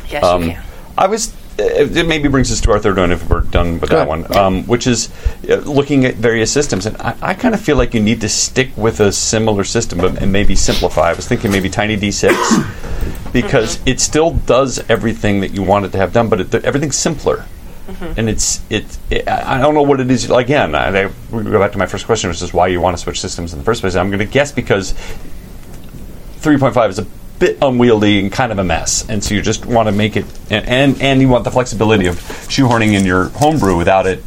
Yes, 0.08 0.24
Um, 0.24 0.42
you 0.44 0.50
can. 0.52 0.62
I 0.98 1.06
was. 1.06 1.34
It 1.58 1.94
it 1.96 2.06
maybe 2.06 2.28
brings 2.28 2.50
us 2.50 2.60
to 2.62 2.72
our 2.72 2.78
third 2.78 2.96
one 2.96 3.12
if 3.12 3.28
we're 3.28 3.42
done 3.42 3.80
with 3.80 3.90
that 3.90 4.08
one, 4.08 4.34
um, 4.36 4.64
which 4.66 4.86
is 4.86 5.10
uh, 5.48 5.56
looking 5.56 6.06
at 6.06 6.14
various 6.14 6.50
systems. 6.50 6.86
And 6.86 6.96
I, 6.98 7.14
I 7.20 7.34
kind 7.34 7.54
of 7.54 7.60
feel 7.60 7.76
like 7.76 7.92
you 7.92 8.00
need 8.00 8.22
to 8.22 8.28
stick 8.30 8.70
with 8.76 9.00
a 9.00 9.12
similar 9.12 9.64
system 9.64 9.98
but, 9.98 10.22
and 10.22 10.32
maybe 10.32 10.54
simplify. 10.56 11.10
I 11.10 11.12
was 11.12 11.28
thinking 11.28 11.50
maybe 11.52 11.68
Tiny 11.68 11.96
D6 11.98 13.32
because 13.32 13.78
it 13.84 14.00
still 14.00 14.30
does 14.32 14.78
everything 14.88 15.40
that 15.40 15.50
you 15.52 15.62
want 15.62 15.84
it 15.84 15.92
to 15.92 15.98
have 15.98 16.12
done, 16.14 16.28
but 16.30 16.40
it, 16.40 16.54
everything's 16.64 16.96
simpler. 16.96 17.44
And 18.16 18.28
it's 18.30 18.62
it, 18.70 18.86
it. 19.10 19.28
I 19.28 19.58
I 19.58 19.60
don't 19.60 19.74
know 19.74 19.82
what 19.82 19.98
it 20.00 20.10
is. 20.10 20.30
Again, 20.30 20.74
I, 20.76 21.02
I, 21.06 21.10
we 21.32 21.42
go 21.42 21.58
back 21.58 21.72
to 21.72 21.78
my 21.78 21.86
first 21.86 22.06
question, 22.06 22.30
which 22.30 22.40
is 22.40 22.54
why 22.54 22.68
you 22.68 22.80
want 22.80 22.96
to 22.96 23.02
switch 23.02 23.20
systems 23.20 23.52
in 23.52 23.58
the 23.58 23.64
first 23.64 23.80
place. 23.82 23.96
I'm 23.96 24.08
going 24.10 24.20
to 24.20 24.24
guess 24.32 24.52
because 24.52 24.94
3.5 26.40 26.88
is 26.88 26.98
a 27.00 27.06
bit 27.40 27.58
unwieldy 27.60 28.20
and 28.20 28.30
kind 28.30 28.52
of 28.52 28.58
a 28.58 28.64
mess, 28.64 29.08
and 29.08 29.24
so 29.24 29.34
you 29.34 29.42
just 29.42 29.66
want 29.66 29.88
to 29.88 29.92
make 29.92 30.16
it, 30.16 30.26
and, 30.50 30.66
and 30.68 31.02
and 31.02 31.20
you 31.20 31.28
want 31.28 31.42
the 31.42 31.50
flexibility 31.50 32.06
of 32.06 32.16
shoehorning 32.48 32.92
in 32.92 33.04
your 33.04 33.30
homebrew 33.30 33.76
without 33.76 34.06
it 34.06 34.22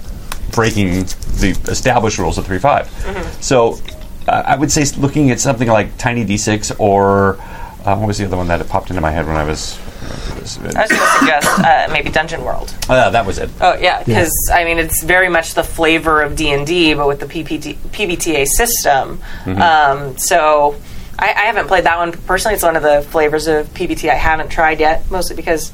breaking 0.52 1.04
the 1.39 1.58
established 1.67 2.19
rules 2.19 2.38
of 2.38 2.45
3.5. 2.45 3.41
So 3.41 3.80
uh, 4.28 4.43
I 4.45 4.56
would 4.56 4.71
say 4.71 4.86
looking 4.97 5.32
at 5.32 5.39
something 5.39 5.67
like 5.67 5.97
Tiny 5.97 6.26
D6 6.26 6.80
or 6.80 7.39
uh, 7.86 7.97
what 7.97 8.08
was 8.08 8.17
the 8.17 8.26
other 8.26 8.38
one 8.38 8.47
that 8.47 8.62
it 8.62 8.69
popped 8.69 8.89
into 8.89 9.02
my 9.02 9.12
head 9.12 9.28
when 9.28 9.36
I 9.36 9.43
was. 9.43 9.80
I 10.04 10.43
was 10.43 10.58
going 10.58 10.73
to 10.73 11.17
suggest 11.19 11.60
uh, 11.60 11.88
maybe 11.91 12.10
Dungeon 12.10 12.43
World. 12.43 12.73
Uh, 12.89 13.10
that 13.10 13.26
was 13.26 13.38
it. 13.38 13.49
Oh 13.62 13.76
yeah, 13.76 14.04
because 14.04 14.34
I 14.54 14.65
mean 14.65 14.78
it's 14.78 15.04
very 15.04 15.30
much 15.30 15.54
the 15.54 15.63
flavor 15.63 16.21
of 16.21 16.36
D 16.36 16.52
and 16.52 16.67
D, 16.67 16.93
but 16.93 17.08
with 17.08 17.19
the 17.19 17.26
PPT, 17.26 17.76
PBTA 17.76 18.45
system. 18.47 19.19
Mm-hmm. 19.43 19.62
Um, 19.62 20.17
so 20.17 20.76
I, 21.19 21.28
I 21.28 21.41
haven't 21.45 21.67
played 21.67 21.86
that 21.86 21.97
one 21.97 22.12
personally. 22.12 22.56
It's 22.56 22.63
one 22.63 22.76
of 22.76 22.84
the 22.84 23.02
flavors 23.10 23.47
of 23.47 23.67
PBT 23.73 24.10
I 24.10 24.15
haven't 24.15 24.49
tried 24.49 24.80
yet, 24.80 25.10
mostly 25.12 25.36
because 25.36 25.71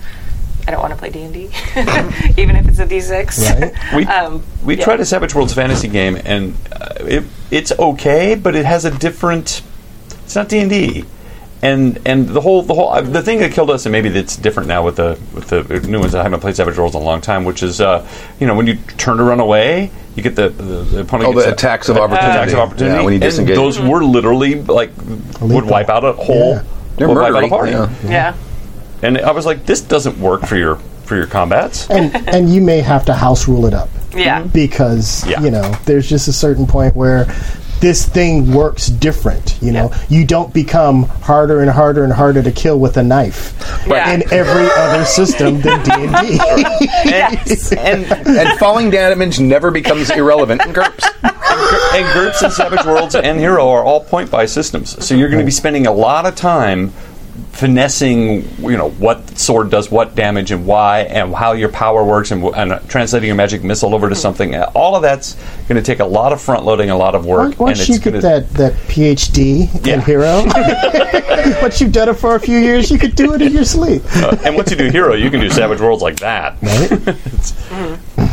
I 0.68 0.72
don't 0.72 0.82
want 0.82 0.94
to 0.94 1.00
play 1.00 1.10
D 1.10 1.22
and 1.24 1.34
D, 1.34 1.50
even 2.42 2.56
if 2.56 2.68
it's 2.68 2.80
a 2.80 2.86
D 2.86 3.00
six. 3.02 3.40
Right. 3.50 3.74
We, 3.96 4.06
Um, 4.06 4.44
we 4.64 4.78
yeah. 4.78 4.84
tried 4.84 5.00
a 5.00 5.06
Savage 5.06 5.34
Worlds 5.34 5.54
fantasy 5.54 5.88
game, 5.88 6.18
and 6.26 6.56
uh, 6.72 6.90
it, 7.00 7.24
it's 7.52 7.72
okay, 7.72 8.36
but 8.36 8.56
it 8.56 8.66
has 8.66 8.86
a 8.86 8.92
different. 8.92 9.62
It's 10.26 10.36
not 10.36 10.50
D 10.50 10.60
and 10.60 10.70
D, 10.70 11.06
and 11.62 12.00
and 12.06 12.28
the 12.28 12.42
whole 12.42 12.62
the 12.62 12.74
whole 12.74 12.90
uh, 12.90 13.02
the 13.02 13.22
thing 13.22 13.40
that 13.40 13.52
killed 13.52 13.70
us, 13.70 13.86
and 13.86 13.92
maybe 13.92 14.10
that's 14.10 14.36
different 14.38 14.68
now 14.70 14.84
with 14.86 14.96
the 14.98 15.20
with 15.34 15.48
the 15.50 15.64
new 15.88 16.00
ones. 16.00 16.16
I 16.16 16.24
haven't 16.24 16.40
played 16.40 16.56
Savage 16.56 16.78
Worlds 16.78 16.96
in 16.96 17.02
a 17.02 17.06
long 17.06 17.22
time, 17.22 17.44
which 17.46 17.64
is 17.64 17.82
uh, 17.82 18.08
you 18.40 18.48
know 18.48 18.56
when 18.56 18.66
you 18.68 18.76
turn 18.98 19.18
to 19.18 19.24
run 19.24 19.40
away, 19.40 19.92
you 20.16 20.24
get 20.24 20.36
the 20.36 20.50
the, 20.50 20.64
the 20.64 21.00
opponent 21.02 21.30
Oh, 21.30 21.34
gets 21.34 21.46
the 21.46 21.50
a- 21.52 21.54
attacks 21.54 21.90
of 21.90 21.98
opportunity. 21.98 22.28
attacks 22.38 22.54
of 22.54 22.60
opportunity. 22.60 22.96
Yeah, 22.98 23.04
when 23.04 23.14
you 23.14 23.18
And 23.18 23.24
disengage. 23.24 23.56
those 23.56 23.80
were 23.80 24.04
literally 24.04 24.56
like 24.62 24.92
would 25.42 25.66
wipe 25.66 25.90
out 25.90 26.06
a 26.06 26.14
whole. 26.14 26.54
Yeah. 26.56 26.64
They're 26.98 27.08
would 27.08 27.18
wipe 27.18 27.34
out 27.34 27.44
a 27.44 27.48
murdery, 27.48 27.50
party. 27.50 27.72
yeah. 27.72 28.10
Yeah. 28.10 28.36
And 29.02 29.18
I 29.18 29.32
was 29.32 29.46
like, 29.46 29.66
this 29.66 29.80
doesn't 29.82 30.18
work 30.20 30.46
for 30.46 30.56
your 30.58 30.76
for 31.06 31.16
your 31.16 31.28
combats. 31.28 31.90
And 31.90 32.16
and 32.30 32.50
you 32.54 32.62
may 32.62 32.80
have 32.80 33.06
to 33.06 33.14
house 33.14 33.48
rule 33.48 33.66
it 33.66 33.74
up. 33.74 33.90
Yeah. 34.16 34.44
because 34.44 35.26
Yeah. 35.28 35.42
you 35.42 35.52
know 35.52 35.72
there's 35.86 36.08
just 36.10 36.28
a 36.30 36.34
certain 36.34 36.66
point 36.68 36.96
where 36.96 37.26
this 37.80 38.06
thing 38.08 38.54
works 38.54 38.88
different 38.88 39.58
you 39.62 39.72
know 39.72 39.90
Yeah. 39.92 39.98
you 40.10 40.26
don't 40.26 40.54
become 40.54 41.04
harder 41.04 41.62
and 41.62 41.70
harder 41.70 42.04
and 42.04 42.12
harder 42.14 42.44
to 42.44 42.52
kill 42.52 42.80
with 42.80 42.98
a 42.98 43.04
knife 43.04 43.54
Yeah. 43.88 44.12
in 44.14 44.24
every 44.34 44.68
other 44.78 45.06
system 45.06 45.62
than 45.62 45.82
D&D 45.84 46.38
Yes. 47.06 47.72
And 47.72 48.06
and 48.28 48.60
falling 48.60 48.90
damage 48.90 49.40
never 49.40 49.72
becomes 49.72 50.10
irrelevant 50.10 50.62
in 50.66 50.74
GURPS. 50.74 51.06
and 51.24 52.06
GURPS 52.14 52.42
and 52.44 52.54
Savage 52.54 52.86
Worlds 52.86 53.16
and 53.16 53.40
Hero 53.40 53.68
are 53.70 53.84
all 53.84 54.02
point 54.04 54.30
buy 54.32 54.46
systems. 54.46 55.04
So 55.06 55.16
you're 55.16 55.30
going 55.30 55.40
to 55.40 55.46
be 55.46 55.52
spending 55.52 55.88
a 55.88 55.92
lot 55.92 56.26
of 56.26 56.36
time 56.36 56.94
finessing, 57.60 58.48
you 58.60 58.78
know, 58.78 58.90
what 58.92 59.38
sword 59.38 59.70
does 59.70 59.92
what 59.92 60.16
damage 60.16 60.52
and 60.52 60.66
why, 60.66 61.02
and 61.02 61.36
how 61.36 61.52
your 61.52 61.70
power 61.70 62.04
works, 62.04 62.32
and, 62.32 62.44
and 62.44 62.72
uh, 62.72 62.80
translating 62.88 63.28
your 63.28 63.36
magic 63.36 63.64
missile 63.64 63.94
over 63.94 64.08
to 64.10 64.16
something. 64.16 64.56
Uh, 64.56 64.72
All 64.74 64.96
of 64.96 65.02
that's 65.02 65.36
going 65.68 65.76
to 65.76 65.82
take 65.82 66.00
a 66.00 66.06
lot 66.06 66.32
of 66.34 66.42
front 66.42 66.64
loading, 66.66 66.90
a 66.90 66.98
lot 66.98 67.16
of 67.16 67.26
work. 67.26 67.60
once 67.60 67.80
and 67.80 67.90
you 67.90 67.96
it's 67.96 68.04
get 68.04 68.12
gonna, 68.12 68.22
that, 68.22 68.50
that 68.54 68.74
phd 68.88 69.86
Yeah. 69.86 69.96
in 69.96 70.02
hero 70.02 70.44
once 71.62 71.80
you've 71.82 71.92
done 71.92 72.10
it 72.10 72.14
for 72.16 72.36
a 72.36 72.40
few 72.40 72.58
years 72.58 72.90
you 72.90 72.98
could 72.98 73.16
do 73.16 73.34
it 73.34 73.42
in 73.42 73.54
your 73.54 73.66
sleep 73.66 74.02
uh, 74.16 74.36
and 74.44 74.56
once 74.56 74.72
you 74.72 74.78
do 74.78 74.90
Hero, 74.90 75.14
you 75.14 75.30
can 75.30 75.40
do 75.40 75.50
Savage 75.50 75.80
Worlds 75.82 76.02
like 76.02 76.18
that. 76.20 76.56
It's- 76.64 77.54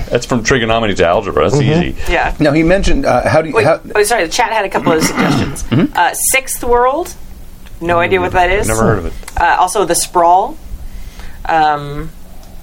that's 0.08 0.24
from 0.24 0.44
trigonometry 0.44 0.94
to 0.96 1.06
algebra. 1.06 1.50
That's 1.50 1.60
easy. 1.60 1.96
Yeah. 2.08 2.34
Now 2.38 2.52
he 2.52 2.62
mentioned 2.62 3.04
uh, 3.04 3.28
how 3.28 3.42
do 3.42 3.48
you 3.48 3.54
Wait, 3.54 3.64
how, 3.64 3.80
oh, 3.94 4.02
sorry. 4.04 4.24
The 4.26 4.32
chat 4.32 4.52
had 4.52 4.64
a 4.64 4.68
couple 4.70 4.92
of 4.92 5.02
suggestions. 5.02 5.64
Uh, 5.72 6.14
Sixth 6.14 6.62
World. 6.62 7.12
No 7.80 7.98
idea 7.98 8.20
what 8.20 8.32
that 8.32 8.50
is. 8.50 8.68
Never 8.68 8.82
heard 8.82 8.98
of 8.98 9.06
it. 9.06 9.40
Uh, 9.40 9.56
also, 9.58 9.84
the 9.84 9.94
Sprawl. 9.94 10.56
Um, 11.44 12.10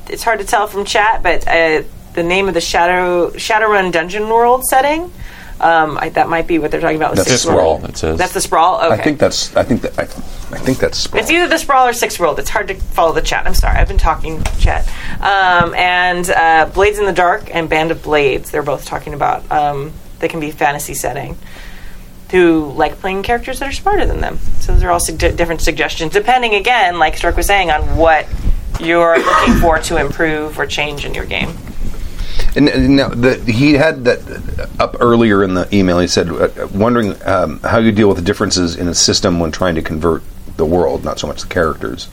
it's 0.10 0.24
hard 0.24 0.40
to 0.40 0.46
tell 0.46 0.68
from 0.68 0.86
chat, 0.86 1.24
but 1.24 1.48
uh, 1.48 1.84
the 2.14 2.24
name 2.24 2.48
of 2.48 2.54
the 2.54 2.62
Shadow 2.62 3.32
Shadowrun 3.32 3.92
Dungeon 3.92 4.28
World 4.28 4.66
setting. 4.66 5.12
Um, 5.60 5.98
I, 6.02 6.10
that 6.10 6.28
might 6.28 6.48
be 6.48 6.60
what 6.60 6.72
they're 6.72 6.82
talking 6.82 6.98
about. 6.98 7.16
That's 7.16 7.30
the 7.30 7.38
Sprawl. 7.38 7.78
World. 7.78 7.90
It 7.90 7.98
says. 7.98 8.18
That's 8.18 8.34
the 8.34 8.42
Sprawl. 8.42 8.82
Okay. 8.82 8.94
I 8.94 8.98
think 8.98 9.20
that's 9.20 9.56
I 9.56 9.64
think 9.64 9.82
that 9.84 9.98
I, 9.98 10.04
I 10.04 10.60
think 10.60 10.80
that's 10.80 11.06
It's 11.14 11.30
either 11.30 11.48
the 11.48 11.58
Sprawl 11.58 11.88
or 11.88 11.94
Sixth 11.94 12.20
World. 12.20 12.40
It's 12.40 12.50
hard 12.50 12.68
to 12.68 12.76
follow 12.76 13.14
the 13.14 13.22
chat. 13.22 13.46
I'm 13.46 13.54
sorry. 13.54 13.78
I've 13.78 13.88
been 13.88 13.98
talking 13.98 14.44
chat. 14.60 14.88
Um, 15.22 15.74
and 15.76 16.30
uh, 16.30 16.70
Blades 16.74 17.00
in 17.00 17.06
the 17.06 17.14
Dark 17.14 17.54
and 17.54 17.70
Band 17.70 17.92
of 17.92 18.04
Blades. 18.04 18.52
They're 18.52 18.64
both 18.64 18.86
talking 18.86 19.14
about. 19.14 19.50
Um, 19.52 19.94
they 20.20 20.28
can 20.28 20.40
be 20.40 20.52
fantasy 20.52 20.96
setting. 20.96 21.38
Who 22.34 22.74
like 22.76 23.00
playing 23.00 23.24
characters 23.24 23.60
that 23.60 23.70
are 23.70 23.72
smarter 23.72 24.06
than 24.06 24.20
them. 24.20 24.40
So 24.60 24.74
those 24.74 24.84
are 24.84 24.92
all 24.92 25.00
sug- 25.00 25.20
different 25.20 25.62
suggestions, 25.62 26.14
depending 26.14 26.56
again, 26.56 26.98
like 26.98 27.16
Stork 27.16 27.38
was 27.38 27.46
saying, 27.46 27.70
on 27.70 27.96
what 27.96 28.28
you're 28.80 29.20
looking 29.20 29.54
for 29.62 29.78
to 29.78 29.98
improve 29.98 30.60
or 30.60 30.66
change 30.66 31.06
in 31.06 31.14
your 31.14 31.26
game. 31.26 31.56
And, 32.56 32.70
and 32.70 32.96
now 32.96 33.10
the, 33.10 33.36
he 33.36 33.74
had 33.74 34.04
that 34.06 34.20
up 34.80 34.96
earlier 35.00 35.44
in 35.44 35.54
the 35.54 35.68
email. 35.72 36.00
He 36.00 36.08
said, 36.08 36.28
uh, 36.30 36.68
wondering 36.74 37.16
um, 37.24 37.60
how 37.62 37.78
you 37.78 37.92
deal 37.92 38.08
with 38.08 38.18
the 38.18 38.24
differences 38.24 38.76
in 38.76 38.88
a 38.88 38.96
system 38.96 39.40
when 39.40 39.52
trying 39.52 39.76
to 39.76 39.84
convert 39.84 40.24
the 40.58 40.66
world, 40.66 41.04
not 41.04 41.20
so 41.20 41.28
much 41.28 41.42
the 41.44 41.48
characters. 41.48 42.10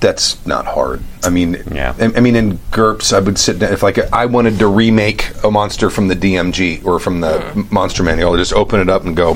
That's 0.00 0.44
not 0.46 0.66
hard. 0.66 1.02
I 1.24 1.30
mean, 1.30 1.62
Yeah. 1.72 1.94
I, 1.98 2.12
I 2.16 2.20
mean, 2.20 2.36
in 2.36 2.58
GURPS, 2.70 3.12
I 3.14 3.20
would 3.20 3.38
sit 3.38 3.58
down 3.58 3.72
if 3.72 3.82
like 3.82 3.98
I 4.12 4.26
wanted 4.26 4.58
to 4.58 4.66
remake 4.66 5.32
a 5.42 5.50
monster 5.50 5.88
from 5.90 6.08
the 6.08 6.14
DMG 6.16 6.84
or 6.84 6.98
from 7.00 7.20
the 7.22 7.42
m- 7.54 7.66
monster 7.70 8.02
manual. 8.02 8.34
I'd 8.34 8.38
just 8.38 8.52
open 8.52 8.80
it 8.80 8.88
up 8.90 9.04
and 9.04 9.16
go, 9.16 9.32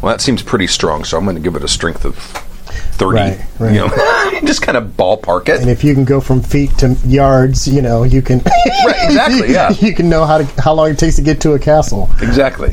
"Well, 0.00 0.12
that 0.12 0.20
seems 0.20 0.42
pretty 0.42 0.68
strong, 0.68 1.02
so 1.04 1.18
I'm 1.18 1.24
going 1.24 1.36
to 1.36 1.42
give 1.42 1.56
it 1.56 1.64
a 1.64 1.68
strength 1.68 2.04
of 2.04 2.14
30." 2.16 3.16
Right, 3.16 3.40
right. 3.58 3.74
You 3.74 3.80
know, 3.88 4.40
just 4.46 4.62
kind 4.62 4.76
of 4.78 4.96
ballpark 4.96 5.48
it. 5.48 5.60
and 5.60 5.68
if 5.68 5.82
you 5.82 5.94
can 5.94 6.04
go 6.04 6.20
from 6.20 6.42
feet 6.42 6.70
to 6.78 6.96
yards 7.04 7.66
you 7.66 7.82
know 7.82 8.04
you 8.04 8.22
can 8.22 8.38
Right, 8.84 9.04
exactly, 9.04 9.52
yeah. 9.52 9.70
you 9.80 9.92
can 9.94 10.08
know 10.08 10.24
how 10.24 10.38
to 10.38 10.44
how 10.62 10.74
long 10.74 10.90
it 10.90 10.98
takes 10.98 11.16
to 11.16 11.22
get 11.22 11.40
to 11.40 11.52
a 11.54 11.58
castle 11.58 12.08
Exactly. 12.22 12.72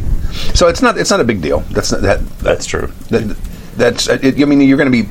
So 0.54 0.68
it's 0.68 0.82
not 0.84 0.98
it's 1.00 1.10
not 1.10 1.22
a 1.22 1.24
big 1.24 1.42
deal. 1.42 1.62
That's 1.72 1.92
not 1.92 2.02
that 2.02 2.20
That's 2.40 2.66
true. 2.68 2.92
that 3.10 3.36
that's 3.78 4.08
it, 4.08 4.40
I 4.42 4.46
mean 4.46 4.62
you're 4.62 4.78
going 4.78 4.92
to 4.92 5.04
be 5.04 5.10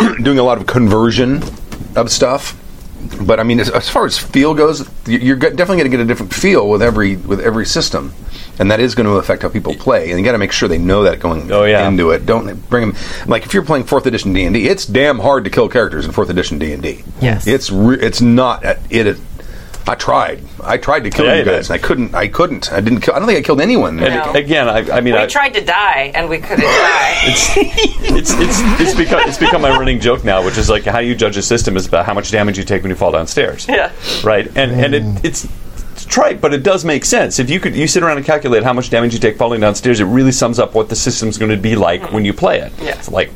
doing 0.22 0.38
a 0.38 0.42
lot 0.42 0.58
of 0.58 0.66
conversion 0.66 1.42
of 1.96 2.10
stuff. 2.10 2.56
But 3.22 3.38
I 3.40 3.44
mean, 3.44 3.60
as, 3.60 3.70
as 3.70 3.88
far 3.88 4.06
as 4.06 4.18
feel 4.18 4.54
goes, 4.54 4.88
you're 5.06 5.36
definitely 5.36 5.76
going 5.78 5.90
to 5.90 5.96
get 5.96 6.00
a 6.00 6.04
different 6.04 6.34
feel 6.34 6.68
with 6.68 6.82
every 6.82 7.16
with 7.16 7.40
every 7.40 7.64
system, 7.64 8.12
and 8.58 8.70
that 8.72 8.80
is 8.80 8.94
going 8.96 9.06
to 9.06 9.12
affect 9.12 9.42
how 9.42 9.48
people 9.48 9.74
play. 9.74 10.10
And 10.10 10.18
you 10.18 10.24
got 10.24 10.32
to 10.32 10.38
make 10.38 10.50
sure 10.52 10.68
they 10.68 10.78
know 10.78 11.04
that 11.04 11.20
going 11.20 11.50
Oh, 11.50 11.64
yeah. 11.64 11.86
into 11.88 12.10
it. 12.10 12.26
Don't 12.26 12.68
bring 12.68 12.88
them 12.90 12.96
like 13.26 13.44
if 13.46 13.54
you're 13.54 13.64
playing 13.64 13.84
fourth 13.84 14.06
edition 14.06 14.32
D 14.32 14.44
and 14.44 14.52
D, 14.54 14.68
it's 14.68 14.84
damn 14.84 15.20
hard 15.20 15.44
to 15.44 15.50
kill 15.50 15.68
characters 15.68 16.04
in 16.06 16.12
fourth 16.12 16.28
edition 16.28 16.58
D 16.58 16.72
and 16.72 16.82
D. 16.82 17.04
Yes. 17.20 17.46
it's 17.46 17.70
re- 17.70 17.98
it's 18.00 18.20
not 18.20 18.64
at, 18.64 18.78
it. 18.90 19.06
it 19.06 19.16
I 19.88 19.94
tried. 19.94 20.42
I 20.62 20.76
tried 20.76 21.00
to 21.04 21.10
kill 21.10 21.24
Yeah, 21.24 21.32
you 21.34 21.38
you 21.40 21.44
guys, 21.46 21.70
and 21.70 21.80
I 21.80 21.84
couldn't. 21.86 22.14
I 22.14 22.28
couldn't. 22.28 22.70
I 22.72 22.80
didn't. 22.80 23.00
Kill, 23.00 23.14
I 23.14 23.18
don't 23.18 23.26
think 23.26 23.38
I 23.38 23.42
killed 23.42 23.60
anyone. 23.60 23.98
And 24.00 24.14
No. 24.14 24.32
again, 24.32 24.68
I, 24.68 24.78
I 24.98 25.00
mean, 25.00 25.14
We 25.14 25.20
I, 25.20 25.26
tried 25.26 25.54
to 25.54 25.64
die 25.64 26.12
and 26.14 26.28
we 26.28 26.38
couldn't 26.38 26.60
die. 26.64 27.22
it's 27.24 28.30
it's 28.34 28.80
it's 28.80 28.94
become 28.94 29.20
it's 29.28 29.38
become 29.38 29.62
my 29.62 29.70
running 29.70 29.98
joke 30.00 30.24
now, 30.24 30.44
which 30.44 30.58
is 30.58 30.68
like 30.68 30.84
how 30.84 30.98
you 30.98 31.14
judge 31.14 31.36
a 31.36 31.42
system 31.42 31.76
is 31.76 31.86
about 31.86 32.04
how 32.06 32.14
much 32.14 32.30
damage 32.30 32.58
you 32.58 32.64
take 32.64 32.82
when 32.82 32.90
you 32.90 32.96
fall 32.96 33.12
downstairs. 33.12 33.66
Yeah. 33.68 33.92
Right. 34.22 34.46
And 34.56 34.72
and 34.72 34.94
it, 34.94 35.24
it's. 35.24 35.44
it's 35.44 36.04
Trite, 36.06 36.40
but 36.40 36.54
it 36.54 36.62
does 36.62 36.84
make 36.84 37.04
sense. 37.04 37.38
If 37.38 37.50
you 37.50 37.58
could, 37.60 37.74
you 37.76 37.86
sit 37.88 38.02
around 38.02 38.16
and 38.18 38.24
calculate 38.24 38.62
how 38.62 38.72
much 38.72 38.88
damage 38.88 39.12
you 39.12 39.18
take 39.18 39.36
falling 39.36 39.60
downstairs, 39.60 40.00
it 40.00 40.04
really 40.04 40.32
sums 40.32 40.58
up 40.58 40.72
what 40.72 40.88
the 40.88 40.96
system's 40.96 41.36
going 41.36 41.50
to 41.50 41.56
be 41.56 41.74
like 41.76 42.00
mm-hmm. 42.00 42.14
when 42.14 42.24
you 42.24 42.32
play 42.32 42.60
it. 42.60 42.72
Yeah. 42.80 42.96
It's 42.96 43.10
like, 43.10 43.30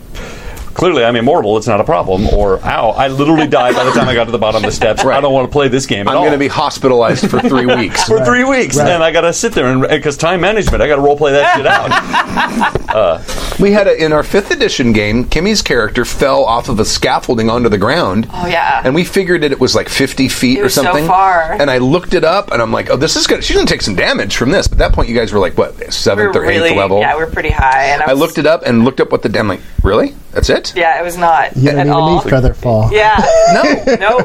clearly 0.75 1.05
I'm 1.05 1.17
immortal; 1.17 1.57
it's 1.57 1.67
not 1.67 1.81
a 1.81 1.85
problem. 1.85 2.27
Or, 2.29 2.59
ow, 2.65 2.91
I 2.91 3.09
literally 3.09 3.47
died 3.47 3.75
by 3.75 3.85
the 3.85 3.91
time 3.93 4.09
I 4.09 4.15
got 4.15 4.25
to 4.25 4.31
the 4.33 4.39
bottom 4.39 4.63
of 4.65 4.71
the 4.71 4.75
steps. 4.75 5.05
I 5.05 5.21
don't 5.21 5.33
want 5.33 5.49
to 5.49 5.53
play 5.53 5.69
this 5.69 5.87
game. 5.87 6.09
At 6.09 6.15
I'm 6.15 6.21
going 6.23 6.33
to 6.33 6.39
be 6.39 6.49
hospitalized 6.49 7.29
for 7.31 7.41
three 7.41 7.67
weeks. 7.77 8.05
for 8.05 8.25
three 8.25 8.45
weeks, 8.45 8.77
Right. 8.79 8.89
and 8.89 9.03
I 9.03 9.11
got 9.13 9.23
to 9.23 9.33
sit 9.33 9.53
there 9.53 9.67
and 9.67 9.83
because 9.83 10.17
time 10.17 10.41
management, 10.41 10.83
I 10.83 10.89
got 10.89 10.97
to 10.97 11.03
role 11.03 11.17
play 11.17 11.33
that 11.33 11.57
shit 11.57 11.67
out. 11.67 12.79
Uh. 12.93 13.23
We 13.59 13.71
had 13.73 13.87
a, 13.87 14.05
in 14.05 14.13
our 14.13 14.23
fifth 14.23 14.51
edition 14.51 14.93
game, 14.93 15.25
Kimmy's 15.25 15.63
character 15.63 16.05
fell 16.05 16.45
off 16.45 16.69
of 16.69 16.79
a 16.79 16.85
scaffolding 16.85 17.49
onto 17.49 17.71
the 17.71 17.79
ground. 17.79 18.27
Oh, 18.31 18.47
yeah. 18.47 18.83
and 18.85 18.95
we 18.95 19.03
figured 19.05 19.45
it, 19.45 19.51
it 19.53 19.59
was 19.59 19.75
like 19.75 19.89
50 19.89 20.29
feet 20.29 20.59
or 20.59 20.65
was 20.65 20.75
so 20.75 20.83
something. 20.83 21.07
far. 21.07 21.53
And 21.53 21.71
I 21.71 21.79
looked 21.79 22.13
it 22.13 22.23
up, 22.23 22.51
and 22.51 22.61
I'm 22.61 22.71
like, 22.71 22.91
oh, 22.91 22.97
this 22.99 23.17
is 23.17 23.27
gonna. 23.27 23.41
She's 23.41 23.57
gonna 23.57 23.67
take 23.67 23.81
some 23.81 23.95
damage 23.95 24.37
from 24.37 24.51
this. 24.51 24.69
But 24.69 24.77
at 24.77 24.91
that 24.91 24.93
point, 24.95 25.09
you 25.09 25.15
guys 25.15 25.33
were 25.33 25.39
like, 25.41 25.57
what, 25.57 25.79
We 25.79 25.91
seventh 25.91 26.35
were 26.35 26.43
or 26.43 26.45
eighth 26.45 26.63
really, 26.63 26.77
level? 26.77 27.01
yeah, 27.01 27.17
we 27.17 27.23
are 27.23 27.31
pretty 27.31 27.49
high. 27.51 27.85
And 27.87 28.03
I, 28.03 28.11
I 28.11 28.13
looked 28.13 28.37
it 28.37 28.45
up 28.47 28.63
and 28.67 28.85
looked 28.85 29.01
up 29.01 29.11
what 29.11 29.23
the 29.23 29.31
damn. 29.31 29.49
Like, 29.49 29.61
really? 29.83 30.15
That's 30.33 30.51
it? 30.51 30.62
Yeah, 30.77 31.01
it 31.01 31.05
was 31.05 31.17
not 31.17 31.57
You 31.57 31.71
at 31.71 31.73
don't 31.75 31.81
even 31.87 31.91
all. 31.93 32.15
need 32.25 32.33
Featherfall. 32.33 32.91
Yeah. 32.93 33.17
No. 33.53 33.63
no. 33.97 34.19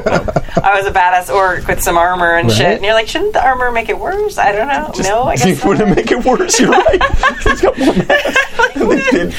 I 0.62 0.74
was 0.80 0.86
a 0.86 0.90
badass 0.90 1.32
orc 1.32 1.66
with 1.68 1.82
some 1.82 1.96
armor 1.98 2.34
and 2.36 2.50
shit. 2.50 2.66
And 2.76 2.84
you're 2.84 2.94
like, 2.94 3.08
shouldn't 3.08 3.32
the 3.34 3.44
armor 3.44 3.70
make 3.70 3.88
it 3.88 3.98
worse? 3.98 4.38
I 4.38 4.52
don't 4.52 4.68
know. 4.68 4.90
no, 5.02 5.22
I 5.24 5.36
guess 5.36 5.62
Would 5.64 5.78
not. 5.78 5.88
it 5.88 5.96
make 5.96 6.10
it 6.10 6.24
worse? 6.24 6.58
You're 6.58 6.70
right. 6.70 7.02
He's 7.44 7.60
got 7.60 7.78
more 7.78 7.94
mass. 7.94 9.34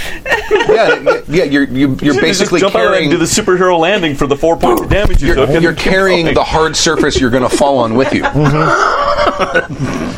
yeah, 0.70 1.22
yeah. 1.28 1.44
You're 1.46 1.64
you, 1.64 1.98
you're 2.02 2.20
basically 2.22 2.60
just 2.60 2.72
jump 2.74 2.76
out 2.76 2.88
and 2.88 2.94
carrying. 2.94 3.10
do 3.10 3.18
the 3.18 3.26
superhero 3.26 3.78
landing 3.80 4.16
for 4.16 4.28
the 4.28 4.36
four 4.36 4.58
points 4.58 4.82
of 4.82 4.90
damage 4.90 5.22
you 5.24 5.34
took. 5.34 5.48
You're, 5.48 5.56
and 5.56 5.64
you're 5.64 5.74
carrying 5.74 6.26
going. 6.26 6.36
the 6.36 6.44
hard 6.44 6.76
surface 6.76 7.20
you're 7.20 7.30
going 7.32 7.48
to 7.50 7.56
fall 7.56 7.80
on 7.80 7.96
with 7.96 8.14
you. 8.14 8.24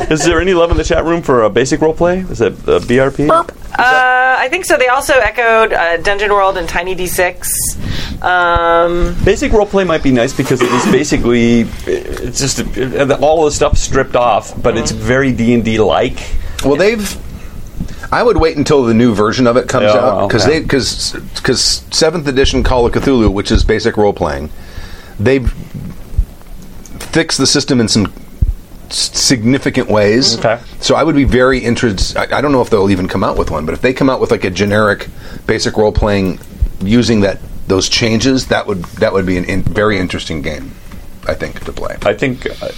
Is 0.09 0.25
there 0.25 0.39
any 0.41 0.53
love 0.53 0.71
in 0.71 0.77
the 0.77 0.83
chat 0.83 1.05
room 1.05 1.21
for 1.21 1.43
a 1.43 1.49
basic 1.49 1.81
role 1.81 1.93
play? 1.93 2.19
Is 2.19 2.39
that 2.39 2.53
uh, 2.67 2.79
BRP? 2.79 3.27
Uh, 3.77 4.35
I 4.39 4.47
think 4.49 4.65
so. 4.65 4.77
They 4.77 4.87
also 4.87 5.13
echoed 5.13 5.73
uh, 5.73 5.97
Dungeon 5.97 6.31
World 6.31 6.57
and 6.57 6.67
Tiny 6.67 6.95
D6. 6.95 8.21
Um, 8.23 9.15
Basic 9.23 9.51
roleplay 9.51 9.85
might 9.87 10.03
be 10.03 10.11
nice 10.11 10.33
because 10.35 10.61
it 10.61 10.71
is 10.71 10.85
basically 10.91 11.61
it's 11.87 12.39
just 12.39 12.59
uh, 12.77 13.17
all 13.21 13.45
the 13.45 13.51
stuff 13.51 13.77
stripped 13.77 14.15
off, 14.15 14.61
but 14.61 14.77
it's 14.77 14.91
very 14.91 15.31
D 15.31 15.53
and 15.53 15.63
D 15.65 15.79
like. 15.79 16.35
Well, 16.63 16.75
they've. 16.75 17.17
I 18.13 18.21
would 18.21 18.37
wait 18.37 18.57
until 18.57 18.83
the 18.83 18.93
new 18.93 19.15
version 19.15 19.47
of 19.47 19.55
it 19.57 19.69
comes 19.69 19.85
Oh, 19.87 19.97
out 19.99 20.27
because 20.27 20.43
okay. 20.45 20.59
they 20.59 20.63
because 20.63 21.13
because 21.35 21.61
seventh 21.91 22.27
edition 22.27 22.61
Call 22.61 22.85
of 22.85 22.91
Cthulhu, 22.93 23.31
which 23.33 23.51
is 23.51 23.63
basic 23.63 23.95
role 23.97 24.11
playing, 24.13 24.49
they've 25.19 25.49
fixed 26.99 27.37
the 27.37 27.47
system 27.47 27.79
in 27.79 27.87
some 27.87 28.05
s- 28.07 28.11
significant 28.93 29.89
ways. 29.89 30.37
Okay. 30.39 30.61
So 30.79 30.95
I 30.95 31.03
would 31.03 31.15
be 31.15 31.23
very 31.23 31.59
interested. 31.59 32.17
I, 32.17 32.37
I 32.37 32.41
don't 32.41 32.51
know 32.51 32.61
if 32.61 32.69
they'll 32.69 32.89
even 32.89 33.07
come 33.07 33.23
out 33.23 33.37
with 33.37 33.51
one, 33.51 33.65
but 33.65 33.73
if 33.73 33.81
they 33.81 33.93
come 33.93 34.09
out 34.09 34.19
with 34.19 34.31
like 34.31 34.43
a 34.43 34.49
generic 34.49 35.07
basic 35.45 35.77
role 35.77 35.91
playing 35.91 36.39
using 36.81 37.21
that 37.21 37.39
those 37.67 37.89
changes, 37.89 38.47
that 38.47 38.67
would 38.67 38.83
that 38.99 39.13
would 39.13 39.25
be 39.25 39.37
an 39.37 39.45
in, 39.45 39.63
very 39.63 39.97
interesting 39.97 40.41
game. 40.41 40.71
I 41.27 41.35
think 41.35 41.63
to 41.65 41.71
play. 41.71 41.97
I 42.03 42.13
think, 42.13 42.47
uh, 42.61 42.69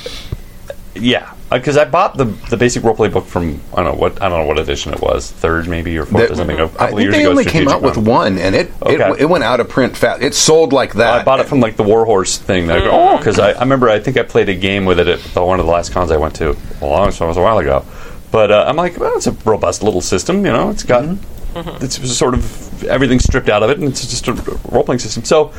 yeah, 0.95 1.33
Uh, 1.53 1.57
because 1.59 1.77
I 1.77 1.85
bought 1.85 2.17
the 2.17 2.25
the 2.25 2.57
basic 2.57 2.81
roleplay 2.81 3.13
book 3.13 3.25
from 3.25 3.61
I 3.73 3.83
don't 3.83 3.93
know 3.93 3.93
what 3.93 4.19
I 4.21 4.27
don't 4.27 4.39
know 4.39 4.47
what 4.47 4.57
edition 4.57 4.91
it 4.91 5.01
was, 5.01 5.29
third 5.29 5.67
maybe 5.67 5.95
or 5.99 6.05
fourth 6.05 6.23
That- 6.23 6.31
or 6.31 6.35
something. 6.35 6.59
A 6.59 6.65
I 6.65 6.67
couple 6.67 6.87
think 6.87 7.01
years 7.01 7.15
they 7.15 7.25
only 7.27 7.45
came 7.45 7.67
out 7.67 7.83
with 7.83 7.95
one, 7.95 8.39
and 8.39 8.55
it, 8.55 8.71
Okay. 8.81 8.95
it 8.95 9.21
it 9.21 9.25
went 9.29 9.43
out 9.43 9.59
of 9.59 9.69
print 9.69 9.95
fast. 9.95 10.23
It 10.23 10.33
sold 10.33 10.73
like 10.73 10.93
that. 10.93 11.21
I 11.21 11.23
bought 11.23 11.39
it 11.39 11.47
from 11.47 11.59
like 11.59 11.77
the 11.77 11.83
Warhorse 11.83 12.39
thing. 12.39 12.71
I 12.71 12.79
go, 12.79 12.91
mm. 12.91 13.13
oh, 13.13 13.17
because 13.17 13.37
I, 13.37 13.51
I 13.51 13.59
remember 13.59 13.87
I 13.87 13.99
think 13.99 14.17
I 14.17 14.23
played 14.23 14.49
a 14.49 14.55
game 14.55 14.85
with 14.85 14.99
it 14.99 15.07
at 15.07 15.19
the, 15.19 15.43
one 15.43 15.59
of 15.59 15.67
the 15.67 15.71
last 15.71 15.91
cons 15.91 16.09
I 16.09 16.17
went 16.17 16.35
to 16.37 16.57
a 16.81 16.85
long 16.85 17.11
time, 17.11 17.27
was 17.27 17.37
a 17.37 17.41
while 17.41 17.59
ago. 17.59 17.85
But 18.31 18.49
uh, 18.49 18.65
I'm 18.67 18.75
like, 18.75 18.97
well, 18.97 19.15
it's 19.15 19.27
a 19.27 19.33
robust 19.45 19.83
little 19.83 20.01
system, 20.01 20.37
you 20.43 20.51
know. 20.51 20.71
It's 20.71 20.81
got 20.81 21.03
mm-hmm. 21.03 21.85
it's 21.85 22.17
sort 22.17 22.33
of 22.33 22.83
everything 22.85 23.19
stripped 23.19 23.49
out 23.49 23.61
of 23.61 23.69
it, 23.69 23.77
and 23.77 23.89
it's 23.89 24.07
just 24.07 24.27
a 24.27 24.33
role 24.71 24.83
playing 24.83 24.99
system. 24.99 25.23
So 25.23 25.53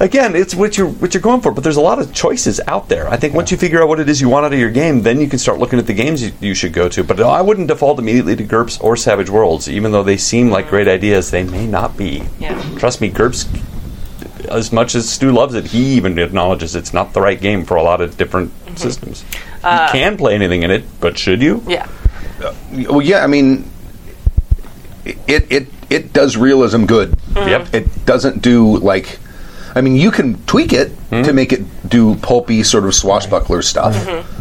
again, 0.00 0.34
it's 0.36 0.54
what 0.54 0.76
you're 0.76 0.88
what 0.88 1.14
you're 1.14 1.22
going 1.22 1.40
for. 1.40 1.52
But 1.52 1.64
there's 1.64 1.76
a 1.76 1.82
lot 1.82 1.98
of 1.98 2.12
choices 2.12 2.60
out 2.66 2.88
there. 2.88 3.08
I 3.08 3.16
think 3.16 3.34
once 3.34 3.50
you 3.50 3.56
figure 3.56 3.82
out 3.82 3.88
what 3.88 4.00
it 4.00 4.08
is 4.08 4.20
you 4.20 4.28
want 4.28 4.46
out 4.46 4.52
of 4.52 4.58
your 4.58 4.70
game, 4.70 5.02
then 5.02 5.20
you 5.20 5.28
can 5.28 5.38
start 5.38 5.58
looking 5.58 5.78
at 5.78 5.86
the 5.86 5.94
games 5.94 6.22
you, 6.22 6.32
you 6.40 6.54
should 6.54 6.72
go 6.72 6.88
to. 6.88 7.04
But 7.04 7.20
I 7.20 7.42
wouldn't 7.42 7.68
default 7.68 7.98
immediately 7.98 8.36
to 8.36 8.44
GURPS 8.44 8.82
or 8.82 8.96
Savage 8.96 9.30
Worlds, 9.30 9.68
even 9.68 9.92
though 9.92 10.02
they 10.02 10.16
seem 10.16 10.50
like 10.50 10.68
great 10.68 10.86
mm-hmm. 10.86 10.94
ideas. 10.94 11.30
They 11.30 11.44
may 11.44 11.66
not 11.66 11.96
be. 11.96 12.24
Yeah. 12.38 12.60
Trust 12.78 13.00
me, 13.00 13.10
GURPS 13.10 13.46
as 14.48 14.72
much 14.72 14.94
as 14.94 15.08
Stu 15.08 15.32
loves 15.32 15.54
it, 15.54 15.66
he 15.66 15.94
even 15.94 16.18
acknowledges 16.18 16.74
it's 16.74 16.92
not 16.92 17.12
the 17.12 17.20
right 17.20 17.40
game 17.40 17.64
for 17.64 17.76
a 17.76 17.82
lot 17.82 18.00
of 18.00 18.16
different 18.16 18.50
mm-hmm. 18.50 18.76
systems. 18.76 19.24
Uh, 19.62 19.88
you 19.92 20.00
can 20.00 20.16
play 20.16 20.34
anything 20.34 20.62
in 20.62 20.70
it, 20.70 20.84
but 21.00 21.18
should 21.18 21.42
you? 21.42 21.62
yeah. 21.68 21.88
Uh, 22.42 22.54
well, 22.88 23.02
yeah, 23.02 23.22
I 23.22 23.28
mean, 23.28 23.70
it 25.04 25.46
it 25.50 25.68
it 25.90 26.12
does 26.12 26.36
realism 26.36 26.86
good. 26.86 27.10
Mm-hmm. 27.10 27.48
Yep. 27.48 27.74
It 27.74 28.06
doesn't 28.06 28.42
do 28.42 28.78
like, 28.78 29.18
I 29.74 29.80
mean, 29.80 29.96
you 29.96 30.10
can 30.10 30.42
tweak 30.44 30.72
it 30.72 30.88
to 31.10 31.24
hmm? 31.24 31.34
make 31.34 31.52
it 31.52 31.62
do 31.88 32.14
pulpy 32.16 32.62
sort 32.62 32.84
of 32.84 32.94
swashbuckler 32.94 33.62
stuff. 33.62 33.94
Mm-hmm. 33.94 34.38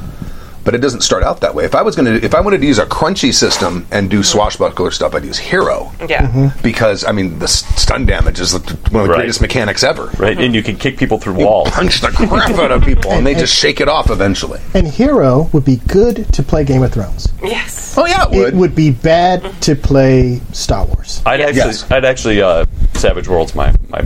But 0.63 0.75
it 0.75 0.77
doesn't 0.77 1.01
start 1.01 1.23
out 1.23 1.41
that 1.41 1.55
way. 1.55 1.65
If 1.65 1.73
I 1.73 1.81
was 1.81 1.95
going 1.95 2.05
to, 2.05 2.23
if 2.23 2.35
I 2.35 2.39
wanted 2.39 2.61
to 2.61 2.67
use 2.67 2.77
a 2.77 2.85
crunchy 2.85 3.33
system 3.33 3.87
and 3.89 4.11
do 4.11 4.17
mm-hmm. 4.17 4.23
swashbuckler 4.23 4.91
stuff, 4.91 5.15
I'd 5.15 5.25
use 5.25 5.39
Hero 5.39 5.91
Yeah. 6.07 6.27
Mm-hmm. 6.27 6.61
because 6.61 7.03
I 7.03 7.11
mean 7.13 7.39
the 7.39 7.47
stun 7.47 8.05
damage 8.05 8.39
is 8.39 8.53
one 8.53 8.61
of 8.61 8.91
the 8.91 8.99
Right. 8.99 9.15
greatest 9.15 9.41
mechanics 9.41 9.83
ever. 9.83 10.11
Right, 10.19 10.37
and 10.37 10.53
you 10.53 10.61
can 10.61 10.75
kick 10.75 10.97
people 10.97 11.17
through 11.17 11.33
walls. 11.43 11.71
Punch 11.71 12.01
the 12.01 12.09
crap 12.09 12.51
out 12.51 12.71
of 12.71 12.83
people, 12.83 13.11
and 13.11 13.25
they 13.25 13.33
just 13.33 13.55
shake 13.55 13.81
it 13.81 13.89
off 13.89 14.11
eventually. 14.11 14.59
And 14.75 14.87
Hero 14.87 15.49
would 15.51 15.65
be 15.65 15.77
good 15.87 16.31
to 16.33 16.43
play 16.43 16.63
Game 16.63 16.83
of 16.83 16.93
Thrones. 16.93 17.27
Yes. 17.43 17.97
Oh 17.97 18.05
yeah, 18.05 18.25
it 18.25 18.29
would. 18.31 18.47
It 18.49 18.53
would 18.53 18.75
be 18.75 18.91
bad 18.91 19.43
to 19.63 19.75
play 19.75 20.41
Star 20.51 20.85
Wars. 20.85 21.23
I'd 21.25 21.41
actually, 21.41 21.57
Yes. 21.57 21.89
I'd 21.89 22.05
actually, 22.05 22.39
uh, 22.39 22.65
Savage 22.93 23.27
Worlds 23.27 23.55
my 23.55 23.73
my 23.89 24.05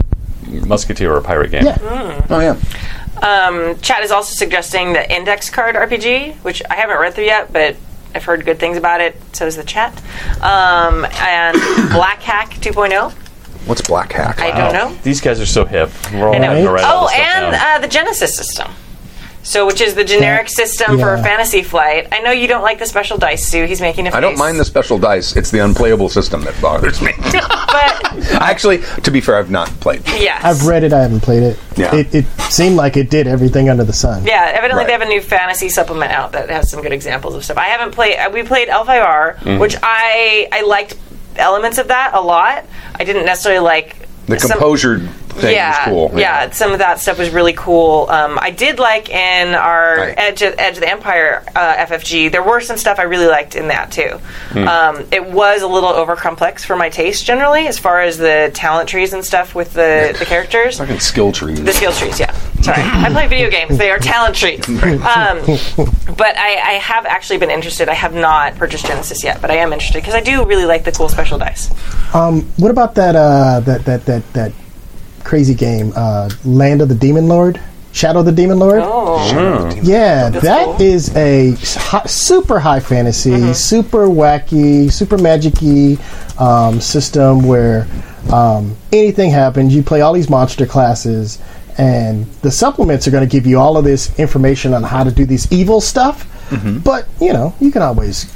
musketeer 0.64 1.14
or 1.14 1.20
pirate 1.20 1.50
game. 1.50 1.64
Yeah. 1.64 2.26
Oh 2.30 2.40
yeah. 2.40 2.56
Um, 3.22 3.78
Chat 3.80 4.02
is 4.02 4.10
also 4.10 4.34
suggesting 4.34 4.92
the 4.92 5.10
Index 5.14 5.48
Card 5.50 5.74
RPG, 5.74 6.34
which 6.36 6.62
I 6.68 6.74
haven't 6.74 6.98
read 6.98 7.14
through 7.14 7.24
yet, 7.24 7.52
but 7.52 7.76
I've 8.14 8.24
heard 8.24 8.44
good 8.44 8.58
things 8.58 8.76
about 8.76 9.00
it. 9.00 9.16
So 9.32 9.46
is 9.46 9.56
the 9.56 9.64
chat. 9.64 9.92
Um, 10.42 11.06
and 11.18 11.56
Black 11.92 12.20
Hack 12.22 12.50
2.0. 12.60 13.12
What's 13.66 13.80
Black 13.82 14.12
Hack? 14.12 14.38
I 14.40 14.50
don't 14.56 14.72
know. 14.72 14.96
These 15.02 15.20
guys 15.20 15.40
are 15.40 15.46
so 15.46 15.64
hip. 15.64 15.90
We're 16.12 16.28
all 16.28 16.34
I 16.34 16.38
know. 16.38 16.44
having 16.48 16.64
to 16.64 16.70
all 16.86 17.04
Oh, 17.04 17.08
and 17.14 17.54
uh, 17.56 17.78
the 17.80 17.88
Genesys 17.88 18.28
system. 18.28 18.70
So, 19.46 19.64
which 19.64 19.80
is 19.80 19.94
the 19.94 20.02
generic 20.04 20.48
That- 20.48 20.66
system 20.68 20.98
for 20.98 21.14
yeah. 21.16 21.22
Fantasy 21.22 21.62
Flight. 21.62 22.08
I 22.12 22.18
know 22.20 22.32
you 22.32 22.48
don't 22.48 22.62
like 22.62 22.78
the 22.80 22.86
special 22.86 23.16
dice, 23.16 23.46
Stu. 23.46 23.64
He's 23.64 23.80
making 23.80 24.06
a 24.06 24.10
face. 24.10 24.16
I 24.16 24.20
don't 24.20 24.36
mind 24.36 24.58
the 24.58 24.64
special 24.64 24.98
dice. 24.98 25.36
It's 25.36 25.50
the 25.52 25.60
unplayable 25.60 26.08
system 26.08 26.40
that 26.42 26.60
bothers 26.60 27.00
me. 27.00 27.12
But, 27.76 28.32
Actually, 28.40 28.78
to 29.02 29.10
be 29.10 29.20
fair, 29.20 29.36
I've 29.36 29.50
not 29.50 29.68
played. 29.80 30.02
yes. 30.06 30.42
I've 30.42 30.66
read 30.66 30.82
it. 30.82 30.92
I 30.92 31.00
haven't 31.02 31.20
played 31.20 31.42
it. 31.42 31.58
Yeah. 31.76 31.94
It, 31.94 32.14
it 32.14 32.26
seemed 32.50 32.76
like 32.76 32.96
it 32.96 33.10
did 33.10 33.26
everything 33.26 33.68
under 33.68 33.84
the 33.84 33.92
sun. 33.92 34.24
Yeah, 34.24 34.50
evidently 34.54 34.78
Right. 34.78 34.86
they 34.86 34.92
have 34.92 35.02
a 35.02 35.06
new 35.06 35.20
fantasy 35.20 35.68
supplement 35.68 36.10
out 36.10 36.32
that 36.32 36.48
has 36.48 36.70
some 36.70 36.80
good 36.82 36.92
examples 36.92 37.34
of 37.34 37.44
stuff. 37.44 37.58
I 37.58 37.66
haven't 37.66 37.92
played. 37.92 38.16
uh, 38.18 38.30
We 38.32 38.42
played 38.44 38.68
L5R, 38.68 39.36
Mm-hmm. 39.36 39.58
which 39.58 39.76
I 39.82 40.48
I 40.52 40.62
liked 40.62 40.96
elements 41.36 41.76
of 41.78 41.88
that 41.88 42.12
a 42.14 42.20
lot. 42.20 42.64
I 42.98 43.04
didn't 43.04 43.26
necessarily 43.26 43.60
like 43.60 43.96
The 44.26 44.40
some- 44.40 44.50
composure 44.52 45.06
thing 45.36 45.54
yeah, 45.54 45.82
is 45.82 45.84
cool. 45.88 46.10
Yeah. 46.18 46.50
some 46.50 46.72
of 46.72 46.78
that 46.78 47.00
stuff 47.00 47.18
was 47.18 47.30
really 47.30 47.52
cool. 47.52 48.08
Um, 48.10 48.38
I 48.40 48.50
did 48.50 48.78
like 48.78 49.08
in 49.10 49.54
our 49.54 49.96
Right. 49.96 50.14
Edge 50.18 50.42
of, 50.42 50.54
Edge 50.58 50.74
of 50.74 50.80
the 50.80 50.90
Empire 50.90 51.44
uh, 51.54 51.76
FFG. 51.86 52.30
There 52.32 52.42
were 52.42 52.60
some 52.60 52.76
stuff 52.76 52.98
I 52.98 53.02
really 53.04 53.26
liked 53.26 53.54
in 53.56 53.68
that 53.68 53.90
too. 53.92 54.18
Hmm. 54.50 54.68
Um, 54.68 55.06
it 55.12 55.24
was 55.24 55.62
a 55.62 55.66
little 55.68 55.88
over 55.90 56.16
complex 56.16 56.64
for 56.64 56.76
my 56.76 56.88
taste 56.90 57.24
generally, 57.24 57.66
as 57.66 57.78
far 57.78 58.00
as 58.02 58.18
the 58.18 58.50
talent 58.54 58.88
trees 58.88 59.12
and 59.12 59.24
stuff 59.24 59.54
with 59.54 59.72
the 59.72 60.14
the 60.18 60.24
characters. 60.24 60.78
Fucking 60.78 61.00
skill 61.00 61.32
trees. 61.32 61.62
The 61.62 61.72
skill 61.72 61.92
trees, 61.92 62.18
yeah. 62.20 62.32
Sorry, 62.62 62.82
I 62.82 63.10
play 63.10 63.28
video 63.28 63.50
games. 63.50 63.78
They 63.78 63.90
are 63.90 63.98
talent 63.98 64.34
trees. 64.36 64.64
Um, 65.06 65.38
but 66.16 66.36
I, 66.36 66.54
I 66.56 66.72
have 66.80 67.06
actually 67.06 67.38
been 67.38 67.50
interested. 67.50 67.88
I 67.88 67.94
have 67.94 68.14
not 68.14 68.56
purchased 68.56 68.86
Genesys 68.86 69.22
yet, 69.22 69.40
but 69.40 69.50
I 69.50 69.56
am 69.56 69.72
interested 69.72 69.98
because 69.98 70.14
I 70.14 70.20
do 70.20 70.44
really 70.44 70.64
like 70.64 70.84
the 70.84 70.92
cool 70.92 71.08
special 71.08 71.38
dice. 71.38 71.70
Um, 72.14 72.42
what 72.56 72.70
about 72.70 72.94
that? 72.96 73.14
Uh, 73.14 73.60
that 73.60 73.84
that 73.84 74.04
that 74.06 74.32
that 74.32 74.52
crazy 75.26 75.54
game, 75.54 75.92
uh, 75.96 76.30
Land 76.44 76.80
of 76.80 76.88
the 76.88 76.94
Demon 76.94 77.26
Lord, 77.28 77.60
Shadow 77.92 78.20
of 78.20 78.26
the 78.26 78.32
Demon 78.32 78.58
Lord. 78.58 78.80
Oh, 78.82 79.70
Yeah, 79.82 80.28
that 80.30 80.80
is 80.80 81.08
cool. 81.10 81.18
a 81.18 81.54
hi- 81.90 82.06
super 82.06 82.58
high 82.60 82.80
fantasy, 82.80 83.30
Mm-hmm. 83.30 83.52
super 83.52 84.06
wacky, 84.06 84.92
super 84.92 85.18
magic-y 85.18 85.96
um, 86.38 86.80
system 86.80 87.42
where 87.46 87.86
um, 88.32 88.76
anything 88.92 89.30
happens. 89.30 89.74
You 89.74 89.82
play 89.82 90.00
all 90.02 90.12
these 90.12 90.28
monster 90.30 90.66
classes, 90.66 91.38
and 91.78 92.26
the 92.42 92.50
supplements 92.50 93.06
are 93.08 93.10
going 93.10 93.26
to 93.26 93.30
give 93.30 93.46
you 93.46 93.58
all 93.58 93.76
of 93.76 93.84
this 93.84 94.16
information 94.18 94.74
on 94.74 94.82
how 94.82 95.04
to 95.04 95.10
do 95.10 95.24
these 95.24 95.50
evil 95.52 95.80
stuff. 95.80 96.24
Mm-hmm. 96.50 96.78
But 96.80 97.08
you 97.20 97.32
know, 97.32 97.54
you 97.60 97.70
can 97.72 97.82
always 97.82 98.32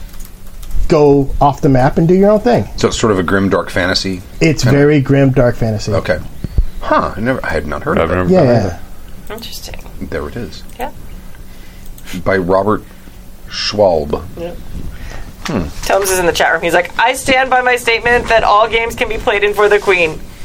go 0.88 1.30
off 1.40 1.60
the 1.60 1.68
map 1.68 1.98
and 1.98 2.08
do 2.08 2.14
your 2.14 2.30
own 2.30 2.40
thing. 2.40 2.64
So 2.76 2.88
it's 2.88 2.98
sort 2.98 3.12
of 3.12 3.18
a 3.18 3.22
grim, 3.22 3.48
dark 3.48 3.70
fantasy. 3.70 4.22
It's 4.40 4.64
kinda- 4.64 4.76
very 4.78 5.00
grim, 5.00 5.30
dark 5.30 5.54
fantasy. 5.56 5.92
Okay. 5.92 6.18
Huh. 6.80 7.12
I 7.16 7.20
never. 7.20 7.44
I 7.44 7.50
had 7.50 7.66
not 7.66 7.82
heard 7.82 7.98
I've 7.98 8.10
of 8.10 8.28
never- 8.30 8.30
it. 8.30 8.32
Yeah, 8.32 8.80
interesting. 9.30 9.80
There 10.00 10.26
it 10.28 10.36
is. 10.36 10.62
Yeah. 10.78 10.92
By 12.24 12.36
Robert 12.38 12.82
Schwalb. 13.48 14.22
Hmm. 15.46 15.68
Tomes 15.86 16.10
is 16.10 16.18
in 16.18 16.26
the 16.26 16.32
chat 16.32 16.52
room. 16.52 16.62
He's 16.62 16.74
like, 16.74 16.96
I 16.98 17.12
stand 17.14 17.50
by 17.50 17.60
my 17.62 17.76
statement 17.76 18.28
that 18.28 18.44
all 18.44 18.68
games 18.68 18.94
can 18.94 19.08
be 19.08 19.18
played 19.18 19.42
in 19.44 19.52
for 19.54 19.68
the 19.68 19.78
queen. 19.78 20.18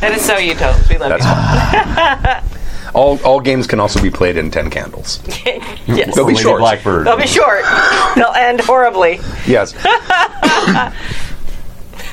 that 0.00 0.12
is 0.14 0.24
so 0.24 0.36
you, 0.38 0.54
Tomes. 0.54 0.88
We 0.88 0.98
love 0.98 1.20
That's 1.20 2.44
you. 2.44 2.54
All 2.94 3.18
all 3.22 3.38
games 3.40 3.66
can 3.66 3.80
also 3.80 4.00
be 4.00 4.08
played 4.10 4.38
in 4.38 4.50
ten 4.50 4.70
candles. 4.70 5.20
yes. 5.86 6.14
They'll 6.16 6.24
be 6.26 6.32
Lady 6.32 6.42
short. 6.42 6.60
Blackbird. 6.60 7.06
They'll 7.06 7.18
be 7.18 7.26
short. 7.26 7.62
They'll 8.16 8.32
end 8.34 8.60
horribly. 8.62 9.20
Yes. 9.46 9.74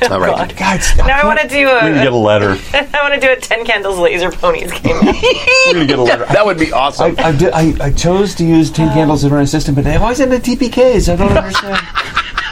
All 0.12 0.20
right. 0.20 0.60
Now 0.98 1.22
I 1.22 1.26
want 1.26 1.40
to 1.40 1.48
do 1.48 1.66
We're 1.66 1.80
gonna 1.80 1.94
get 1.96 2.12
a 2.12 2.16
a. 2.16 2.16
letter. 2.16 2.58
I 2.74 3.02
want 3.02 3.14
to 3.14 3.20
do 3.20 3.32
a 3.32 3.36
ten 3.38 3.66
candles 3.66 3.98
laser 3.98 4.30
ponies 4.30 4.72
game. 4.72 4.96
We're 5.06 5.74
gonna 5.74 5.86
get 5.86 6.00
a 6.00 6.04
letter. 6.04 6.26
That 6.26 6.46
would 6.46 6.60
be 6.60 6.72
awesome. 6.74 7.16
I, 7.18 7.24
I, 7.24 7.32
did, 7.32 7.54
I, 7.54 7.86
I 7.86 7.92
chose 7.92 8.36
to 8.36 8.46
use 8.46 8.72
tin 8.72 8.90
oh. 8.90 8.94
candles 8.94 9.24
in 9.24 9.32
my 9.32 9.46
system, 9.46 9.74
but 9.74 9.86
they 9.86 9.96
always 9.96 10.20
end 10.20 10.34
in 10.34 10.42
TPKs. 10.42 11.12
I 11.12 11.16
don't 11.16 11.38
understand. 11.38 11.78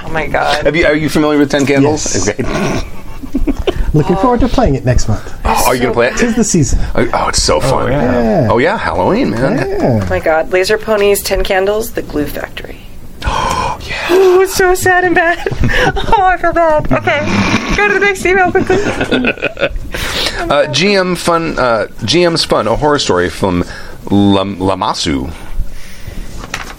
oh 0.03 0.09
my 0.11 0.27
god. 0.27 0.65
Have 0.65 0.75
you, 0.75 0.85
are 0.85 0.95
you 0.95 1.09
familiar 1.09 1.37
with 1.37 1.51
Ten 1.51 1.65
Candles? 1.65 2.15
Yes. 2.15 2.39
Okay. 2.39 3.89
looking 3.93 4.15
forward 4.17 4.39
to 4.39 4.47
playing 4.47 4.75
it 4.75 4.85
next 4.85 5.07
month. 5.07 5.27
Oh, 5.43 5.65
are 5.67 5.75
you 5.75 5.81
gonna 5.81 5.93
play 5.93 6.07
it? 6.07 6.17
Tis 6.17 6.35
the 6.35 6.43
season. 6.43 6.79
Oh, 6.95 7.09
oh, 7.13 7.27
it's 7.27 7.43
so 7.43 7.57
oh, 7.57 7.59
fun. 7.59 7.91
Yeah. 7.91 8.47
Oh 8.49 8.57
yeah, 8.57 8.77
Halloween, 8.77 9.31
man. 9.31 9.57
Yeah. 9.57 9.99
Oh 10.03 10.09
my 10.09 10.19
god. 10.19 10.51
Laser 10.51 10.77
ponies, 10.77 11.21
ten 11.21 11.43
candles, 11.43 11.93
the 11.93 12.03
glue 12.03 12.25
factory. 12.27 12.79
Oh. 14.15 14.41
It's 14.41 14.55
so 14.55 14.75
sad 14.75 15.03
and 15.03 15.15
bad. 15.15 15.47
oh, 15.95 16.23
I 16.23 16.37
feel 16.37 16.53
bad. 16.53 16.91
Okay. 16.91 17.19
Go 17.75 17.87
to 17.87 17.93
the 17.93 17.99
next 17.99 18.25
email 18.25 18.51
quickly. 18.51 18.77
Uh, 20.33 20.67
GM 20.67 21.17
fun. 21.17 21.57
Uh, 21.57 21.87
GM's 22.01 22.43
fun. 22.43 22.67
A 22.67 22.75
horror 22.75 22.99
story 22.99 23.29
from 23.29 23.63
Lam- 24.11 24.57
Lamasu. 24.57 25.33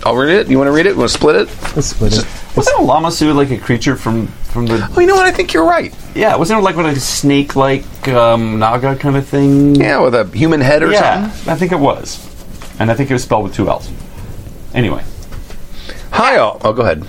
I'll 0.04 0.16
read 0.16 0.34
it. 0.34 0.48
You 0.50 0.58
want 0.58 0.68
to 0.68 0.72
read 0.72 0.86
it? 0.86 0.96
Want 0.96 1.10
to 1.10 1.16
split 1.16 1.36
it? 1.36 1.48
Let's 1.74 1.88
split 1.88 2.12
it. 2.12 2.26
Wasn't 2.56 2.76
a 2.78 2.82
lamasu 2.82 3.34
like 3.34 3.50
a 3.50 3.58
creature 3.58 3.96
from 3.96 4.26
from 4.26 4.66
the? 4.66 4.86
Oh, 4.94 5.00
you 5.00 5.06
know 5.06 5.14
what? 5.14 5.26
I 5.26 5.32
think 5.32 5.54
you're 5.54 5.64
right. 5.64 5.94
Yeah, 6.14 6.36
wasn't 6.36 6.60
it 6.60 6.62
like 6.62 6.76
what 6.76 6.86
a 6.86 7.00
snake-like 7.00 8.08
um, 8.08 8.58
naga 8.58 8.96
kind 8.96 9.16
of 9.16 9.26
thing? 9.26 9.74
Yeah, 9.76 10.00
with 10.00 10.14
a 10.14 10.24
human 10.26 10.60
head 10.60 10.82
or 10.82 10.92
yeah, 10.92 11.30
something. 11.30 11.52
I 11.52 11.56
think 11.56 11.72
it 11.72 11.78
was, 11.78 12.20
and 12.78 12.90
I 12.90 12.94
think 12.94 13.10
it 13.10 13.14
was 13.14 13.22
spelled 13.22 13.44
with 13.44 13.54
two 13.54 13.68
L's. 13.68 13.90
Anyway, 14.74 15.02
Hi 16.10 16.36
all. 16.36 16.60
Oh, 16.62 16.72
go 16.72 16.82
ahead. 16.82 17.04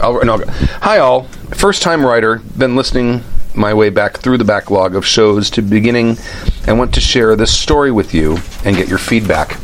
I'll, 0.00 0.30
I'll. 0.30 0.46
Hi 0.46 0.98
all. 0.98 1.24
First 1.54 1.82
time 1.82 2.04
writer. 2.04 2.40
Been 2.56 2.76
listening 2.76 3.22
my 3.54 3.72
way 3.72 3.90
back 3.90 4.18
through 4.18 4.38
the 4.38 4.44
backlog 4.44 4.94
of 4.94 5.06
shows 5.06 5.50
to 5.50 5.62
beginning, 5.62 6.18
and 6.66 6.78
want 6.78 6.94
to 6.94 7.00
share 7.00 7.34
this 7.36 7.56
story 7.56 7.90
with 7.90 8.14
you 8.14 8.38
and 8.64 8.76
get 8.76 8.88
your 8.88 8.98
feedback. 8.98 9.58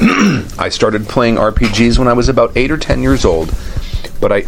I 0.58 0.68
started 0.70 1.08
playing 1.08 1.36
RPGs 1.36 1.98
when 1.98 2.08
I 2.08 2.12
was 2.12 2.28
about 2.28 2.56
eight 2.56 2.70
or 2.70 2.76
ten 2.76 3.02
years 3.02 3.24
old, 3.24 3.54
but 4.20 4.32
I 4.32 4.44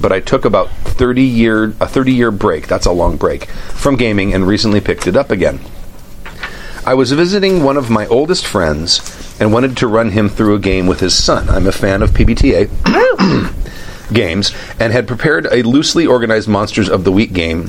but 0.00 0.12
I 0.12 0.20
took 0.20 0.44
about 0.44 0.70
thirty 0.70 1.22
year 1.22 1.74
a 1.80 1.86
thirty 1.86 2.12
year 2.12 2.30
break. 2.30 2.68
That's 2.68 2.86
a 2.86 2.92
long 2.92 3.16
break 3.16 3.46
from 3.46 3.96
gaming, 3.96 4.32
and 4.34 4.46
recently 4.46 4.80
picked 4.80 5.06
it 5.06 5.16
up 5.16 5.30
again. 5.30 5.60
I 6.86 6.94
was 6.94 7.12
visiting 7.12 7.62
one 7.62 7.78
of 7.78 7.88
my 7.88 8.06
oldest 8.06 8.46
friends 8.46 9.00
and 9.40 9.52
wanted 9.52 9.76
to 9.78 9.86
run 9.86 10.10
him 10.10 10.28
through 10.28 10.54
a 10.54 10.58
game 10.58 10.86
with 10.86 11.00
his 11.00 11.14
son. 11.14 11.48
I'm 11.48 11.66
a 11.66 11.72
fan 11.72 12.02
of 12.02 12.10
PBTA 12.10 12.68
games 14.12 14.52
and 14.78 14.92
had 14.92 15.06
prepared 15.06 15.46
a 15.50 15.62
loosely 15.62 16.06
organized 16.06 16.48
Monsters 16.48 16.88
of 16.88 17.04
the 17.04 17.12
Week 17.12 17.32
game 17.32 17.68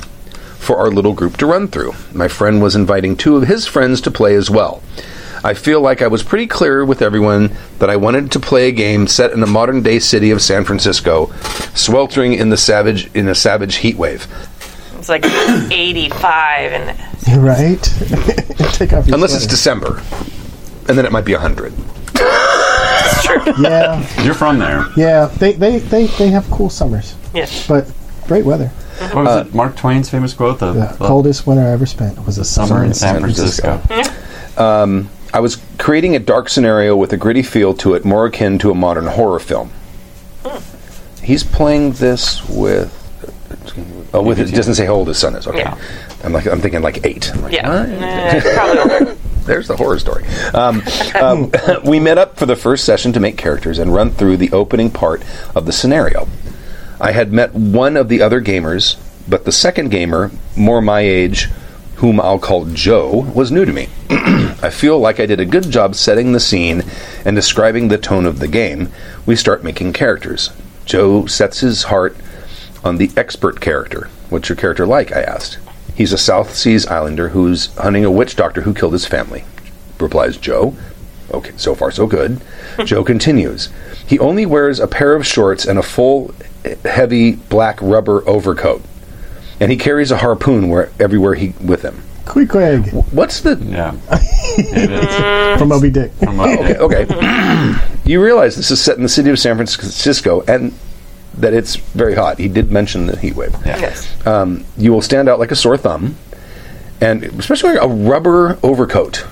for 0.60 0.78
our 0.78 0.90
little 0.90 1.14
group 1.14 1.38
to 1.38 1.46
run 1.46 1.68
through. 1.68 1.94
My 2.14 2.28
friend 2.28 2.62
was 2.62 2.76
inviting 2.76 3.16
two 3.16 3.36
of 3.38 3.48
his 3.48 3.68
friends 3.68 4.02
to 4.02 4.12
play 4.12 4.36
as 4.36 4.50
well. 4.50 4.82
I 5.44 5.54
feel 5.54 5.80
like 5.80 6.02
I 6.02 6.08
was 6.08 6.24
pretty 6.24 6.48
clear 6.48 6.84
with 6.84 7.04
everyone 7.04 7.56
that 7.78 7.90
I 7.90 7.98
wanted 7.98 8.32
to 8.32 8.40
play 8.40 8.68
a 8.68 8.72
game 8.72 9.06
set 9.06 9.32
in 9.32 9.42
the 9.42 9.46
modern 9.48 9.84
day 9.84 10.00
city 10.00 10.32
of 10.32 10.42
San 10.42 10.66
Francisco, 10.66 11.32
sweltering 11.76 12.34
in 12.34 12.50
the 12.50 12.58
savage 12.58 13.14
in 13.14 13.28
a 13.28 13.36
savage 13.36 13.76
heat 13.76 13.96
wave. 13.96 14.26
It's 14.98 15.08
like 15.10 15.24
85 15.72 16.72
and 16.72 17.00
Right? 17.28 17.82
Take 18.74 18.94
off 18.94 19.08
your 19.08 19.16
Unless 19.16 19.36
it's. 19.36 19.48
December. 19.48 20.02
And 20.88 20.98
then 20.98 21.06
it 21.06 21.12
might 21.12 21.26
be 21.26 21.34
100. 21.34 21.74
Yeah, 23.60 24.24
you're 24.24 24.34
from 24.34 24.60
there. 24.60 24.86
yeah. 24.98 25.26
They, 25.26 25.54
they, 25.54 25.80
they, 25.80 26.08
they 26.08 26.28
have 26.30 26.50
cool 26.52 26.70
summers, 26.70 27.16
yes. 27.34 27.68
but 27.68 27.92
great 28.28 28.46
weather. 28.46 28.68
What 29.14 29.16
was 29.26 29.48
it? 29.48 29.54
Mark 29.54 29.76
Twain's 29.76 30.10
famous 30.10 30.34
quote: 30.34 30.60
"The, 30.60 30.72
The 30.72 30.96
the 30.98 31.06
coldest 31.08 31.46
winter 31.46 31.64
I 31.64 31.72
ever 31.72 31.86
spent 31.86 32.26
was 32.26 32.38
a 32.38 32.46
summer 32.46 32.84
in 32.84 32.94
San 32.94 33.20
Francisco." 33.20 33.78
Mm-hmm. 33.86 34.60
Um, 34.62 35.10
I 35.34 35.40
was 35.42 35.58
creating 35.78 36.16
a 36.16 36.20
dark 36.20 36.48
scenario 36.48 36.96
with 36.96 37.12
a 37.12 37.18
gritty 37.18 37.44
feel 37.44 37.74
to 37.76 37.94
it, 37.96 38.06
more 38.06 38.26
akin 38.26 38.58
to 38.60 38.72
a 38.72 38.76
modern 38.76 39.08
horror 39.08 39.40
film. 39.40 39.70
Hmm. 40.46 41.24
He's 41.24 41.44
playing 41.44 41.94
this 41.94 42.48
with. 42.50 43.02
Oh, 44.14 44.22
with 44.22 44.40
it 44.40 44.52
doesn't 44.56 44.76
say 44.76 44.86
how 44.86 44.94
old 44.94 45.10
his 45.10 45.18
son 45.18 45.36
is. 45.36 45.46
Okay, 45.46 45.60
Yeah. 45.60 45.78
I'm 46.24 46.32
like 46.32 46.46
I'm 46.48 46.62
thinking 46.62 46.82
like 46.82 47.06
eight. 47.06 47.30
I'm 47.34 47.42
like, 47.42 47.52
Yeah. 47.54 48.34
"What?" 48.34 48.44
Probably 48.56 49.06
older. 49.06 49.18
There's 49.46 49.68
the 49.68 49.78
horror 49.78 50.00
story. 50.00 50.26
Um, 50.54 50.82
um, 51.22 51.52
we 51.86 52.00
met 52.00 52.18
up 52.18 52.38
for 52.38 52.46
the 52.46 52.56
first 52.56 52.84
session 52.84 53.14
to 53.14 53.20
make 53.20 53.38
characters 53.38 53.80
and 53.80 53.94
run 53.94 54.12
through 54.12 54.38
the 54.38 54.52
opening 54.52 54.92
part 54.92 55.24
of 55.56 55.66
the 55.66 55.72
scenario. 55.72 56.28
I 57.00 57.12
had 57.12 57.32
met 57.32 57.54
one 57.54 57.98
of 57.98 58.10
the 58.10 58.22
other 58.22 58.42
gamers, 58.42 58.98
but 59.28 59.46
the 59.46 59.52
second 59.52 59.90
gamer, 59.90 60.32
more 60.56 60.82
my 60.82 61.02
age, 61.02 61.50
whom 61.96 62.20
I'll 62.20 62.40
call 62.40 62.66
Joe, 62.66 63.32
was 63.34 63.52
new 63.52 63.66
to 63.66 63.74
me. 63.74 63.90
I 64.10 64.70
feel 64.70 65.00
like 65.00 65.20
I 65.20 65.26
did 65.26 65.40
a 65.40 65.46
good 65.46 65.70
job 65.70 65.96
setting 65.96 66.32
the 66.32 66.40
scene 66.40 66.84
and 67.24 67.36
describing 67.36 67.88
the 67.88 67.98
tone 67.98 68.26
of 68.26 68.40
the 68.40 68.48
game. 68.48 68.90
We 69.26 69.36
start 69.36 69.64
making 69.64 69.94
characters. 69.94 70.52
Joe 70.86 71.26
sets 71.26 71.60
his 71.60 71.84
heart 71.84 72.18
on 72.84 72.98
the 72.98 73.12
expert 73.18 73.62
character. 73.62 74.10
What's 74.30 74.50
your 74.50 74.56
character 74.56 74.86
like? 74.86 75.12
I 75.12 75.22
asked. 75.22 75.60
He's 75.96 76.12
a 76.14 76.18
South 76.18 76.54
Seas 76.56 76.86
Islander 76.88 77.30
who's 77.30 77.74
hunting 77.76 78.04
a 78.06 78.12
witch 78.12 78.36
doctor 78.36 78.62
who 78.62 78.74
killed 78.74 78.94
his 78.94 79.06
family. 79.06 79.46
Replies 80.00 80.38
Joe. 80.38 80.76
Okay, 81.32 81.54
so 81.58 81.74
far 81.74 81.90
so 81.92 82.06
good. 82.06 82.42
Joe 82.86 83.04
continues. 83.04 83.70
He 84.06 84.20
only 84.20 84.46
wears 84.46 84.80
a 84.80 84.88
pair 84.88 85.16
of 85.16 85.26
shorts 85.26 85.66
and 85.66 85.80
a 85.80 85.84
full, 85.84 86.34
heavy 86.84 87.34
black 87.34 87.80
rubber 87.82 88.28
overcoat, 88.28 88.82
and 89.60 89.72
he 89.72 89.78
carries 89.78 90.12
a 90.12 90.18
harpoon 90.18 90.70
where 90.70 90.92
everywhere 91.00 91.34
he 91.36 91.54
with 91.64 91.82
him. 91.82 92.04
Queequeg 92.26 92.92
What's 93.14 93.42
the 93.42 93.56
Yeah, 93.56 93.96
it 94.12 94.90
is. 94.92 95.60
from 95.60 95.70
Moby 95.70 95.90
Dick. 95.92 96.12
From 96.14 96.38
Moby 96.38 96.58
Dick. 96.64 96.78
okay? 96.78 97.76
you 98.06 98.22
realize 98.24 98.56
this 98.56 98.72
is 98.72 98.82
set 98.82 98.98
in 98.98 99.04
the 99.04 99.10
city 99.10 99.30
of 99.30 99.40
San 99.40 99.56
Francisco 99.56 100.42
and 100.48 100.74
that 101.38 101.54
it's 101.54 101.76
very 101.76 102.16
hot. 102.16 102.38
He 102.40 102.48
did 102.48 102.72
mention 102.72 103.08
the 103.08 103.18
heat 103.18 103.36
wave. 103.36 103.56
Yeah. 103.66 103.78
Yes. 103.80 104.28
um, 104.28 104.66
you 104.78 104.92
will 104.94 105.02
stand 105.02 105.30
out 105.30 105.40
like 105.40 105.52
a 105.52 105.56
sore 105.56 105.78
thumb, 105.78 106.16
and 107.02 107.24
especially 107.24 107.70
wearing 107.74 107.92
a 107.92 107.94
rubber 108.10 108.58
overcoat. 108.64 109.26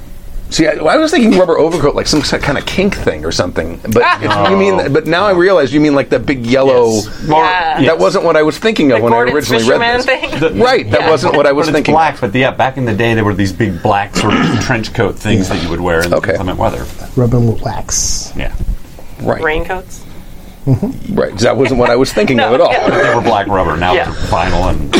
See, 0.49 0.67
I, 0.67 0.73
I 0.73 0.97
was 0.97 1.09
thinking 1.09 1.39
rubber 1.39 1.57
overcoat 1.57 1.95
like 1.95 2.05
some 2.05 2.21
kind 2.21 2.59
of 2.59 2.65
kink 2.67 2.93
thing 2.95 3.25
or 3.25 3.31
something, 3.31 3.79
but 3.91 4.21
you 4.51 4.55
mean. 4.55 4.93
But 4.93 5.07
now 5.07 5.25
I 5.25 5.31
realize 5.31 5.73
you 5.73 5.79
mean 5.79 5.95
like 5.95 6.09
that 6.09 6.27
big 6.27 6.45
yellow. 6.45 6.89
Yes. 6.91 7.27
Well, 7.27 7.39
Yeah. 7.39 7.79
yes. 7.79 7.87
That 7.89 7.97
wasn't 7.97 8.23
what 8.25 8.35
I 8.37 8.43
was 8.43 8.59
thinking 8.59 8.91
of 8.91 8.99
The 8.99 9.03
when 9.03 9.13
Gorton 9.13 9.33
I 9.33 9.35
originally 9.35 9.63
Fisherman 9.63 9.79
read 9.79 10.01
this. 10.01 10.41
thing. 10.51 10.59
right, 10.61 10.91
that 10.91 11.09
wasn't 11.09 11.35
what 11.35 11.47
I 11.47 11.53
was 11.53 11.65
but 11.65 11.69
it's 11.69 11.75
thinking. 11.77 11.93
black. 11.95 12.21
But 12.21 12.35
yeah, 12.35 12.51
back 12.51 12.77
in 12.77 12.85
the 12.85 12.93
day, 12.93 13.15
there 13.15 13.25
were 13.25 13.33
these 13.33 13.51
big 13.51 13.81
black 13.81 14.15
sort 14.15 14.35
of 14.35 14.59
trench 14.61 14.93
coat 14.93 15.15
things 15.15 15.49
that 15.49 15.63
you 15.63 15.69
would 15.71 15.81
wear 15.81 16.03
in 16.05 16.13
Okay. 16.13 16.31
inclement 16.33 16.59
weather. 16.59 16.85
Rubber 17.15 17.39
with 17.39 17.61
wax. 17.63 18.31
Yeah, 18.35 18.53
Right, 19.23 19.41
Raincoats. 19.41 20.05
Right. 20.65 21.37
That 21.39 21.55
wasn't 21.57 21.79
what 21.79 21.89
I 21.89 21.95
was 21.95 22.11
thinking 22.13 22.39
of 22.39 22.53
at 22.55 22.61
all. 22.61 22.71
yeah. 22.71 22.89
they 22.89 23.15
were 23.15 23.21
black 23.21 23.47
rubber. 23.47 23.77
Now 23.77 23.93
Yeah. 23.93 24.05
they're 24.05 24.13
vinyl, 24.29 24.69
and 24.69 24.93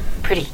Pretty. 0.22 0.48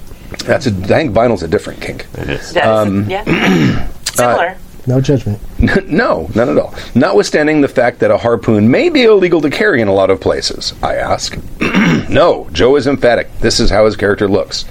That's 0.44 0.66
a. 0.66 0.70
I 0.70 0.72
think 0.86 1.12
vinyl's 1.14 1.42
a 1.42 1.48
different 1.48 1.80
kink. 1.80 2.06
it 2.14 2.30
is. 2.30 2.52
That 2.52 2.64
is- 2.64 2.88
Um, 2.88 3.10
yeah. 3.10 3.88
Similar. 4.14 4.56
No 4.88 5.00
judgment. 5.00 5.40
no, 5.88 6.30
none 6.36 6.48
at 6.48 6.56
all. 6.58 6.72
Notwithstanding 6.94 7.60
the 7.60 7.66
fact 7.68 7.98
that 7.98 8.12
a 8.12 8.16
harpoon 8.16 8.70
may 8.70 8.88
be 8.88 9.02
illegal 9.02 9.40
to 9.40 9.50
carry 9.50 9.80
in 9.80 9.88
a 9.88 9.92
lot 9.92 10.10
of 10.10 10.20
places, 10.20 10.74
I 10.80 10.94
ask. 10.94 11.36
no, 12.08 12.48
Joe 12.52 12.76
is 12.76 12.86
emphatic. 12.86 13.36
This 13.40 13.58
is 13.58 13.68
how 13.68 13.84
his 13.84 13.96
character 13.96 14.28
looks. 14.28 14.64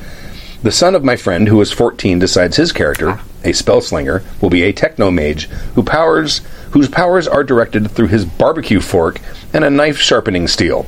The 0.63 0.71
son 0.71 0.95
of 0.95 1.03
my 1.03 1.17
friend, 1.17 1.49
who 1.49 1.59
is 1.59 1.71
14, 1.73 2.17
decides 2.17 2.55
his 2.55 2.71
character, 2.71 3.19
a 3.43 3.49
spellslinger, 3.49 4.23
will 4.41 4.49
be 4.49 4.63
a 4.63 4.71
techno 4.71 5.11
mage 5.11 5.47
who 5.75 5.83
powers 5.83 6.39
whose 6.71 6.87
powers 6.89 7.27
are 7.27 7.43
directed 7.43 7.91
through 7.91 8.07
his 8.07 8.23
barbecue 8.25 8.79
fork 8.79 9.19
and 9.55 9.63
a 9.63 9.69
knife 9.69 9.97
sharpening 9.97 10.47
steel. 10.47 10.85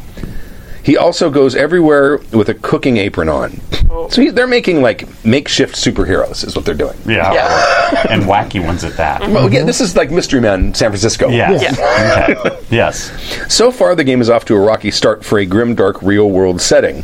He 0.84 0.96
also 0.96 1.30
goes 1.30 1.56
everywhere 1.56 2.18
with 2.32 2.50
a 2.50 2.54
cooking 2.54 2.98
apron 2.98 3.30
on. 3.30 3.60
Oh. 3.90 4.08
So 4.10 4.22
he, 4.22 4.30
they're 4.30 4.48
making 4.48 4.82
like 4.82 5.08
makeshift 5.26 5.76
superheroes, 5.76 6.46
is 6.46 6.56
what 6.56 6.66
they're 6.66 6.76
doing. 6.76 6.98
Yeah. 7.06 7.34
Yeah. 7.34 8.08
and 8.10 8.24
wacky 8.24 8.64
ones 8.66 8.84
at 8.84 8.96
that. 8.98 9.22
Well, 9.22 9.52
yeah, 9.52 9.60
mm-hmm. 9.60 9.68
this 9.68 9.82
is 9.82 9.96
like 9.96 10.12
Mystery 10.12 10.40
Man 10.40 10.74
San 10.74 10.92
Francisco. 10.92 11.30
Yeah. 11.30 11.52
Yeah. 11.52 12.36
Okay. 12.40 12.60
Yes. 12.70 13.12
So 13.54 13.72
far, 13.72 13.96
the 13.96 14.04
game 14.04 14.22
is 14.22 14.30
off 14.30 14.46
to 14.46 14.56
a 14.56 14.60
rocky 14.60 14.92
start 14.92 15.26
for 15.26 15.40
a 15.40 15.46
grim, 15.46 15.76
dark, 15.76 16.02
real 16.02 16.30
world 16.30 16.62
setting. 16.62 17.04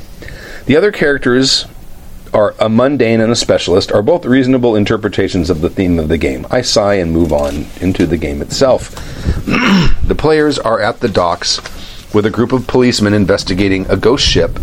The 0.66 0.78
other 0.78 0.92
characters 0.92 1.66
are 2.34 2.56
a 2.60 2.68
mundane 2.68 3.22
and 3.22 3.32
a 3.32 3.36
specialist 3.36 3.92
are 3.92 4.02
both 4.02 4.26
reasonable 4.26 4.76
interpretations 4.76 5.50
of 5.50 5.62
the 5.62 5.70
theme 5.70 6.00
of 6.00 6.08
the 6.08 6.18
game. 6.18 6.48
I 6.50 6.62
sigh 6.62 6.96
and 6.96 7.12
move 7.12 7.32
on 7.32 7.66
into 7.80 8.06
the 8.06 8.18
game 8.18 8.42
itself. 8.42 8.90
the 9.46 10.16
players 10.18 10.58
are 10.58 10.82
at 10.82 11.00
the 11.00 11.10
docks 11.10 11.60
with 12.14 12.26
a 12.26 12.30
group 12.30 12.52
of 12.52 12.68
policemen 12.68 13.14
investigating 13.14 13.86
a 13.90 13.98
ghost 13.98 14.26
ship 14.26 14.54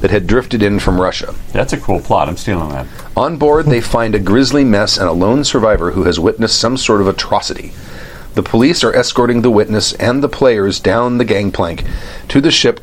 that 0.00 0.10
had 0.10 0.26
drifted 0.26 0.62
in 0.62 0.78
from 0.78 1.00
Russia. 1.00 1.34
That's 1.52 1.72
a 1.72 1.80
cool 1.80 2.00
plot. 2.00 2.28
I'm 2.28 2.36
stealing 2.36 2.68
that. 2.70 2.86
On 3.16 3.36
board, 3.36 3.66
they 3.66 3.80
find 3.80 4.14
a 4.14 4.20
grisly 4.20 4.64
mess 4.64 4.96
and 4.96 5.08
a 5.08 5.12
lone 5.12 5.44
survivor 5.44 5.92
who 5.92 6.04
has 6.04 6.20
witnessed 6.20 6.60
some 6.60 6.76
sort 6.76 7.00
of 7.00 7.08
atrocity. 7.08 7.72
The 8.34 8.42
police 8.44 8.84
are 8.84 8.94
escorting 8.94 9.42
the 9.42 9.50
witness 9.50 9.92
and 9.94 10.22
the 10.22 10.28
players 10.28 10.78
down 10.78 11.18
the 11.18 11.24
gangplank 11.24 11.84
to 12.28 12.40
the 12.40 12.52
ship 12.52 12.80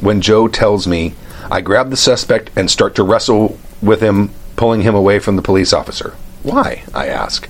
when 0.00 0.20
Joe 0.20 0.46
tells 0.46 0.86
me 0.86 1.14
I 1.50 1.60
grab 1.60 1.90
the 1.90 1.96
suspect 1.96 2.50
and 2.56 2.70
start 2.70 2.94
to 2.94 3.02
wrestle 3.02 3.58
with 3.86 4.00
him, 4.00 4.30
pulling 4.56 4.82
him 4.82 4.94
away 4.94 5.18
from 5.18 5.36
the 5.36 5.42
police 5.42 5.72
officer. 5.72 6.14
Why? 6.42 6.84
I 6.94 7.06
ask. 7.08 7.48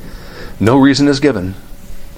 No 0.60 0.78
reason 0.78 1.08
is 1.08 1.20
given. 1.20 1.54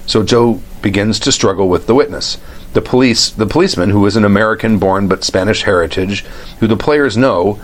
So 0.05 0.23
Joe 0.23 0.61
begins 0.81 1.19
to 1.21 1.31
struggle 1.31 1.67
with 1.67 1.87
the 1.87 1.95
witness. 1.95 2.37
The 2.73 2.81
police, 2.81 3.29
the 3.29 3.45
policeman, 3.45 3.89
who 3.89 4.05
is 4.05 4.15
an 4.15 4.23
American-born 4.23 5.07
but 5.07 5.23
Spanish 5.23 5.63
heritage, 5.63 6.21
who 6.59 6.67
the 6.67 6.77
players 6.77 7.17
know, 7.17 7.59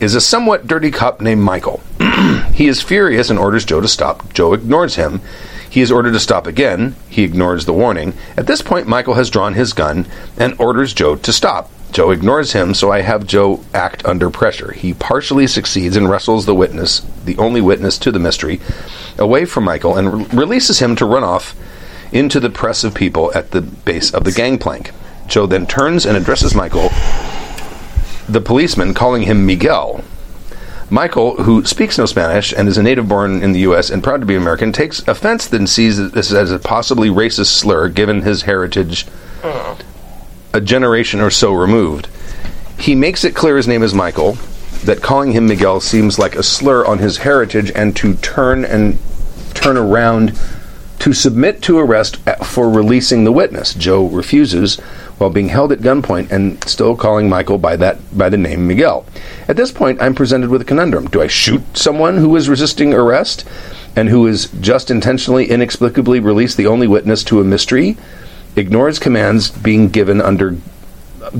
is 0.00 0.14
a 0.14 0.20
somewhat 0.20 0.66
dirty 0.66 0.90
cop 0.90 1.20
named 1.20 1.42
Michael. 1.42 1.80
he 2.52 2.66
is 2.66 2.82
furious 2.82 3.30
and 3.30 3.38
orders 3.38 3.64
Joe 3.64 3.80
to 3.80 3.88
stop. 3.88 4.32
Joe 4.32 4.52
ignores 4.52 4.96
him. 4.96 5.20
He 5.68 5.80
is 5.80 5.92
ordered 5.92 6.12
to 6.12 6.20
stop 6.20 6.46
again. 6.46 6.94
He 7.08 7.22
ignores 7.22 7.64
the 7.64 7.72
warning. 7.72 8.14
At 8.36 8.46
this 8.46 8.62
point, 8.62 8.86
Michael 8.86 9.14
has 9.14 9.30
drawn 9.30 9.54
his 9.54 9.72
gun 9.72 10.06
and 10.36 10.54
orders 10.58 10.94
Joe 10.94 11.16
to 11.16 11.32
stop. 11.32 11.70
Joe 11.94 12.10
ignores 12.10 12.52
him, 12.54 12.74
so 12.74 12.90
I 12.90 13.02
have 13.02 13.24
Joe 13.24 13.60
act 13.72 14.04
under 14.04 14.28
pressure. 14.28 14.72
He 14.72 14.92
partially 14.92 15.46
succeeds 15.46 15.94
and 15.94 16.10
wrestles 16.10 16.44
the 16.44 16.54
witness, 16.54 17.06
the 17.24 17.38
only 17.38 17.60
witness 17.60 17.98
to 17.98 18.10
the 18.10 18.18
mystery, 18.18 18.60
away 19.16 19.44
from 19.44 19.62
Michael 19.62 19.96
and 19.96 20.12
re- 20.12 20.26
releases 20.32 20.80
him 20.80 20.96
to 20.96 21.06
run 21.06 21.22
off 21.22 21.54
into 22.10 22.40
the 22.40 22.50
press 22.50 22.82
of 22.82 22.94
people 22.96 23.32
at 23.36 23.52
the 23.52 23.60
base 23.60 24.12
of 24.12 24.24
the 24.24 24.32
gangplank. 24.32 24.90
Joe 25.28 25.46
then 25.46 25.68
turns 25.68 26.04
and 26.04 26.16
addresses 26.16 26.52
Michael, 26.52 26.88
the 28.28 28.42
policeman, 28.44 28.92
calling 28.92 29.22
him 29.22 29.46
Miguel. 29.46 30.02
Michael, 30.90 31.44
who 31.44 31.64
speaks 31.64 31.96
no 31.96 32.06
Spanish 32.06 32.52
and 32.52 32.66
is 32.68 32.76
a 32.76 32.82
native 32.82 33.08
born 33.08 33.40
in 33.40 33.52
the 33.52 33.60
U.S. 33.60 33.88
and 33.88 34.02
proud 34.02 34.18
to 34.18 34.26
be 34.26 34.34
American, 34.34 34.72
takes 34.72 35.06
offense 35.06 35.46
then 35.46 35.68
sees 35.68 36.10
this 36.10 36.32
as 36.32 36.50
a 36.50 36.58
possibly 36.58 37.08
racist 37.08 37.54
slur 37.54 37.88
given 37.88 38.22
his 38.22 38.42
heritage 38.42 39.06
hmm. 39.42 39.80
A 40.54 40.60
generation 40.60 41.20
or 41.20 41.30
so 41.30 41.52
removed. 41.52 42.08
He 42.78 42.94
makes 42.94 43.24
it 43.24 43.34
clear 43.34 43.56
his 43.56 43.68
name 43.68 43.82
is 43.82 43.92
Michael, 43.92 44.38
that 44.84 45.02
calling 45.02 45.32
him 45.32 45.46
Miguel 45.46 45.80
seems 45.80 46.18
like 46.18 46.36
a 46.36 46.42
slur 46.42 46.86
on 46.86 46.98
his 46.98 47.18
heritage, 47.18 47.72
and 47.74 47.94
to 47.96 48.14
turn 48.14 48.64
and 48.64 48.98
turn 49.52 49.76
around 49.76 50.38
to 51.00 51.12
submit 51.12 51.60
to 51.62 51.78
arrest 51.78 52.16
for 52.44 52.70
releasing 52.70 53.24
the 53.24 53.32
witness. 53.32 53.74
Joe 53.74 54.06
refuses 54.06 54.76
while 55.18 55.30
being 55.30 55.48
held 55.48 55.72
at 55.72 55.80
gunpoint 55.80 56.30
and 56.30 56.62
still 56.68 56.96
calling 56.96 57.28
Michael 57.28 57.58
by 57.58 57.76
that 57.76 58.16
by 58.16 58.28
the 58.28 58.36
name 58.36 58.66
Miguel. 58.66 59.04
At 59.48 59.56
this 59.56 59.72
point, 59.72 60.00
I'm 60.00 60.14
presented 60.14 60.50
with 60.50 60.62
a 60.62 60.64
conundrum. 60.64 61.08
Do 61.08 61.20
I 61.20 61.26
shoot 61.26 61.76
someone 61.76 62.18
who 62.18 62.34
is 62.36 62.48
resisting 62.48 62.94
arrest 62.94 63.44
and 63.96 64.08
who 64.08 64.26
is 64.26 64.46
just 64.60 64.90
intentionally 64.90 65.50
inexplicably 65.50 66.20
released 66.20 66.56
the 66.56 66.66
only 66.66 66.86
witness 66.86 67.24
to 67.24 67.40
a 67.40 67.44
mystery? 67.44 67.96
Ignores 68.56 68.98
commands 68.98 69.50
being 69.50 69.88
given 69.88 70.20
under 70.20 70.56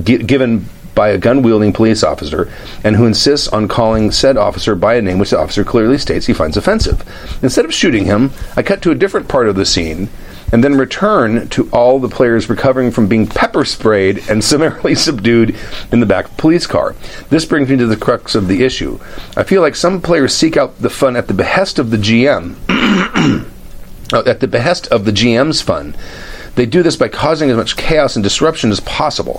gi- 0.02 0.18
given 0.24 0.66
by 0.94 1.08
a 1.08 1.18
gun 1.18 1.42
wielding 1.42 1.72
police 1.72 2.02
officer 2.04 2.50
and 2.84 2.96
who 2.96 3.06
insists 3.06 3.48
on 3.48 3.66
calling 3.68 4.10
said 4.12 4.36
officer 4.36 4.74
by 4.74 4.94
a 4.94 5.02
name 5.02 5.18
which 5.18 5.30
the 5.30 5.38
officer 5.38 5.64
clearly 5.64 5.98
states 5.98 6.26
he 6.26 6.32
finds 6.32 6.56
offensive. 6.56 7.02
Instead 7.42 7.64
of 7.64 7.74
shooting 7.74 8.04
him, 8.04 8.30
I 8.56 8.62
cut 8.62 8.80
to 8.82 8.90
a 8.90 8.94
different 8.94 9.28
part 9.28 9.48
of 9.48 9.56
the 9.56 9.66
scene 9.66 10.08
and 10.52 10.62
then 10.62 10.76
return 10.76 11.48
to 11.48 11.68
all 11.72 11.98
the 11.98 12.08
players 12.08 12.48
recovering 12.48 12.92
from 12.92 13.08
being 13.08 13.26
pepper 13.26 13.64
sprayed 13.64 14.22
and 14.28 14.44
summarily 14.44 14.94
subdued 14.94 15.56
in 15.90 16.00
the 16.00 16.06
back 16.06 16.26
of 16.26 16.32
a 16.32 16.36
police 16.36 16.66
car. 16.66 16.94
This 17.28 17.44
brings 17.44 17.68
me 17.68 17.76
to 17.76 17.86
the 17.86 17.96
crux 17.96 18.34
of 18.34 18.46
the 18.46 18.62
issue. 18.62 19.00
I 19.36 19.42
feel 19.42 19.62
like 19.62 19.74
some 19.74 20.00
players 20.00 20.34
seek 20.34 20.56
out 20.56 20.78
the 20.78 20.90
fun 20.90 21.16
at 21.16 21.26
the 21.26 21.34
behest 21.34 21.78
of 21.78 21.90
the 21.90 21.96
GM 21.96 22.54
uh, 24.12 24.22
at 24.26 24.38
the 24.40 24.46
behest 24.46 24.86
of 24.88 25.04
the 25.04 25.12
GM's 25.12 25.60
fun. 25.60 25.96
They 26.54 26.66
do 26.66 26.82
this 26.82 26.96
by 26.96 27.08
causing 27.08 27.50
as 27.50 27.56
much 27.56 27.76
chaos 27.76 28.16
and 28.16 28.22
disruption 28.22 28.70
as 28.70 28.80
possible. 28.80 29.38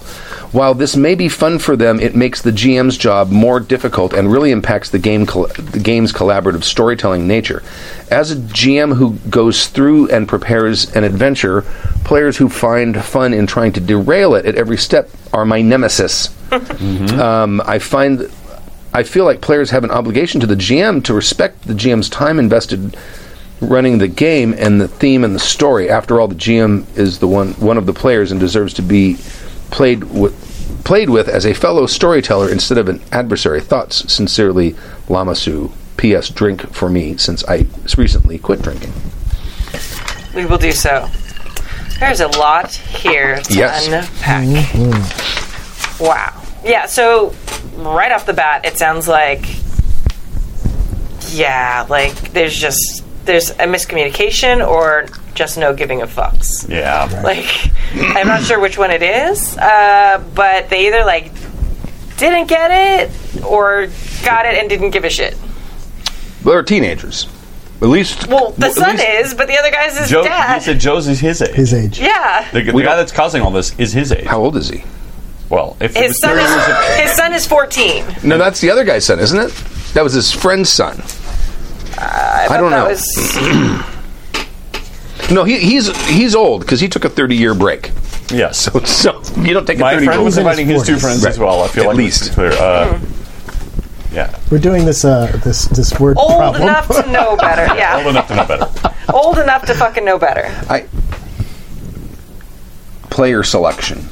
While 0.51 0.73
this 0.73 0.95
may 0.95 1.15
be 1.15 1.29
fun 1.29 1.59
for 1.59 1.75
them, 1.75 1.99
it 1.99 2.15
makes 2.15 2.41
the 2.41 2.51
GM's 2.51 2.97
job 2.97 3.29
more 3.31 3.59
difficult 3.59 4.13
and 4.13 4.31
really 4.31 4.51
impacts 4.51 4.89
the 4.89 4.99
game 4.99 5.25
col- 5.25 5.47
the 5.47 5.79
game's 5.79 6.11
collaborative 6.11 6.63
storytelling 6.63 7.27
nature. 7.27 7.63
As 8.11 8.31
a 8.31 8.35
GM 8.35 8.95
who 8.95 9.13
goes 9.29 9.67
through 9.67 10.09
and 10.09 10.27
prepares 10.27 10.93
an 10.95 11.03
adventure, 11.03 11.61
players 12.03 12.37
who 12.37 12.49
find 12.49 13.03
fun 13.03 13.33
in 13.33 13.47
trying 13.47 13.73
to 13.73 13.79
derail 13.79 14.35
it 14.35 14.45
at 14.45 14.55
every 14.55 14.77
step 14.77 15.09
are 15.33 15.45
my 15.45 15.61
nemesis. 15.61 16.29
um, 16.51 17.61
I 17.65 17.79
find 17.79 18.29
I 18.93 19.03
feel 19.03 19.25
like 19.25 19.41
players 19.41 19.71
have 19.71 19.83
an 19.83 19.91
obligation 19.91 20.39
to 20.39 20.47
the 20.47 20.55
GM 20.55 21.03
to 21.03 21.13
respect 21.13 21.63
the 21.63 21.73
GM's 21.73 22.09
time 22.09 22.39
invested 22.39 22.95
running 23.61 23.97
the 23.97 24.07
game 24.07 24.53
and 24.57 24.79
the 24.81 24.87
theme 24.87 25.23
and 25.23 25.33
the 25.35 25.39
story. 25.39 25.89
After 25.89 26.19
all, 26.19 26.27
the 26.27 26.35
GM 26.35 26.85
is 26.97 27.19
the 27.19 27.27
one 27.27 27.53
one 27.53 27.77
of 27.77 27.85
the 27.85 27.93
players 27.93 28.31
and 28.31 28.39
deserves 28.39 28.73
to 28.75 28.81
be 28.81 29.17
played 29.71 30.03
with 30.05 30.33
played 30.83 31.09
with 31.09 31.27
as 31.27 31.45
a 31.45 31.53
fellow 31.53 31.85
storyteller 31.87 32.49
instead 32.51 32.77
of 32.77 32.87
an 32.89 33.01
adversary. 33.11 33.59
Thoughts 33.61 34.11
sincerely, 34.11 34.73
Lamasu. 35.07 35.71
P.S. 35.97 36.27
Drink 36.29 36.73
for 36.73 36.89
me 36.89 37.15
since 37.15 37.43
I 37.47 37.65
recently 37.97 38.37
quit 38.37 38.61
drinking. 38.61 38.91
We 40.35 40.45
will 40.45 40.57
do 40.57 40.73
so. 40.73 41.07
There's 42.01 42.19
a 42.19 42.27
lot 42.27 42.73
here 42.73 43.37
to 43.41 43.53
Yes. 43.53 43.87
unpack. 43.87 44.45
Mm-hmm. 44.45 46.03
Wow. 46.03 46.41
Yeah, 46.65 46.85
so 46.87 47.33
right 47.77 48.11
off 48.11 48.25
the 48.25 48.33
bat, 48.33 48.65
it 48.65 48.77
sounds 48.77 49.07
like, 49.07 49.45
yeah, 51.29 51.85
like 51.89 52.13
there's 52.33 52.53
just 52.57 53.04
there's 53.25 53.49
a 53.51 53.65
miscommunication 53.65 54.65
or 54.65 55.07
just 55.33 55.57
no 55.57 55.73
giving 55.73 56.01
of 56.01 56.13
fucks. 56.13 56.67
Yeah. 56.69 57.09
Like, 57.23 57.45
I'm 58.15 58.27
not 58.27 58.43
sure 58.43 58.59
which 58.59 58.77
one 58.77 58.91
it 58.91 59.03
is, 59.03 59.57
uh, 59.57 60.23
but 60.33 60.69
they 60.69 60.87
either 60.87 61.03
like 61.03 61.31
didn't 62.17 62.47
get 62.47 62.71
it 62.71 63.43
or 63.43 63.87
got 64.23 64.45
it 64.45 64.55
and 64.55 64.69
didn't 64.69 64.91
give 64.91 65.03
a 65.03 65.09
shit. 65.09 65.35
They're 66.43 66.63
teenagers. 66.63 67.27
At 67.81 67.89
least. 67.89 68.27
Well, 68.27 68.51
the 68.51 68.67
at 68.67 68.73
son 68.73 68.99
is, 68.99 69.33
but 69.33 69.47
the 69.47 69.57
other 69.57 69.69
guy's 69.71 69.97
his 69.97 70.09
Joe, 70.09 70.23
dad. 70.23 70.55
you 70.55 70.61
said 70.61 70.79
Joe's 70.79 71.07
is 71.07 71.19
his 71.19 71.41
age. 71.41 71.49
His 71.55 71.73
age. 71.73 71.99
yeah. 71.99 72.49
The, 72.51 72.61
the 72.61 72.71
guy 72.83 72.95
that's 72.95 73.11
causing 73.11 73.41
all 73.41 73.51
this 73.51 73.77
is 73.77 73.91
his 73.91 74.11
age. 74.13 74.25
How 74.25 74.39
old 74.39 74.55
is 74.55 74.69
he? 74.69 74.83
Well, 75.49 75.75
if 75.79 75.93
His 75.95 76.19
son 76.19 76.31
30 76.37 76.41
years 76.41 76.53
of- 76.55 76.69
is 76.69 76.95
his 77.01 77.11
son 77.11 77.33
is 77.33 77.45
14. 77.45 78.05
No, 78.23 78.37
that's 78.37 78.61
the 78.61 78.69
other 78.71 78.83
guy's 78.85 79.05
son, 79.05 79.19
isn't 79.19 79.37
it? 79.39 79.51
That 79.93 80.03
was 80.03 80.13
his 80.13 80.31
friend's 80.31 80.69
son. 80.69 80.97
I, 81.97 82.57
don't 82.59 82.71
know. 82.71 82.85
was 82.87 83.05
no, 85.31 85.43
he, 85.43 85.59
he's 85.59 85.95
he's 86.07 86.35
old 86.35 86.61
because 86.61 86.79
he 86.79 86.87
took 86.87 87.05
a 87.05 87.09
thirty-year 87.09 87.53
break. 87.55 87.91
yes. 88.29 88.69
So 88.85 89.21
you 89.39 89.53
don't 89.53 89.65
take 89.65 89.77
a 89.77 89.81
My 89.81 89.93
friend 89.95 90.05
thirty-year 90.05 90.23
was 90.23 90.35
break. 90.35 90.45
his 90.47 90.59
inviting 90.59 90.67
his 90.67 90.83
two 90.85 90.95
40s. 90.95 91.01
friends 91.01 91.25
as 91.25 91.39
well. 91.39 91.61
I 91.63 91.67
feel 91.67 91.83
At 91.83 91.87
like 91.89 91.97
least. 91.97 92.31
clear. 92.33 92.51
Uh, 92.53 92.99
yeah. 94.11 94.37
We're 94.51 94.59
doing 94.59 94.85
this 94.85 95.03
uh, 95.05 95.27
this 95.43 95.65
this 95.65 95.99
word 95.99 96.17
old 96.17 96.37
problem. 96.37 96.63
enough 96.63 96.87
to 96.87 97.11
know 97.11 97.35
better. 97.41 97.73
Yeah. 97.75 97.97
Old 97.97 98.07
enough 98.07 98.27
to 98.29 98.35
know 98.35 98.45
better. 98.45 98.67
old 99.13 99.37
enough 99.39 99.65
to 99.65 99.73
fucking 99.73 100.05
know 100.05 100.17
better. 100.17 100.45
I, 100.69 100.85
player 103.09 103.43
selection. 103.43 104.03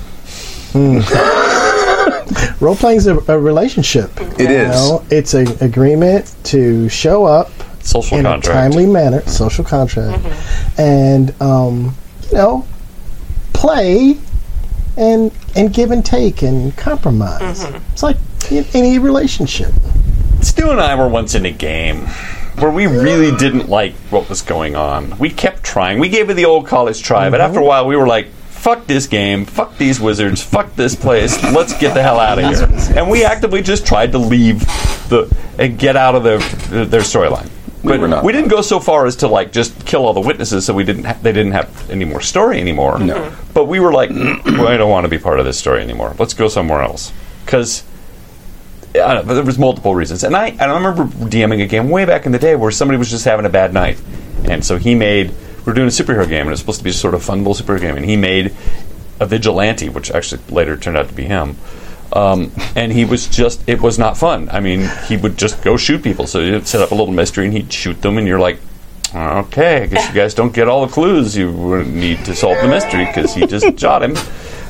Role 2.60 2.76
playing 2.76 2.98
is 2.98 3.08
a, 3.08 3.18
a 3.32 3.38
relationship. 3.40 4.10
It 4.40 4.50
you 4.50 4.56
is. 4.56 4.70
know? 4.72 5.04
It's 5.12 5.34
an 5.36 5.48
agreement 5.62 6.34
to 6.46 6.90
show 6.90 7.26
up 7.26 7.52
Social 7.84 8.18
in 8.18 8.24
contract. 8.24 8.48
a 8.48 8.70
timely 8.70 8.86
manner, 8.86 9.22
social 9.28 9.64
contract, 9.64 10.24
mm-hmm. 10.24 10.82
and 10.82 11.42
um, 11.42 11.96
you 12.32 12.38
know, 12.38 12.68
play 13.52 14.18
and 14.98 15.32
and 15.56 15.74
give 15.74 15.92
and 15.92 16.06
take 16.06 16.42
and 16.42 16.76
compromise. 16.78 17.66
Mm-hmm. 17.66 17.92
It's 17.92 18.04
like 18.04 18.18
in 18.50 18.66
any 18.74 19.00
relationship. 19.00 19.74
It's 20.38 20.48
Stu 20.48 20.72
and 20.72 20.80
I 20.80 20.96
were 20.96 21.10
once 21.10 21.36
in 21.36 21.46
a 21.46 21.52
game 21.52 22.08
where 22.60 22.72
we 22.72 22.88
really 22.88 23.36
didn't 23.36 23.68
like 23.68 23.94
what 24.10 24.30
was 24.30 24.42
going 24.42 24.76
on. 24.76 25.18
We 25.18 25.30
kept 25.30 25.64
trying. 25.64 26.00
We 26.00 26.08
gave 26.10 26.30
it 26.30 26.36
the 26.36 26.46
old 26.46 26.66
college 26.68 27.02
try, 27.02 27.30
but 27.30 27.42
mm-hmm. 27.42 27.48
after 27.48 27.60
a 27.60 27.64
while, 27.66 27.86
we 27.88 27.96
were 27.96 28.08
like. 28.08 28.28
Fuck 28.64 28.88
this 28.88 29.08
game. 29.08 29.44
Fuck 29.44 29.78
these 29.78 30.00
wizards. 30.00 30.42
Fuck 30.42 30.74
this 30.78 30.96
place. 30.96 31.36
Let's 31.44 31.78
get 31.78 31.94
the 31.94 32.02
hell 32.02 32.18
out 32.18 32.40
of 32.40 32.46
here. 32.46 32.96
And 32.98 33.12
we 33.12 33.26
actively 33.26 33.62
just 33.62 33.86
tried 33.86 34.14
to 34.14 34.18
leave 34.18 34.62
the 35.10 35.30
and 35.60 35.78
get 35.78 35.98
out 35.98 36.16
of 36.16 36.24
their 36.24 36.40
their 36.86 37.02
storyline. 37.02 37.50
But 37.84 38.00
were 38.00 38.08
not. 38.08 38.24
we 38.24 38.32
didn't 38.32 38.50
go 38.50 38.62
so 38.62 38.80
far 38.80 39.06
as 39.06 39.18
to 39.18 39.28
like 39.28 39.52
just 39.52 39.86
kill 39.86 40.06
all 40.06 40.14
the 40.14 40.22
witnesses, 40.22 40.66
so 40.66 40.74
we 40.74 40.84
didn't 40.84 41.04
ha- 41.04 41.18
they 41.22 41.34
didn't 41.34 41.52
have 41.52 41.90
any 41.90 42.06
more 42.06 42.22
story 42.22 42.60
anymore. 42.60 42.98
No. 43.00 43.36
But 43.54 43.66
we 43.66 43.80
were 43.80 43.92
like, 43.92 44.10
well, 44.10 44.68
I 44.68 44.78
don't 44.78 44.90
want 44.90 45.06
to 45.06 45.10
be 45.10 45.18
part 45.18 45.40
of 45.40 45.46
this 45.46 45.58
story 45.60 45.82
anymore. 45.82 46.16
Let's 46.18 46.34
go 46.34 46.48
somewhere 46.48 46.82
else 46.82 47.12
because. 47.46 47.84
I 48.96 49.16
don't 49.16 49.26
know, 49.26 49.34
there 49.34 49.44
was 49.44 49.58
multiple 49.58 49.96
reasons, 49.96 50.24
and 50.24 50.36
I 50.36 50.50
and 50.50 50.62
I 50.62 50.76
remember 50.76 51.06
DMing 51.06 51.64
a 51.64 51.66
game 51.66 51.90
way 51.90 52.06
back 52.06 52.28
in 52.28 52.32
the 52.32 52.38
day 52.38 52.56
where 52.56 52.70
somebody 52.70 53.00
was 53.00 53.10
just 53.10 53.26
having 53.26 53.44
a 53.44 53.50
bad 53.50 53.74
night, 53.74 54.00
and 54.44 54.64
so 54.64 54.78
he 54.78 54.94
made 54.94 55.30
we 55.32 55.64
were 55.66 55.74
doing 55.74 55.88
a 55.88 55.92
superhero 55.92 56.30
game, 56.30 56.42
and 56.42 56.50
it 56.50 56.52
was 56.52 56.60
supposed 56.60 56.78
to 56.78 56.84
be 56.84 56.92
a 56.92 56.94
sort 56.94 57.16
of 57.16 57.24
fun 57.24 57.44
little 57.44 57.56
superhero 57.56 57.82
game, 57.82 57.98
and 57.98 58.06
he 58.06 58.16
made 58.16 58.54
a 59.20 59.26
vigilante, 59.26 59.90
which 59.90 60.12
actually 60.12 60.42
later 60.50 60.78
turned 60.78 60.96
out 60.96 61.08
to 61.08 61.14
be 61.16 61.24
him. 61.24 61.58
Um, 62.14 62.52
and 62.76 62.92
he 62.92 63.06
was 63.06 63.28
just, 63.28 63.68
it 63.68 63.82
was 63.82 63.98
not 63.98 64.18
fun. 64.18 64.50
I 64.50 64.60
mean, 64.60 64.90
he 65.08 65.18
would 65.18 65.38
just 65.38 65.64
go 65.64 65.78
shoot 65.78 66.04
people. 66.04 66.28
So 66.28 66.42
he'd 66.42 66.68
set 66.68 66.82
up 66.82 66.92
a 66.92 66.96
little 66.96 67.14
mystery 67.14 67.46
and 67.46 67.54
he'd 67.54 67.74
shoot 67.74 68.02
them, 68.02 68.18
and 68.18 68.28
you're 68.28 68.40
like, 68.40 68.60
okay, 69.16 69.84
I 69.84 69.86
guess 69.88 70.08
you 70.10 70.14
guys 70.16 70.34
don't 70.34 70.54
get 70.54 70.68
all 70.68 70.86
the 70.86 70.92
clues 70.94 71.36
you 71.38 71.84
need 71.86 72.24
to 72.26 72.36
solve 72.36 72.58
the 72.62 72.68
mystery 72.68 73.06
because 73.06 73.34
he 73.34 73.46
just 73.48 73.80
shot 73.80 74.04
him, 74.04 74.16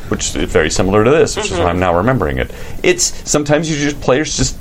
which 0.10 0.36
is 0.36 0.52
very 0.52 0.70
similar 0.70 1.04
to 1.04 1.10
this, 1.12 1.36
which 1.36 1.52
is 1.52 1.58
why 1.60 1.66
I'm 1.66 1.80
now 1.80 1.96
remembering 1.96 2.38
it. 2.38 2.52
It's 2.82 3.30
sometimes 3.30 3.70
you 3.70 3.78
just, 3.78 4.02
players 4.02 4.36
just 4.38 4.58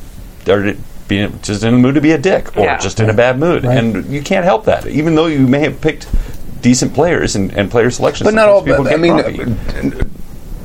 are 0.48 0.74
being 1.08 1.40
just 1.42 1.62
in 1.62 1.72
the 1.72 1.78
mood 1.78 1.94
to 1.96 2.00
be 2.00 2.12
a 2.12 2.18
dick 2.18 2.56
or 2.56 2.64
Yeah. 2.64 2.78
just 2.78 3.00
in 3.00 3.10
a 3.10 3.14
bad 3.14 3.38
mood. 3.38 3.64
Right. 3.64 3.76
And 3.78 4.06
you 4.06 4.22
can't 4.22 4.44
help 4.44 4.64
that, 4.66 4.86
even 4.86 5.14
though 5.14 5.26
you 5.26 5.46
may 5.46 5.60
have 5.60 5.80
picked 5.80 6.08
decent 6.62 6.94
players 6.94 7.34
and, 7.36 7.52
and 7.52 7.70
player 7.70 7.90
selections. 7.90 8.26
But 8.26 8.34
not 8.34 8.48
all. 8.48 8.62
people 8.62 8.88
I 8.88 8.96
mean. 8.96 10.08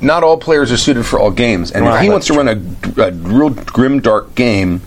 Not 0.02 0.24
all 0.24 0.38
players 0.38 0.72
are 0.72 0.78
suited 0.78 1.06
for 1.06 1.20
all 1.20 1.32
games. 1.32 1.72
And 1.72 1.86
if 1.86 2.02
he 2.02 2.10
wants 2.10 2.28
to 2.28 2.34
run 2.34 2.48
a, 2.48 3.02
a 3.02 3.12
real 3.12 3.50
grim, 3.50 4.00
dark 4.00 4.36
game, 4.36 4.82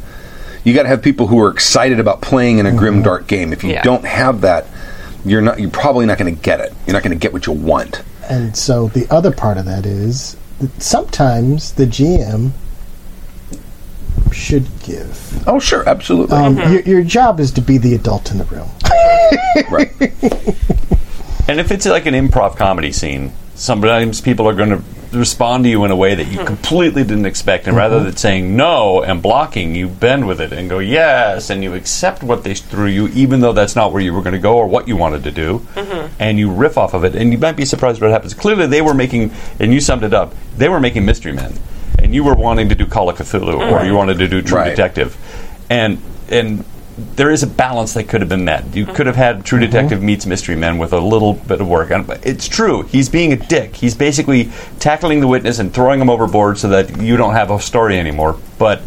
you 0.64 0.74
got 0.74 0.82
to 0.82 0.88
have 0.88 1.02
people 1.02 1.26
who 1.26 1.40
are 1.40 1.50
excited 1.50 1.98
about 2.00 2.20
playing 2.20 2.58
in 2.58 2.66
a 2.66 2.72
grim, 2.72 3.02
dark 3.02 3.26
game. 3.26 3.52
If 3.52 3.64
you 3.64 3.70
Yeah. 3.70 3.82
don't 3.82 4.04
have 4.04 4.42
that, 4.42 4.66
you're 5.24 5.40
not. 5.42 5.58
You're 5.60 5.70
probably 5.70 6.06
not 6.06 6.18
going 6.18 6.34
to 6.34 6.40
get 6.42 6.60
it. 6.60 6.72
You're 6.86 6.94
not 6.94 7.02
going 7.02 7.16
to 7.16 7.18
get 7.20 7.32
what 7.32 7.46
you 7.46 7.52
want. 7.52 8.02
And 8.28 8.56
so 8.56 8.88
the 8.88 9.06
other 9.10 9.32
part 9.32 9.58
of 9.58 9.64
that 9.66 9.84
is 9.86 10.36
that 10.60 10.80
sometimes 10.82 11.72
the 11.72 11.84
GM 11.86 12.52
should 14.32 14.66
give. 14.82 15.46
Oh, 15.48 15.58
sure, 15.58 15.86
absolutely. 15.88 16.36
Um, 16.36 16.56
your, 16.56 16.80
your 16.82 17.02
job 17.02 17.40
is 17.40 17.50
to 17.52 17.60
be 17.60 17.78
the 17.78 17.94
adult 17.94 18.30
in 18.30 18.38
the 18.38 18.44
room. 18.44 18.68
right. 19.70 20.56
And 21.48 21.58
if 21.58 21.72
it's 21.72 21.84
like 21.84 22.06
an 22.06 22.14
improv 22.14 22.54
comedy 22.54 22.92
scene, 22.92 23.32
sometimes 23.56 24.20
people 24.20 24.48
are 24.48 24.54
going 24.54 24.70
to 24.70 24.82
respond 25.12 25.64
to 25.64 25.70
you 25.70 25.84
in 25.84 25.90
a 25.90 25.96
way 25.96 26.14
that 26.14 26.26
you 26.26 26.38
hmm. 26.38 26.46
completely 26.46 27.02
didn't 27.02 27.26
expect. 27.26 27.66
And 27.66 27.74
hmm. 27.74 27.78
rather 27.78 28.02
than 28.02 28.16
saying 28.16 28.56
no 28.56 29.02
and 29.02 29.22
blocking, 29.22 29.74
you 29.74 29.88
bend 29.88 30.26
with 30.26 30.40
it 30.40 30.52
and 30.52 30.68
go 30.68 30.78
yes, 30.78 31.50
and 31.50 31.62
you 31.62 31.74
accept 31.74 32.22
what 32.22 32.44
they 32.44 32.54
threw 32.54 32.86
you, 32.86 33.08
even 33.08 33.40
though 33.40 33.52
that's 33.52 33.76
not 33.76 33.92
where 33.92 34.02
you 34.02 34.12
were 34.12 34.22
going 34.22 34.34
to 34.34 34.40
go 34.40 34.56
or 34.56 34.66
what 34.66 34.88
you 34.88 34.96
wanted 34.96 35.24
to 35.24 35.30
do. 35.30 35.60
Mm-hmm. 35.74 36.14
And 36.18 36.38
you 36.38 36.50
riff 36.50 36.78
off 36.78 36.94
of 36.94 37.04
it. 37.04 37.14
And 37.14 37.32
you 37.32 37.38
might 37.38 37.56
be 37.56 37.64
surprised 37.64 38.00
what 38.00 38.10
happens. 38.10 38.34
Clearly, 38.34 38.66
they 38.66 38.82
were 38.82 38.94
making, 38.94 39.32
and 39.58 39.72
you 39.72 39.80
summed 39.80 40.04
it 40.04 40.14
up, 40.14 40.34
they 40.56 40.68
were 40.68 40.80
making 40.80 41.04
Mystery 41.04 41.32
Men. 41.32 41.54
And 41.98 42.14
you 42.14 42.24
were 42.24 42.34
wanting 42.34 42.68
to 42.70 42.74
do 42.74 42.86
Call 42.86 43.08
of 43.08 43.18
Cthulhu, 43.18 43.54
or 43.54 43.58
mm-hmm. 43.58 43.86
you 43.86 43.94
wanted 43.94 44.18
to 44.18 44.28
do 44.28 44.42
True 44.42 44.58
Right. 44.58 44.70
Detective. 44.70 45.16
And, 45.68 46.00
and, 46.28 46.64
there 47.16 47.30
is 47.30 47.42
a 47.42 47.46
balance 47.46 47.94
that 47.94 48.04
could 48.08 48.20
have 48.20 48.28
been 48.28 48.44
met. 48.44 48.74
You 48.74 48.86
could 48.86 49.06
have 49.06 49.16
had 49.16 49.44
True 49.44 49.58
Mm-hmm. 49.58 49.70
Detective 49.70 50.02
meets 50.02 50.26
Mystery 50.26 50.56
Men 50.56 50.78
with 50.78 50.92
a 50.92 51.00
little 51.00 51.34
bit 51.34 51.60
of 51.60 51.68
work. 51.68 51.90
And 51.90 52.08
it's 52.24 52.48
true. 52.48 52.82
He's 52.82 53.08
being 53.08 53.32
a 53.32 53.36
dick. 53.36 53.76
He's 53.76 53.94
basically 53.94 54.50
tackling 54.78 55.20
the 55.20 55.26
witness 55.26 55.58
and 55.58 55.72
throwing 55.72 56.00
him 56.00 56.08
overboard 56.10 56.58
so 56.58 56.68
that 56.68 57.00
you 57.00 57.16
don't 57.16 57.34
have 57.34 57.50
a 57.50 57.60
story 57.60 57.98
anymore. 57.98 58.38
But 58.58 58.82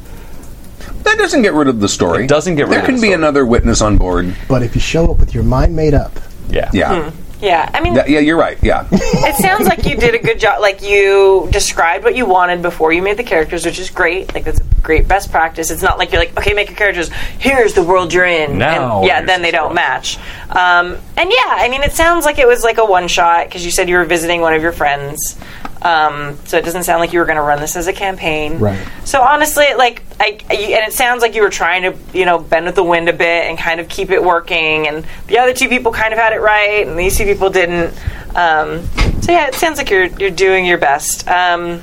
That 1.03 1.17
doesn't 1.17 1.41
get 1.41 1.53
rid 1.53 1.67
of 1.67 1.79
the 1.79 1.89
story. 1.89 2.25
It 2.25 2.27
doesn't 2.27 2.55
get 2.55 2.63
rid 2.63 2.71
there 2.71 2.79
of 2.79 2.85
can 2.85 3.01
be 3.01 3.11
another 3.13 3.45
witness 3.45 3.81
on 3.81 3.97
board. 3.97 4.35
But 4.47 4.63
if 4.63 4.75
you 4.75 4.81
show 4.81 5.11
up 5.11 5.19
with 5.19 5.33
your 5.33 5.43
mind 5.43 5.75
made 5.75 5.93
up, 5.93 6.19
yeah, 6.49 6.69
Yeah. 6.73 7.11
Yeah, 7.43 7.69
I 7.73 7.81
mean, 7.81 7.95
That- 7.95 8.09
yeah, 8.09 8.19
you're 8.19 8.37
right. 8.37 8.57
Yeah. 8.61 8.87
it 8.91 9.35
sounds 9.35 9.67
like 9.67 9.85
you 9.85 9.97
did 9.97 10.15
a 10.15 10.19
good 10.19 10.39
job. 10.39 10.61
Like 10.61 10.81
you 10.81 11.49
described 11.51 12.05
what 12.05 12.15
you 12.15 12.25
wanted 12.25 12.61
before 12.61 12.93
you 12.93 13.01
made 13.01 13.17
the 13.17 13.23
characters, 13.23 13.65
which 13.65 13.79
is 13.79 13.89
great. 13.89 14.33
Like 14.33 14.45
that's 14.45 14.61
a 14.61 14.63
great 14.81 15.09
best 15.09 15.29
practice. 15.29 15.69
It's 15.69 15.81
not 15.81 15.97
like 15.97 16.13
you're 16.13 16.21
like, 16.21 16.37
okay, 16.37 16.53
make 16.53 16.69
your 16.69 16.77
characters. 16.77 17.09
Here's 17.39 17.73
the 17.73 17.83
world 17.83 18.13
you're 18.13 18.23
in. 18.23 18.57
Now 18.57 18.99
and, 18.99 19.07
yeah, 19.07 19.21
then 19.23 19.41
they 19.41 19.51
don't 19.51 19.73
match. 19.75 20.17
Um, 20.51 20.97
and 21.17 21.29
yeah, 21.29 21.57
I 21.59 21.67
mean, 21.69 21.83
it 21.83 21.91
sounds 21.91 22.23
like 22.23 22.39
it 22.39 22.47
was 22.47 22.63
like 22.63 22.77
a 22.77 22.85
one 22.85 23.09
shot 23.09 23.47
because 23.47 23.65
you 23.65 23.71
said 23.71 23.89
you 23.89 23.97
were 23.97 24.05
visiting 24.05 24.39
one 24.39 24.53
of 24.53 24.61
your 24.61 24.71
friends. 24.71 25.37
Um, 25.83 26.37
so 26.45 26.57
it 26.57 26.63
doesn't 26.63 26.83
sound 26.83 27.01
like 27.01 27.11
you 27.11 27.19
were 27.19 27.25
going 27.25 27.35
to 27.35 27.41
run 27.43 27.59
this 27.59 27.75
as 27.75 27.87
a 27.87 27.93
campaign. 27.93 28.57
Right. 28.59 28.87
So 29.03 29.21
honestly, 29.21 29.65
like, 29.77 30.01
I, 30.19 30.37
I- 30.49 30.53
and 30.55 30.87
it 30.87 30.93
sounds 30.93 31.21
like 31.21 31.35
you 31.35 31.41
were 31.41 31.49
trying 31.49 31.81
to, 31.83 31.93
you 32.17 32.23
know, 32.25 32.39
bend 32.39 32.65
with 32.67 32.75
the 32.75 32.83
wind 32.83 33.09
a 33.09 33.13
bit 33.13 33.49
and 33.49 33.57
kind 33.57 33.81
of 33.81 33.89
keep 33.89 34.09
it 34.09 34.23
working. 34.23 34.87
And 34.87 35.05
the 35.27 35.39
other 35.39 35.53
two 35.53 35.67
people 35.67 35.91
kind 35.91 36.13
of 36.13 36.19
had 36.19 36.31
it 36.31 36.39
right, 36.39 36.87
and 36.87 36.97
these 36.97 37.17
two 37.17 37.25
people 37.25 37.49
didn't. 37.49 37.93
Um, 38.35 38.85
so 39.21 39.31
yeah, 39.33 39.47
it 39.47 39.55
sounds 39.55 39.77
like 39.77 39.89
you're 39.89 40.05
you're 40.05 40.31
doing 40.31 40.65
your 40.65 40.77
best. 40.77 41.27
Um, 41.27 41.81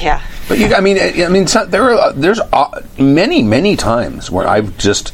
yeah. 0.00 0.22
But 0.48 0.58
you, 0.58 0.74
I 0.74 0.80
mean, 0.80 0.98
I 0.98 1.24
I 1.24 1.28
mean, 1.28 1.46
so- 1.46 1.64
there 1.66 1.82
are 1.98 2.12
there's 2.12 2.40
uh, 2.52 2.80
many 2.98 3.42
many 3.42 3.74
times 3.76 4.30
where 4.30 4.46
I've 4.46 4.76
just 4.78 5.12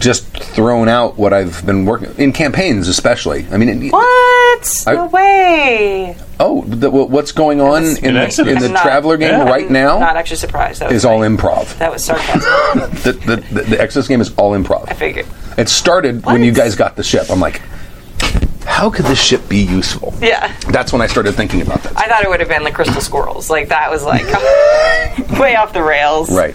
just 0.00 0.26
thrown 0.36 0.88
out 0.88 1.16
what 1.18 1.32
I've 1.32 1.64
been 1.64 1.84
working 1.84 2.12
in 2.16 2.32
campaigns, 2.32 2.88
especially. 2.88 3.46
I 3.52 3.56
mean, 3.56 3.68
it- 3.68 3.92
What? 3.92 4.84
I- 4.86 4.92
no 4.94 5.06
way. 5.06 6.16
oh, 6.40 6.62
the, 6.62 6.90
what's 6.90 7.32
going 7.32 7.60
on 7.60 7.84
in, 7.84 8.04
in 8.06 8.14
the, 8.14 8.44
in 8.48 8.58
the 8.58 8.68
not- 8.70 8.82
Traveler 8.82 9.16
game 9.16 9.30
Yeah. 9.30 9.44
right 9.48 9.66
I'm 9.66 9.72
now 9.72 9.98
Not 9.98 10.16
actually 10.16 10.38
surprised. 10.38 10.80
That 10.80 10.88
was 10.88 10.96
is 10.96 11.04
all 11.04 11.20
improv. 11.20 11.76
That 11.78 11.92
was 11.92 12.04
sarcasm. 12.04 12.40
The, 13.00 13.12
the, 13.12 13.36
the, 13.54 13.62
the 13.62 13.80
Exodus 13.80 14.08
game 14.08 14.20
is 14.20 14.34
all 14.36 14.52
improv. 14.52 14.88
I 14.88 14.92
improv. 14.92 14.96
figured. 14.96 15.26
It 15.58 15.68
started 15.68 16.24
when 16.24 16.42
you 16.42 16.52
guys 16.52 16.74
got 16.76 16.96
the 16.96 17.02
ship. 17.02 17.30
I'm 17.30 17.40
like, 17.40 17.60
how 18.64 18.90
could 18.90 19.04
this 19.06 19.20
ship 19.20 19.48
be 19.48 19.58
useful? 19.58 20.14
Yeah. 20.20 20.54
That's 20.70 20.92
when 20.92 21.02
I 21.02 21.06
started 21.06 21.32
thinking 21.34 21.60
about 21.62 21.82
that. 21.82 21.96
I 21.98 22.06
thought 22.08 22.22
it 22.22 22.28
would 22.28 22.40
have 22.40 22.48
been 22.48 22.62
the 22.64 22.70
crystal 22.70 23.00
squirrels. 23.00 23.50
Like 23.50 23.68
that 23.68 23.90
was 23.90 24.02
like 24.04 24.24
way 25.40 25.56
off 25.56 25.72
the 25.72 25.82
rails. 25.82 26.30
Right. 26.30 26.54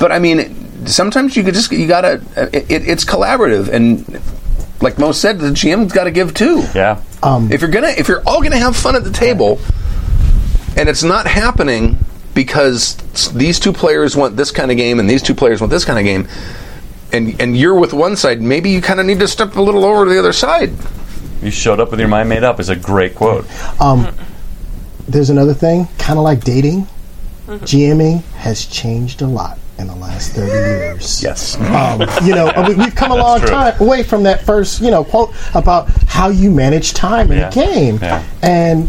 But 0.00 0.12
I 0.12 0.18
mean, 0.18 0.38
sometimes 0.86 1.36
you 1.36 1.44
could 1.44 1.54
just 1.54 1.70
you 1.72 1.86
gotta. 1.86 2.22
It, 2.36 2.70
it, 2.70 2.88
it's 2.88 3.04
collaborative, 3.04 3.68
and 3.68 4.20
like 4.82 4.98
most 4.98 5.20
said, 5.20 5.38
the 5.38 5.48
GM's 5.48 5.92
got 5.92 6.04
to 6.04 6.10
give 6.10 6.34
too. 6.34 6.64
yeah. 6.74 7.02
Um, 7.22 7.52
if 7.52 7.60
you're 7.60 7.70
gonna, 7.70 7.94
if 7.96 8.08
you're 8.08 8.22
all 8.26 8.42
gonna 8.42 8.58
have 8.58 8.76
fun 8.76 8.96
at 8.96 9.04
the 9.04 9.10
table, 9.10 9.60
and 10.76 10.88
it's 10.88 11.02
not 11.02 11.26
happening 11.26 11.98
because 12.34 12.96
these 13.32 13.60
two 13.60 13.72
players 13.72 14.16
want 14.16 14.36
this 14.36 14.50
kind 14.50 14.70
of 14.70 14.76
game 14.76 14.98
and 14.98 15.08
these 15.08 15.22
two 15.22 15.34
players 15.34 15.60
want 15.60 15.70
this 15.70 15.84
kind 15.84 15.98
of 15.98 16.04
game, 16.04 16.26
and 17.12 17.40
and 17.40 17.56
you're 17.56 17.78
with 17.78 17.92
one 17.92 18.16
side, 18.16 18.40
maybe 18.40 18.70
you 18.70 18.82
kind 18.82 18.98
of 19.00 19.06
need 19.06 19.20
to 19.20 19.28
step 19.28 19.54
a 19.56 19.62
little 19.62 19.84
over 19.84 20.04
to 20.04 20.10
the 20.10 20.18
other 20.18 20.32
side. 20.32 20.72
You 21.42 21.50
showed 21.50 21.80
up 21.80 21.90
with 21.90 22.00
your 22.00 22.08
mind 22.08 22.28
made 22.28 22.44
up 22.44 22.60
is 22.60 22.68
a 22.68 22.76
great 22.76 23.14
quote. 23.14 23.46
Um, 23.80 24.14
there's 25.08 25.30
another 25.30 25.54
thing, 25.54 25.88
kind 25.98 26.18
of 26.18 26.24
like 26.24 26.44
dating. 26.44 26.86
Mm-hmm. 27.46 27.64
GMing 27.64 28.22
has 28.34 28.64
changed 28.64 29.20
a 29.20 29.26
lot 29.26 29.58
in 29.82 29.88
the 29.88 29.94
last 29.96 30.32
30 30.32 30.50
years. 30.50 31.22
Yes. 31.22 31.56
Um, 31.60 32.00
you 32.24 32.34
know, 32.34 32.50
we, 32.68 32.74
we've 32.74 32.94
come 32.94 33.10
a 33.10 33.16
long 33.16 33.40
true. 33.40 33.48
time 33.50 33.74
away 33.80 34.02
from 34.02 34.22
that 34.22 34.42
first, 34.46 34.80
you 34.80 34.90
know, 34.90 35.04
quote 35.04 35.34
about 35.54 35.88
how 36.06 36.28
you 36.30 36.50
manage 36.50 36.94
time 36.94 37.30
in 37.30 37.38
Yeah. 37.38 37.48
a 37.48 37.52
game. 37.52 37.98
Yeah. 38.00 38.24
And, 38.42 38.88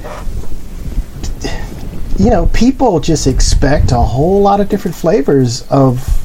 you 2.18 2.30
know, 2.30 2.48
people 2.54 3.00
just 3.00 3.28
expect 3.28 3.92
a 3.92 4.00
whole 4.00 4.42
lot 4.42 4.62
of 4.62 4.70
different 4.70 4.96
flavors 4.96 5.64
of 5.70 6.20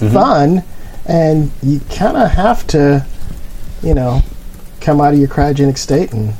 Mm-hmm. 0.00 0.14
fun, 0.14 0.64
and 1.06 1.52
you 1.62 1.78
kind 1.94 2.16
of 2.16 2.28
have 2.32 2.66
to, 2.66 3.06
you 3.84 3.94
know, 3.94 4.20
come 4.80 5.00
out 5.00 5.12
of 5.14 5.20
your 5.20 5.28
cryogenic 5.28 5.78
state 5.78 6.12
and 6.12 6.34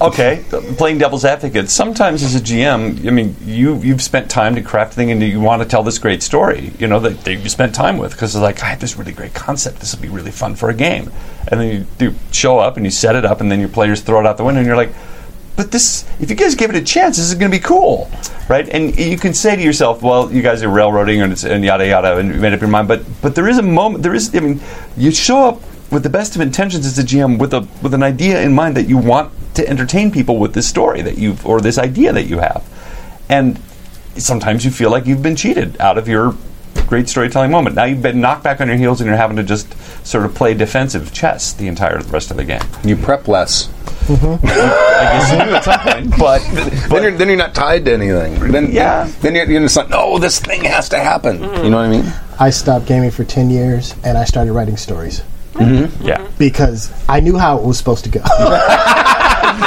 okay, 0.00 0.44
playing 0.76 0.98
devil's 0.98 1.24
advocate. 1.24 1.70
Sometimes 1.70 2.22
as 2.22 2.34
a 2.34 2.40
GM, 2.40 3.06
I 3.06 3.10
mean, 3.10 3.36
you 3.44 3.76
you've 3.78 4.02
spent 4.02 4.30
time 4.30 4.54
to 4.54 4.62
craft 4.62 4.94
thing, 4.94 5.10
and 5.10 5.22
you 5.22 5.40
want 5.40 5.62
to 5.62 5.68
tell 5.68 5.82
this 5.82 5.98
great 5.98 6.22
story. 6.22 6.72
You 6.78 6.86
know 6.86 7.00
that, 7.00 7.24
that 7.24 7.34
you 7.34 7.48
spent 7.48 7.74
time 7.74 7.98
with 7.98 8.12
because 8.12 8.34
it's 8.34 8.42
like 8.42 8.62
I 8.62 8.66
have 8.66 8.80
this 8.80 8.96
really 8.96 9.12
great 9.12 9.34
concept. 9.34 9.80
This 9.80 9.94
will 9.94 10.02
be 10.02 10.08
really 10.08 10.30
fun 10.30 10.54
for 10.54 10.70
a 10.70 10.74
game, 10.74 11.10
and 11.48 11.60
then 11.60 11.72
you 11.72 11.86
do 11.98 12.14
show 12.32 12.58
up 12.58 12.76
and 12.76 12.86
you 12.86 12.90
set 12.90 13.16
it 13.16 13.24
up, 13.24 13.40
and 13.40 13.50
then 13.50 13.60
your 13.60 13.68
players 13.68 14.00
throw 14.00 14.20
it 14.20 14.26
out 14.26 14.36
the 14.36 14.44
window, 14.44 14.60
and 14.60 14.66
you're 14.66 14.76
like. 14.76 14.92
But 15.54 15.70
this, 15.70 16.08
if 16.18 16.30
you 16.30 16.34
guys 16.34 16.54
give 16.54 16.70
it 16.70 16.76
a 16.76 16.82
chance, 16.82 17.18
this 17.18 17.28
is 17.28 17.34
going 17.34 17.50
to 17.50 17.56
be 17.56 17.62
cool, 17.62 18.10
right? 18.48 18.66
And 18.70 18.98
you 18.98 19.18
can 19.18 19.34
say 19.34 19.54
to 19.54 19.62
yourself, 19.62 20.00
"Well, 20.00 20.32
you 20.32 20.40
guys 20.40 20.62
are 20.62 20.68
railroading 20.70 21.20
and, 21.20 21.30
it's, 21.30 21.44
and 21.44 21.62
yada 21.62 21.86
yada," 21.86 22.16
and 22.16 22.34
you 22.34 22.40
made 22.40 22.54
up 22.54 22.60
your 22.62 22.70
mind. 22.70 22.88
But 22.88 23.04
but 23.20 23.34
there 23.34 23.46
is 23.46 23.58
a 23.58 23.62
moment. 23.62 24.02
There 24.02 24.14
is. 24.14 24.34
I 24.34 24.40
mean, 24.40 24.62
you 24.96 25.10
show 25.10 25.48
up 25.48 25.60
with 25.92 26.02
the 26.02 26.08
best 26.08 26.34
of 26.34 26.40
intentions 26.40 26.86
as 26.86 26.98
a 26.98 27.02
GM, 27.02 27.38
with 27.38 27.52
a 27.52 27.68
with 27.82 27.92
an 27.92 28.02
idea 28.02 28.40
in 28.40 28.54
mind 28.54 28.78
that 28.78 28.88
you 28.88 28.96
want 28.96 29.30
to 29.54 29.68
entertain 29.68 30.10
people 30.10 30.38
with 30.38 30.54
this 30.54 30.68
story 30.68 31.02
that 31.02 31.18
you've 31.18 31.44
or 31.46 31.60
this 31.60 31.78
idea 31.78 32.12
that 32.12 32.24
you 32.24 32.38
have, 32.38 32.64
and 33.28 33.60
sometimes 34.16 34.64
you 34.64 34.70
feel 34.70 34.90
like 34.90 35.06
you've 35.06 35.22
been 35.22 35.36
cheated 35.36 35.80
out 35.80 35.98
of 35.98 36.08
your 36.08 36.34
great 36.86 37.08
storytelling 37.08 37.50
moment. 37.50 37.74
Now 37.74 37.84
you've 37.84 38.02
been 38.02 38.20
knocked 38.20 38.44
back 38.44 38.60
on 38.60 38.68
your 38.68 38.76
heels 38.76 39.00
and 39.00 39.08
you're 39.08 39.16
having 39.16 39.36
to 39.38 39.42
just 39.42 39.74
sort 40.06 40.26
of 40.26 40.34
play 40.34 40.52
defensive 40.52 41.12
chess 41.12 41.54
the 41.54 41.66
entire 41.66 42.00
rest 42.02 42.30
of 42.30 42.36
the 42.36 42.44
game. 42.44 42.60
You 42.84 42.96
prep 42.96 43.28
less. 43.28 43.68
Mm-hmm. 44.06 44.46
I 44.46 45.04
guess 45.12 45.32
you 45.32 45.38
do 45.38 45.54
at 45.54 45.64
some 45.64 46.10
point, 46.10 46.10
but 46.18 46.40
Then 46.90 47.02
you're, 47.02 47.12
then 47.12 47.28
you're 47.28 47.36
not 47.38 47.54
tied 47.54 47.86
to 47.86 47.94
anything. 47.94 48.52
Then 48.52 48.72
Yeah. 48.72 49.10
Then 49.20 49.34
you're, 49.34 49.50
you're 49.50 49.60
just 49.62 49.76
like, 49.76 49.88
no, 49.88 50.18
this 50.18 50.38
thing 50.40 50.64
has 50.64 50.88
to 50.90 50.98
happen. 50.98 51.40
You 51.40 51.70
know 51.70 51.78
what 51.78 51.86
I 51.86 51.88
mean? 51.88 52.12
I 52.38 52.50
stopped 52.50 52.86
gaming 52.86 53.10
for 53.10 53.24
10 53.24 53.48
years 53.48 53.94
and 54.04 54.18
I 54.18 54.24
started 54.24 54.52
writing 54.52 54.76
stories 54.76 55.22
mm-hmm. 55.54 56.06
yeah. 56.06 56.28
because 56.38 56.92
I 57.08 57.20
knew 57.20 57.38
how 57.38 57.58
it 57.58 57.64
was 57.64 57.78
supposed 57.78 58.04
to 58.04 58.10
go. 58.10 58.20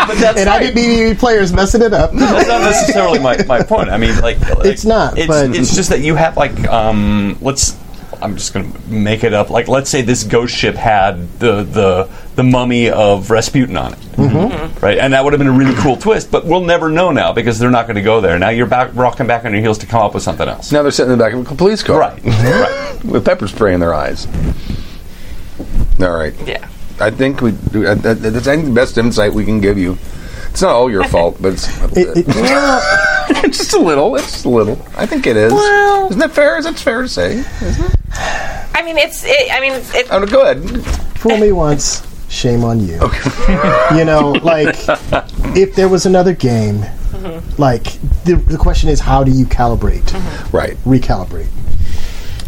But 0.07 0.17
that's 0.17 0.39
and 0.39 0.49
I 0.49 0.59
didn't 0.59 0.75
need 0.75 1.01
any 1.01 1.15
players 1.15 1.53
messing 1.53 1.81
it 1.81 1.93
up. 1.93 2.11
That's 2.11 2.47
not 2.47 2.61
necessarily 2.61 3.19
my, 3.19 3.37
my 3.45 3.63
point. 3.63 3.89
I 3.89 3.97
mean, 3.97 4.19
like, 4.21 4.39
like, 4.57 4.65
It's 4.65 4.85
not, 4.85 5.17
It's, 5.17 5.27
but- 5.27 5.55
it's 5.55 5.75
just 5.75 5.89
that 5.89 6.01
you 6.01 6.15
have 6.15 6.37
like 6.37 6.67
um, 6.67 7.37
let's. 7.41 7.77
I'm 8.21 8.37
just 8.37 8.53
going 8.53 8.71
to 8.71 8.89
make 8.89 9.25
it 9.25 9.33
up. 9.33 9.49
Like, 9.49 9.67
let's 9.67 9.89
say 9.89 10.01
this 10.01 10.23
ghost 10.23 10.55
ship 10.55 10.75
had 10.75 11.37
the 11.39 11.63
the 11.63 12.09
the 12.35 12.43
mummy 12.43 12.89
of 12.89 13.29
Rasputin 13.29 13.75
on 13.75 13.93
it, 13.93 13.99
mm-hmm. 13.99 14.79
right? 14.83 14.97
And 14.97 15.13
that 15.13 15.23
would 15.23 15.33
have 15.33 15.37
been 15.37 15.49
a 15.49 15.51
really 15.51 15.75
cool 15.75 15.97
twist. 15.97 16.31
But 16.31 16.45
we'll 16.45 16.63
never 16.63 16.89
know 16.89 17.11
now 17.11 17.33
because 17.33 17.59
they're 17.59 17.69
not 17.69 17.87
going 17.87 17.97
to 17.97 18.01
go 18.01 18.21
there. 18.21 18.39
Now 18.39 18.49
you're 18.49 18.67
back 18.67 18.91
rocking 18.93 19.27
back 19.27 19.43
on 19.43 19.51
your 19.51 19.61
heels 19.61 19.79
to 19.79 19.85
come 19.85 20.01
up 20.01 20.13
with 20.13 20.23
something 20.23 20.47
else. 20.47 20.71
Now 20.71 20.81
they're 20.81 20.91
sitting 20.91 21.11
in 21.11 21.17
the 21.17 21.23
back 21.23 21.33
of 21.33 21.51
a 21.51 21.55
police 21.55 21.83
car. 21.83 21.99
Right. 21.99 22.23
right. 22.23 22.99
With 23.03 23.25
pepper 23.25 23.47
spray 23.47 23.73
in 23.73 23.81
their 23.81 23.93
eyes. 23.93 24.27
All 25.99 26.15
right. 26.15 26.33
Yeah. 26.47 26.67
I 26.99 27.11
think 27.11 27.41
we 27.41 27.51
do. 27.71 27.85
Uh, 27.85 27.95
that- 27.95 28.21
that's 28.21 28.47
I 28.47 28.55
think 28.55 28.65
the 28.67 28.71
best 28.73 28.97
insight 28.97 29.33
we 29.33 29.43
can 29.45 29.59
give 29.61 29.77
you. 29.77 29.97
It's 30.49 30.61
not 30.61 30.71
all 30.71 30.89
your 30.89 31.03
fault, 31.05 31.37
but 31.41 31.53
it's 31.53 31.67
a 31.81 31.87
little 31.87 31.97
It- 32.17 32.25
bit. 32.27 32.35
it- 32.37 33.51
just 33.51 33.73
a 33.73 33.79
little. 33.79 34.15
It's 34.15 34.31
just 34.31 34.45
a 34.45 34.49
little. 34.49 34.79
I 34.95 35.05
think 35.05 35.27
it 35.27 35.35
is. 35.35 35.51
Well- 35.51 36.07
Isn't 36.07 36.19
that 36.19 36.31
fair? 36.31 36.57
Is 36.57 36.65
that 36.65 36.77
fair 36.79 37.01
to 37.01 37.09
say? 37.09 37.43
I 38.73 38.81
mean, 38.83 38.97
it's. 38.97 39.23
It, 39.25 39.51
I 39.51 39.59
mean, 39.59 39.73
it, 39.73 40.07
Oh, 40.11 40.25
go 40.25 40.43
ahead. 40.43 40.61
fool 41.17 41.37
me 41.37 41.51
once, 41.51 42.01
shame 42.29 42.63
on 42.63 42.79
you. 42.79 42.99
you 43.97 44.05
know, 44.05 44.31
like 44.43 44.75
if 45.57 45.75
there 45.75 45.89
was 45.89 46.05
another 46.05 46.33
game, 46.33 46.85
like 47.57 47.83
the, 48.23 48.35
the 48.47 48.57
question 48.57 48.89
is, 48.89 48.99
how 49.01 49.23
do 49.23 49.31
you 49.31 49.45
calibrate, 49.45 50.13
Right. 50.53 50.77
recalibrate? 50.85 51.47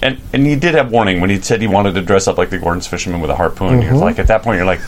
And 0.03 0.21
and 0.31 0.45
he 0.45 0.55
did 0.55 0.75
have 0.75 0.91
warning 0.91 1.21
when 1.21 1.29
he 1.29 1.41
said 1.41 1.59
he 1.61 1.67
wanted 1.67 1.95
to 1.95 2.01
dress 2.01 2.27
up 2.27 2.37
like 2.37 2.49
the 2.51 2.57
Gorton's 2.59 2.85
fisherman 2.87 3.19
with 3.19 3.31
a 3.31 3.35
harpoon. 3.35 3.81
You're 3.81 3.95
like 3.95 4.19
at 4.19 4.27
that 4.27 4.43
point, 4.43 4.57
you're 4.57 4.65
like, 4.65 4.79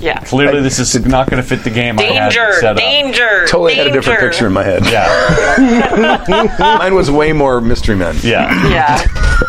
yeah. 0.00 0.20
clearly 0.24 0.60
this 0.62 0.78
is 0.78 0.94
not 1.06 1.28
going 1.28 1.42
to 1.42 1.48
fit 1.48 1.64
the 1.64 1.70
game. 1.70 1.98
I 1.98 2.02
had 2.04 2.30
Danger! 2.32 2.52
set 2.60 2.72
up. 2.72 2.76
Danger! 2.76 3.46
Totally 3.48 3.74
had 3.74 3.88
a 3.88 3.92
different 3.92 4.20
picture 4.20 4.46
in 4.46 4.52
my 4.52 4.62
head. 4.62 4.84
Yeah, 4.86 6.24
Mine 6.78 6.94
was 6.94 7.10
way 7.10 7.32
more 7.32 7.60
mystery 7.60 7.96
men. 7.96 8.16
yeah. 8.22 8.68
Yeah. 8.68 9.06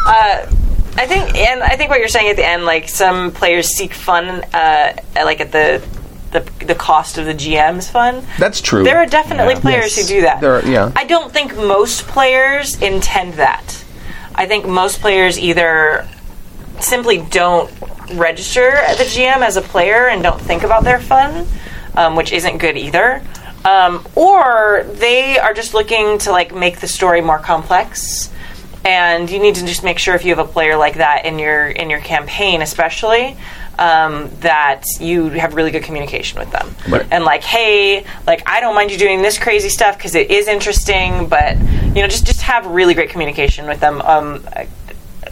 uh, 0.07 0.51
I 0.95 1.07
think, 1.07 1.35
and 1.35 1.61
I 1.63 1.75
think 1.75 1.89
what 1.89 1.99
you're 1.99 2.07
saying 2.07 2.29
at 2.29 2.35
the 2.35 2.45
end, 2.45 2.65
like 2.65 2.87
some 2.89 3.31
players 3.31 3.67
seek 3.67 3.93
fun, 3.93 4.25
uh, 4.53 4.93
like 5.15 5.39
at 5.41 5.51
the, 5.51 5.83
the 6.31 6.39
the 6.65 6.75
cost 6.75 7.17
of 7.17 7.25
the 7.25 7.33
GM's 7.33 7.89
fun. 7.89 8.23
That's 8.39 8.61
true. 8.61 8.83
There 8.83 8.97
are 8.97 9.05
definitely 9.05 9.53
Yeah. 9.55 9.59
players 9.59 9.97
Yes. 9.97 10.09
who 10.09 10.15
do 10.15 10.21
that. 10.21 10.41
There 10.41 10.55
are- 10.55 10.65
yeah. 10.65 10.91
I 10.95 11.03
don't 11.05 11.31
think 11.31 11.55
most 11.55 12.07
players 12.07 12.79
intend 12.81 13.33
that. 13.35 13.82
I 14.35 14.45
think 14.45 14.65
most 14.65 14.99
players 15.01 15.37
either 15.39 16.07
simply 16.79 17.19
don't 17.29 17.71
register 18.13 18.69
at 18.69 18.97
the 18.97 19.03
GM 19.03 19.37
as 19.37 19.57
a 19.57 19.61
player 19.61 20.07
and 20.07 20.21
don't 20.23 20.41
think 20.41 20.63
about 20.63 20.83
their 20.83 20.99
fun, 20.99 21.47
um, 21.95 22.15
which 22.15 22.31
isn't 22.31 22.57
good 22.57 22.77
either. 22.77 23.21
Um, 23.65 24.05
or 24.15 24.85
they 24.93 25.39
are 25.39 25.53
just 25.53 25.73
looking 25.73 26.17
to 26.19 26.31
like 26.31 26.53
make 26.53 26.79
the 26.79 26.87
story 26.87 27.21
more 27.21 27.39
complex. 27.39 28.29
And 28.85 29.29
you 29.29 29.39
need 29.39 29.55
to 29.55 29.65
just 29.65 29.83
make 29.83 29.97
sure 29.97 30.13
if 30.15 30.25
you 30.25 30.35
have 30.35 30.45
a 30.45 30.51
player 30.51 30.75
like 30.75 30.95
that 30.95 31.25
in 31.25 31.39
your 31.39 31.67
in 31.67 31.89
your 31.89 32.01
campaign, 32.01 32.61
especially, 32.61 33.37
um, 33.79 34.29
that 34.39 34.83
you 34.99 35.29
have 35.29 35.55
really 35.55 35.71
good 35.71 35.83
communication 35.83 36.39
with 36.39 36.51
them. 36.51 36.75
Right. 36.87 37.05
And 37.11 37.23
like, 37.23 37.43
hey, 37.43 38.05
like 38.27 38.47
I 38.47 38.59
don't 38.59 38.75
mind 38.75 38.91
you 38.91 38.97
doing 38.97 39.21
this 39.21 39.37
crazy 39.37 39.69
stuff 39.69 39.97
because 39.97 40.15
it 40.15 40.31
is 40.31 40.47
interesting, 40.47 41.27
but 41.27 41.57
you 41.57 42.01
know, 42.01 42.07
just 42.07 42.25
just 42.25 42.41
have 42.41 42.65
really 42.67 42.93
great 42.93 43.09
communication 43.09 43.67
with 43.67 43.79
them. 43.79 44.01
Um, 44.01 44.45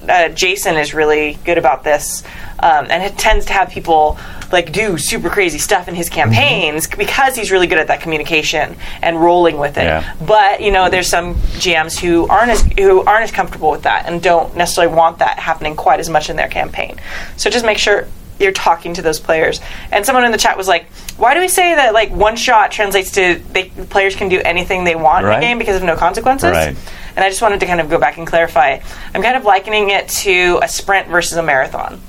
uh, 0.08 0.30
Jason 0.30 0.78
is 0.78 0.94
really 0.94 1.38
good 1.46 1.58
about 1.58 1.84
this, 1.84 2.24
um, 2.60 2.88
and 2.90 3.04
it 3.04 3.18
tends 3.18 3.46
to 3.46 3.54
have 3.54 3.70
people 3.70 4.18
like 4.52 4.72
do 4.72 4.98
super 4.98 5.30
crazy 5.30 5.58
stuff 5.58 5.88
in 5.88 5.96
his 5.96 6.10
campaigns 6.10 6.88
because 6.88 7.36
he's 7.36 7.52
really 7.52 7.68
good 7.68 7.78
at 7.78 7.88
that 7.88 8.02
communication 8.02 8.76
and 9.02 9.22
rolling 9.22 9.58
with 9.58 9.78
it. 9.78 9.84
Yeah. 9.84 10.16
But 10.26 10.62
you 10.62 10.72
know, 10.72 10.90
there's 10.90 11.08
some 11.08 11.36
GMs 11.36 12.00
who 12.00 12.28
aren't 12.28 12.52
as 12.52 12.62
who 12.78 13.04
aren't 13.04 13.24
as 13.24 13.32
comfortable 13.32 13.72
with 13.72 13.84
that 13.84 14.08
and 14.08 14.22
don't 14.22 14.56
necessarily 14.56 14.94
want 14.94 15.20
that 15.20 15.40
happening 15.40 15.76
quite 15.76 16.00
as 16.00 16.10
much 16.10 16.30
in 16.30 16.36
their 16.36 16.50
campaign. 16.50 17.00
So 17.38 17.50
just 17.50 17.66
make 17.66 17.78
sure 17.78 18.08
you're 18.42 18.52
talking 18.52 18.94
to 18.96 19.02
those 19.02 19.20
players. 19.20 19.62
And 19.92 20.06
someone 20.06 20.26
in 20.26 20.32
the 20.32 20.38
chat 20.38 20.58
was 20.58 20.68
like, 20.68 20.86
"Why 21.18 21.34
do 21.34 21.40
we 21.40 21.48
say 21.48 21.76
that 21.76 21.94
like 21.94 22.12
one 22.12 22.36
shot 22.36 22.72
translates 22.72 23.12
to 23.12 23.36
they, 23.54 23.66
players 23.90 24.16
can 24.16 24.30
do 24.30 24.42
anything 24.44 24.84
they 24.84 24.96
want 24.96 25.24
in 25.26 25.30
Right. 25.30 25.38
a 25.38 25.42
game 25.42 25.58
because 25.60 25.76
of 25.76 25.84
no 25.84 25.96
consequences?" 25.96 26.52
Right. 26.52 26.76
And 27.16 27.26
I 27.26 27.30
just 27.30 27.42
wanted 27.42 27.60
to 27.60 27.66
kind 27.66 27.80
of 27.82 27.90
go 27.90 27.98
back 28.00 28.18
and 28.18 28.26
clarify. 28.26 28.80
I'm 29.14 29.22
kind 29.22 29.36
of 29.36 29.44
likening 29.46 29.90
it 29.90 30.08
to 30.10 30.60
a 30.62 30.68
sprint 30.68 31.08
versus 31.08 31.38
a 31.38 31.44
marathon. 31.44 32.02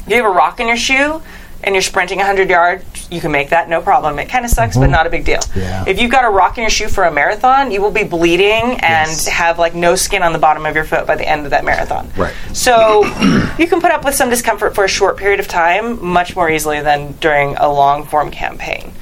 If 0.00 0.08
you 0.08 0.16
have 0.16 0.24
a 0.24 0.30
rock 0.30 0.60
in 0.60 0.66
your 0.66 0.76
shoe 0.78 1.22
and 1.62 1.74
you're 1.74 1.82
sprinting 1.82 2.18
100 2.18 2.48
yards, 2.48 3.08
you 3.10 3.20
can 3.20 3.32
make 3.32 3.50
that 3.50 3.68
no 3.68 3.82
problem. 3.82 4.18
It 4.18 4.28
kind 4.28 4.44
of 4.44 4.50
sucks, 4.50 4.76
but 4.76 4.84
mm-hmm. 4.84 4.92
not 4.92 5.06
a 5.06 5.10
big 5.10 5.24
deal. 5.24 5.40
Yeah. 5.54 5.84
If 5.86 6.00
you've 6.00 6.10
got 6.10 6.24
a 6.24 6.30
rock 6.30 6.58
in 6.58 6.62
your 6.62 6.70
shoe 6.70 6.88
for 6.88 7.04
a 7.04 7.12
marathon, 7.12 7.70
you 7.70 7.82
will 7.82 7.90
be 7.90 8.04
bleeding 8.04 8.78
and 8.80 9.10
Yes. 9.10 9.26
have 9.26 9.58
like 9.58 9.74
no 9.74 9.96
skin 9.96 10.22
on 10.22 10.32
the 10.32 10.38
bottom 10.38 10.64
of 10.66 10.74
your 10.74 10.84
foot 10.84 11.06
by 11.06 11.16
the 11.16 11.28
end 11.28 11.44
of 11.44 11.50
that 11.50 11.64
marathon. 11.64 12.10
Right. 12.16 12.34
So 12.52 13.04
you 13.58 13.66
can 13.66 13.80
put 13.80 13.90
up 13.90 14.04
with 14.04 14.14
some 14.14 14.30
discomfort 14.30 14.74
for 14.74 14.84
a 14.84 14.88
short 14.88 15.16
period 15.16 15.40
of 15.40 15.48
time 15.48 16.04
much 16.04 16.36
more 16.36 16.50
easily 16.50 16.80
than 16.80 17.12
during 17.20 17.56
a 17.56 17.70
long 17.70 18.04
form 18.06 18.30
campaign. 18.30 18.92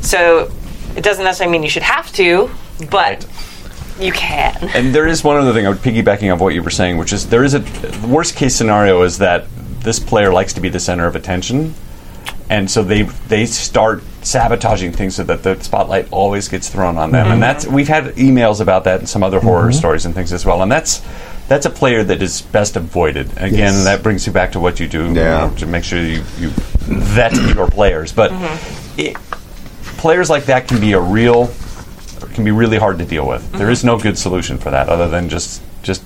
So 0.00 0.50
it 0.96 1.04
doesn't 1.04 1.24
necessarily 1.24 1.52
mean 1.52 1.62
you 1.62 1.70
should 1.70 1.82
have 1.82 2.10
to, 2.14 2.50
but 2.90 3.26
you 4.00 4.12
can. 4.12 4.70
And 4.74 4.94
there 4.94 5.06
is 5.06 5.24
one 5.24 5.36
other 5.36 5.52
thing 5.52 5.66
I 5.66 5.70
would 5.70 5.78
piggybacking 5.78 6.32
off 6.32 6.40
what 6.40 6.54
you 6.54 6.62
were 6.62 6.70
saying, 6.70 6.98
which 6.98 7.12
is 7.12 7.28
there 7.28 7.44
is 7.44 7.54
a 7.54 7.64
worst 8.06 8.36
case 8.36 8.54
scenario 8.54 9.02
is 9.02 9.18
that 9.18 9.46
this 9.80 9.98
player 9.98 10.32
likes 10.32 10.52
to 10.54 10.60
be 10.60 10.68
the 10.68 10.80
center 10.80 11.06
of 11.06 11.16
attention, 11.16 11.74
and 12.50 12.70
so 12.70 12.82
they 12.82 13.02
they 13.02 13.46
start 13.46 14.02
sabotaging 14.22 14.92
things 14.92 15.16
so 15.16 15.24
that 15.24 15.42
the 15.42 15.60
spotlight 15.62 16.10
always 16.10 16.48
gets 16.48 16.68
thrown 16.68 16.96
on 16.96 17.10
them. 17.10 17.26
And 17.26 17.32
mm-hmm. 17.32 17.40
that's 17.40 17.66
we've 17.66 17.88
had 17.88 18.04
emails 18.16 18.60
about 18.60 18.84
that 18.84 19.00
and 19.00 19.08
some 19.08 19.22
other 19.22 19.40
horror 19.40 19.68
mm-hmm. 19.68 19.78
stories 19.78 20.06
and 20.06 20.14
things 20.14 20.32
as 20.32 20.44
well. 20.44 20.62
And 20.62 20.70
that's 20.70 21.02
that's 21.48 21.66
a 21.66 21.70
player 21.70 22.04
that 22.04 22.20
is 22.22 22.42
best 22.42 22.76
avoided. 22.76 23.30
Again, 23.32 23.52
Yes. 23.52 23.84
that 23.84 24.02
brings 24.02 24.26
you 24.26 24.32
back 24.32 24.52
to 24.52 24.60
what 24.60 24.80
you 24.80 24.88
do 24.88 25.06
you 25.08 25.14
Yeah. 25.14 25.48
know, 25.48 25.54
to 25.56 25.66
make 25.66 25.84
sure 25.84 25.98
you, 25.98 26.22
you 26.38 26.50
vet 26.50 27.34
your 27.34 27.68
players. 27.68 28.12
But 28.12 28.32
mm-hmm. 28.32 29.00
it, 29.00 29.16
players 29.98 30.28
like 30.30 30.44
that 30.46 30.68
can 30.68 30.80
be 30.80 30.92
a 30.92 31.00
real 31.00 31.50
can 32.34 32.44
be 32.44 32.50
really 32.50 32.78
hard 32.78 32.98
to 32.98 33.04
deal 33.04 33.26
with. 33.26 33.50
There 33.52 33.70
is 33.70 33.84
no 33.84 33.98
good 33.98 34.18
solution 34.18 34.58
for 34.58 34.70
that 34.70 34.88
other 34.88 35.08
than 35.08 35.28
just 35.28 35.62
just 35.82 36.02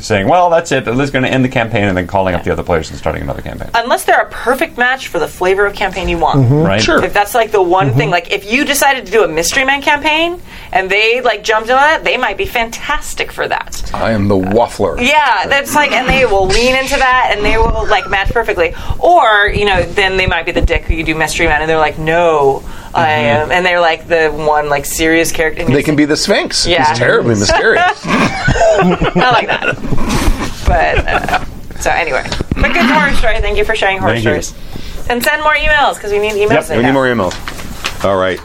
saying, 0.00 0.28
"Well, 0.28 0.50
that's 0.50 0.70
it. 0.72 0.86
Let's 0.86 1.10
going 1.10 1.24
to 1.24 1.30
end 1.30 1.44
the 1.44 1.48
campaign," 1.48 1.84
and 1.84 1.96
then 1.96 2.06
calling 2.06 2.34
up 2.34 2.44
the 2.44 2.52
other 2.52 2.62
players 2.62 2.90
and 2.90 2.98
starting 2.98 3.22
another 3.22 3.42
campaign. 3.42 3.70
Unless 3.74 4.04
they're 4.04 4.20
a 4.20 4.30
perfect 4.30 4.78
match 4.78 5.08
for 5.08 5.18
the 5.18 5.28
flavor 5.28 5.66
of 5.66 5.74
campaign 5.74 6.08
you 6.08 6.18
want. 6.18 6.40
Mm-hmm. 6.40 6.54
right? 6.54 6.82
Sure. 6.82 7.02
If 7.02 7.12
that's 7.12 7.34
like 7.34 7.50
the 7.50 7.62
one 7.62 7.88
thing, 7.94 8.06
mm-hmm. 8.06 8.10
like 8.10 8.32
if 8.32 8.50
you 8.50 8.64
decided 8.64 9.06
to 9.06 9.12
do 9.12 9.24
a 9.24 9.28
Mystery 9.28 9.64
Man 9.64 9.82
campaign 9.82 10.40
and 10.72 10.90
they 10.90 11.20
like 11.20 11.42
jumped 11.42 11.70
on 11.70 11.76
that, 11.76 12.04
they 12.04 12.16
might 12.16 12.36
be 12.36 12.46
fantastic 12.46 13.32
for 13.32 13.48
that. 13.48 13.90
I 13.94 14.12
am 14.12 14.28
the 14.28 14.36
waffler. 14.36 15.00
Yeah, 15.00 15.46
that's 15.46 15.74
like, 15.74 15.92
and 15.92 16.08
they 16.08 16.26
will 16.26 16.46
lean 16.46 16.76
into 16.76 16.96
that 16.96 17.34
and 17.34 17.44
they 17.44 17.56
will 17.56 17.86
like 17.88 18.08
match 18.08 18.30
perfectly. 18.30 18.74
Or, 18.98 19.48
you 19.48 19.64
know, 19.64 19.82
then 19.82 20.16
they 20.16 20.26
might 20.26 20.46
be 20.46 20.52
the 20.52 20.60
dick 20.60 20.84
who 20.84 20.94
you 20.94 21.04
do 21.04 21.14
Mystery 21.14 21.46
Man 21.46 21.60
and 21.60 21.68
they're 21.68 21.78
like, 21.78 21.98
no, 21.98 22.62
I 22.98 23.08
am. 23.10 23.50
And 23.50 23.64
they're 23.64 23.80
like 23.80 24.06
the 24.08 24.30
one 24.30 24.68
like 24.68 24.84
serious 24.84 25.32
character. 25.32 25.64
They 25.64 25.72
you're 25.72 25.82
can 25.82 25.96
be 25.96 26.04
the 26.04 26.16
Sphinx. 26.16 26.66
Yeah. 26.66 26.88
He's 26.88 26.98
terribly 26.98 27.34
mysterious. 27.38 27.82
I 28.04 29.30
like 29.32 29.46
that. 29.48 29.76
But 30.66 31.06
uh, 31.06 31.44
so 31.80 31.90
anyway, 31.90 32.24
but 32.54 32.72
good 32.72 32.84
horror 32.84 33.12
story. 33.14 33.40
Thank 33.40 33.56
you 33.58 33.64
for 33.64 33.74
sharing 33.76 33.98
horror 33.98 34.12
Thank 34.20 34.24
you. 34.24 34.42
stories. 34.42 35.08
And 35.10 35.22
send 35.22 35.42
more 35.42 35.54
emails 35.54 35.94
because 35.94 36.12
we 36.12 36.18
need 36.18 36.32
emails. 36.32 36.68
Yep, 36.68 36.76
we 36.78 36.84
need 36.84 36.92
more 36.92 37.06
emails. 37.06 37.34
All 38.04 38.16
right. 38.16 38.38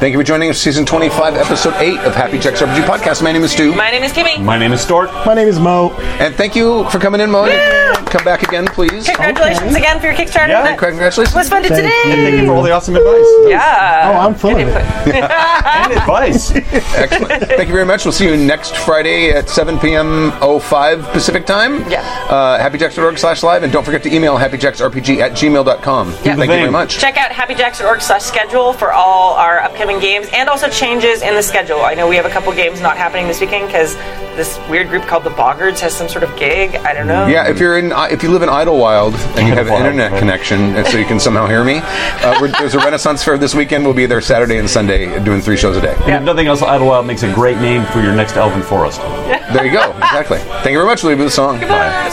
Thank 0.00 0.12
you 0.12 0.18
for 0.18 0.24
joining 0.24 0.48
us, 0.48 0.58
season 0.58 0.86
25, 0.86 1.34
episode 1.36 1.74
8 1.74 1.98
of 2.06 2.14
Happy 2.14 2.38
Jacks 2.38 2.62
RPG 2.62 2.86
podcast. 2.86 3.22
My 3.22 3.32
name 3.32 3.42
is 3.44 3.52
Stu. 3.52 3.74
My 3.74 3.90
name 3.90 4.02
is 4.02 4.12
Kimmy. 4.12 4.42
My 4.42 4.56
name 4.56 4.72
is 4.72 4.80
Stork. 4.80 5.12
My 5.26 5.34
name 5.34 5.46
is 5.46 5.58
Mo. 5.58 5.90
And 6.18 6.34
thank 6.34 6.56
you 6.56 6.88
for 6.88 6.98
coming 6.98 7.20
in, 7.20 7.30
Mo. 7.30 7.44
Come 8.10 8.24
back 8.24 8.42
again, 8.42 8.66
please. 8.66 9.06
Congratulations 9.06 9.74
again 9.74 10.00
for 10.00 10.06
your 10.06 10.14
Kickstarter. 10.14 10.48
Yeah. 10.48 10.62
That 10.62 10.78
Congratulations. 10.78 11.34
was 11.34 11.48
fun 11.48 11.62
to 11.62 11.68
Thank 11.68 11.82
today. 11.82 12.02
Thank 12.04 12.40
you 12.40 12.46
for 12.46 12.52
all 12.54 12.62
the 12.62 12.72
awesome 12.72 12.96
advice. 12.96 13.26
Yeah. 13.46 14.12
Oh, 14.12 14.18
I'm 14.26 14.34
full 14.34 14.50
of 14.56 14.58
it. 14.68 14.68
And 15.10 15.92
advice. 15.92 16.50
Excellent. 16.54 17.44
Thank 17.44 17.68
you 17.68 17.74
very 17.74 17.84
much. 17.86 18.04
We'll 18.04 18.12
see 18.12 18.26
you 18.28 18.36
next 18.36 18.76
Friday 18.76 19.30
at 19.30 19.48
7 19.48 19.78
p.m. 19.78 20.32
05 20.60 21.04
Pacific 21.12 21.46
time. 21.46 21.88
Yeah. 21.90 22.00
Uh, 22.28 22.58
happyjacks.org 22.58 23.18
slash 23.18 23.42
live. 23.42 23.62
And 23.62 23.72
don't 23.72 23.84
forget 23.84 24.02
to 24.02 24.14
email 24.14 24.36
happyjacksrpg 24.36 25.18
at 25.18 25.32
gmail.com. 25.32 26.08
Yeah. 26.10 26.16
Thank 26.16 26.38
you 26.40 26.46
very 26.46 26.70
much. 26.70 26.98
Check 26.98 27.16
out 27.16 27.30
happyjacks.org 27.30 28.00
slash 28.02 28.22
schedule 28.22 28.72
for 28.72 28.92
all 28.92 29.34
our 29.34 29.60
upcoming 29.60 30.00
games 30.00 30.28
and 30.32 30.48
also 30.48 30.68
changes 30.68 31.22
in 31.22 31.34
the 31.34 31.42
schedule. 31.42 31.80
I 31.82 31.94
know 31.94 32.08
we 32.08 32.16
have 32.16 32.26
a 32.26 32.30
couple 32.30 32.52
games 32.52 32.80
not 32.80 32.96
happening 32.96 33.26
this 33.26 33.40
weekend 33.40 33.66
because 33.66 33.94
this 34.36 34.58
weird 34.68 34.88
group 34.88 35.04
called 35.04 35.24
the 35.24 35.30
Boggards 35.30 35.80
has 35.80 35.94
some 35.94 36.08
sort 36.08 36.24
of 36.24 36.34
gig. 36.38 36.74
I 36.76 36.94
don't 36.94 37.06
know. 37.06 37.26
Yeah, 37.26 37.48
if 37.48 37.58
you're 37.58 37.78
in, 37.78 37.92
if 38.08 38.22
you 38.22 38.30
live 38.30 38.42
in 38.42 38.48
Idlewild 38.48 39.14
and 39.14 39.46
you 39.48 39.54
have 39.60 39.68
an 39.68 39.74
internet 39.74 40.18
connection, 40.18 40.76
and 40.76 40.86
so 40.86 40.98
you 40.98 41.04
can 41.04 41.20
somehow 41.20 41.46
hear 41.46 41.64
me, 41.64 41.78
uh, 41.78 42.38
we're, 42.40 42.50
there's 42.52 42.74
a 42.74 42.78
Renaissance 42.78 43.22
fair 43.22 43.36
this 43.38 43.54
weekend. 43.54 43.84
We'll 43.84 43.94
be 43.94 44.06
there 44.06 44.20
Saturday 44.20 44.58
and 44.58 44.68
Sunday 44.68 45.22
doing 45.24 45.40
three 45.40 45.56
shows 45.56 45.76
a 45.76 45.80
day. 45.80 45.94
And 46.04 46.14
if 46.14 46.22
nothing 46.22 46.46
else, 46.46 46.62
Idlewild 46.62 47.06
makes 47.06 47.22
a 47.22 47.32
great 47.32 47.58
name 47.58 47.84
for 47.86 48.00
your 48.00 48.14
next 48.14 48.36
Elven 48.36 48.62
Forest. 48.62 49.00
There 49.00 49.64
you 49.64 49.72
go. 49.72 49.90
Exactly. 49.96 50.38
Thank 50.38 50.70
you 50.70 50.78
very 50.78 50.86
much. 50.86 51.02
We'll 51.02 51.10
leave 51.10 51.18
you 51.18 51.24
with 51.24 51.32
a 51.32 51.36
song. 51.36 51.60
Bye. 51.60 52.10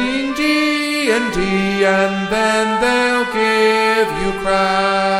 Playing 0.00 0.34
D&D 0.34 1.84
and 1.84 2.28
then 2.32 2.80
they'll 2.80 3.26
give 3.32 4.08
you 4.22 4.40
crap. 4.40 5.10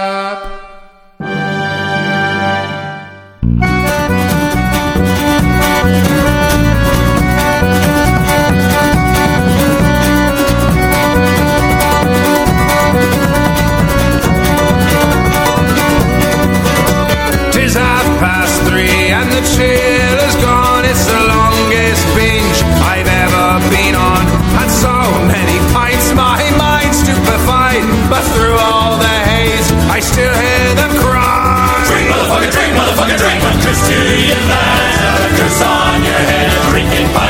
I 30.01 30.03
still 30.03 30.32
hear 30.32 30.74
them 30.80 30.96
cry. 30.96 31.84
Drink, 31.84 32.09
motherfucker, 32.09 32.48
drink, 32.48 32.72
motherfucker, 32.72 33.20
drink. 33.20 33.44
A 33.44 33.53
curse 33.61 33.84
to 33.84 34.01
your 34.32 34.40
life, 34.48 35.28
a 35.28 35.30
curse 35.36 35.61
on 35.61 36.01
your 36.01 36.22
head. 36.24 36.48
Drinking 36.72 37.12
pint 37.12 37.30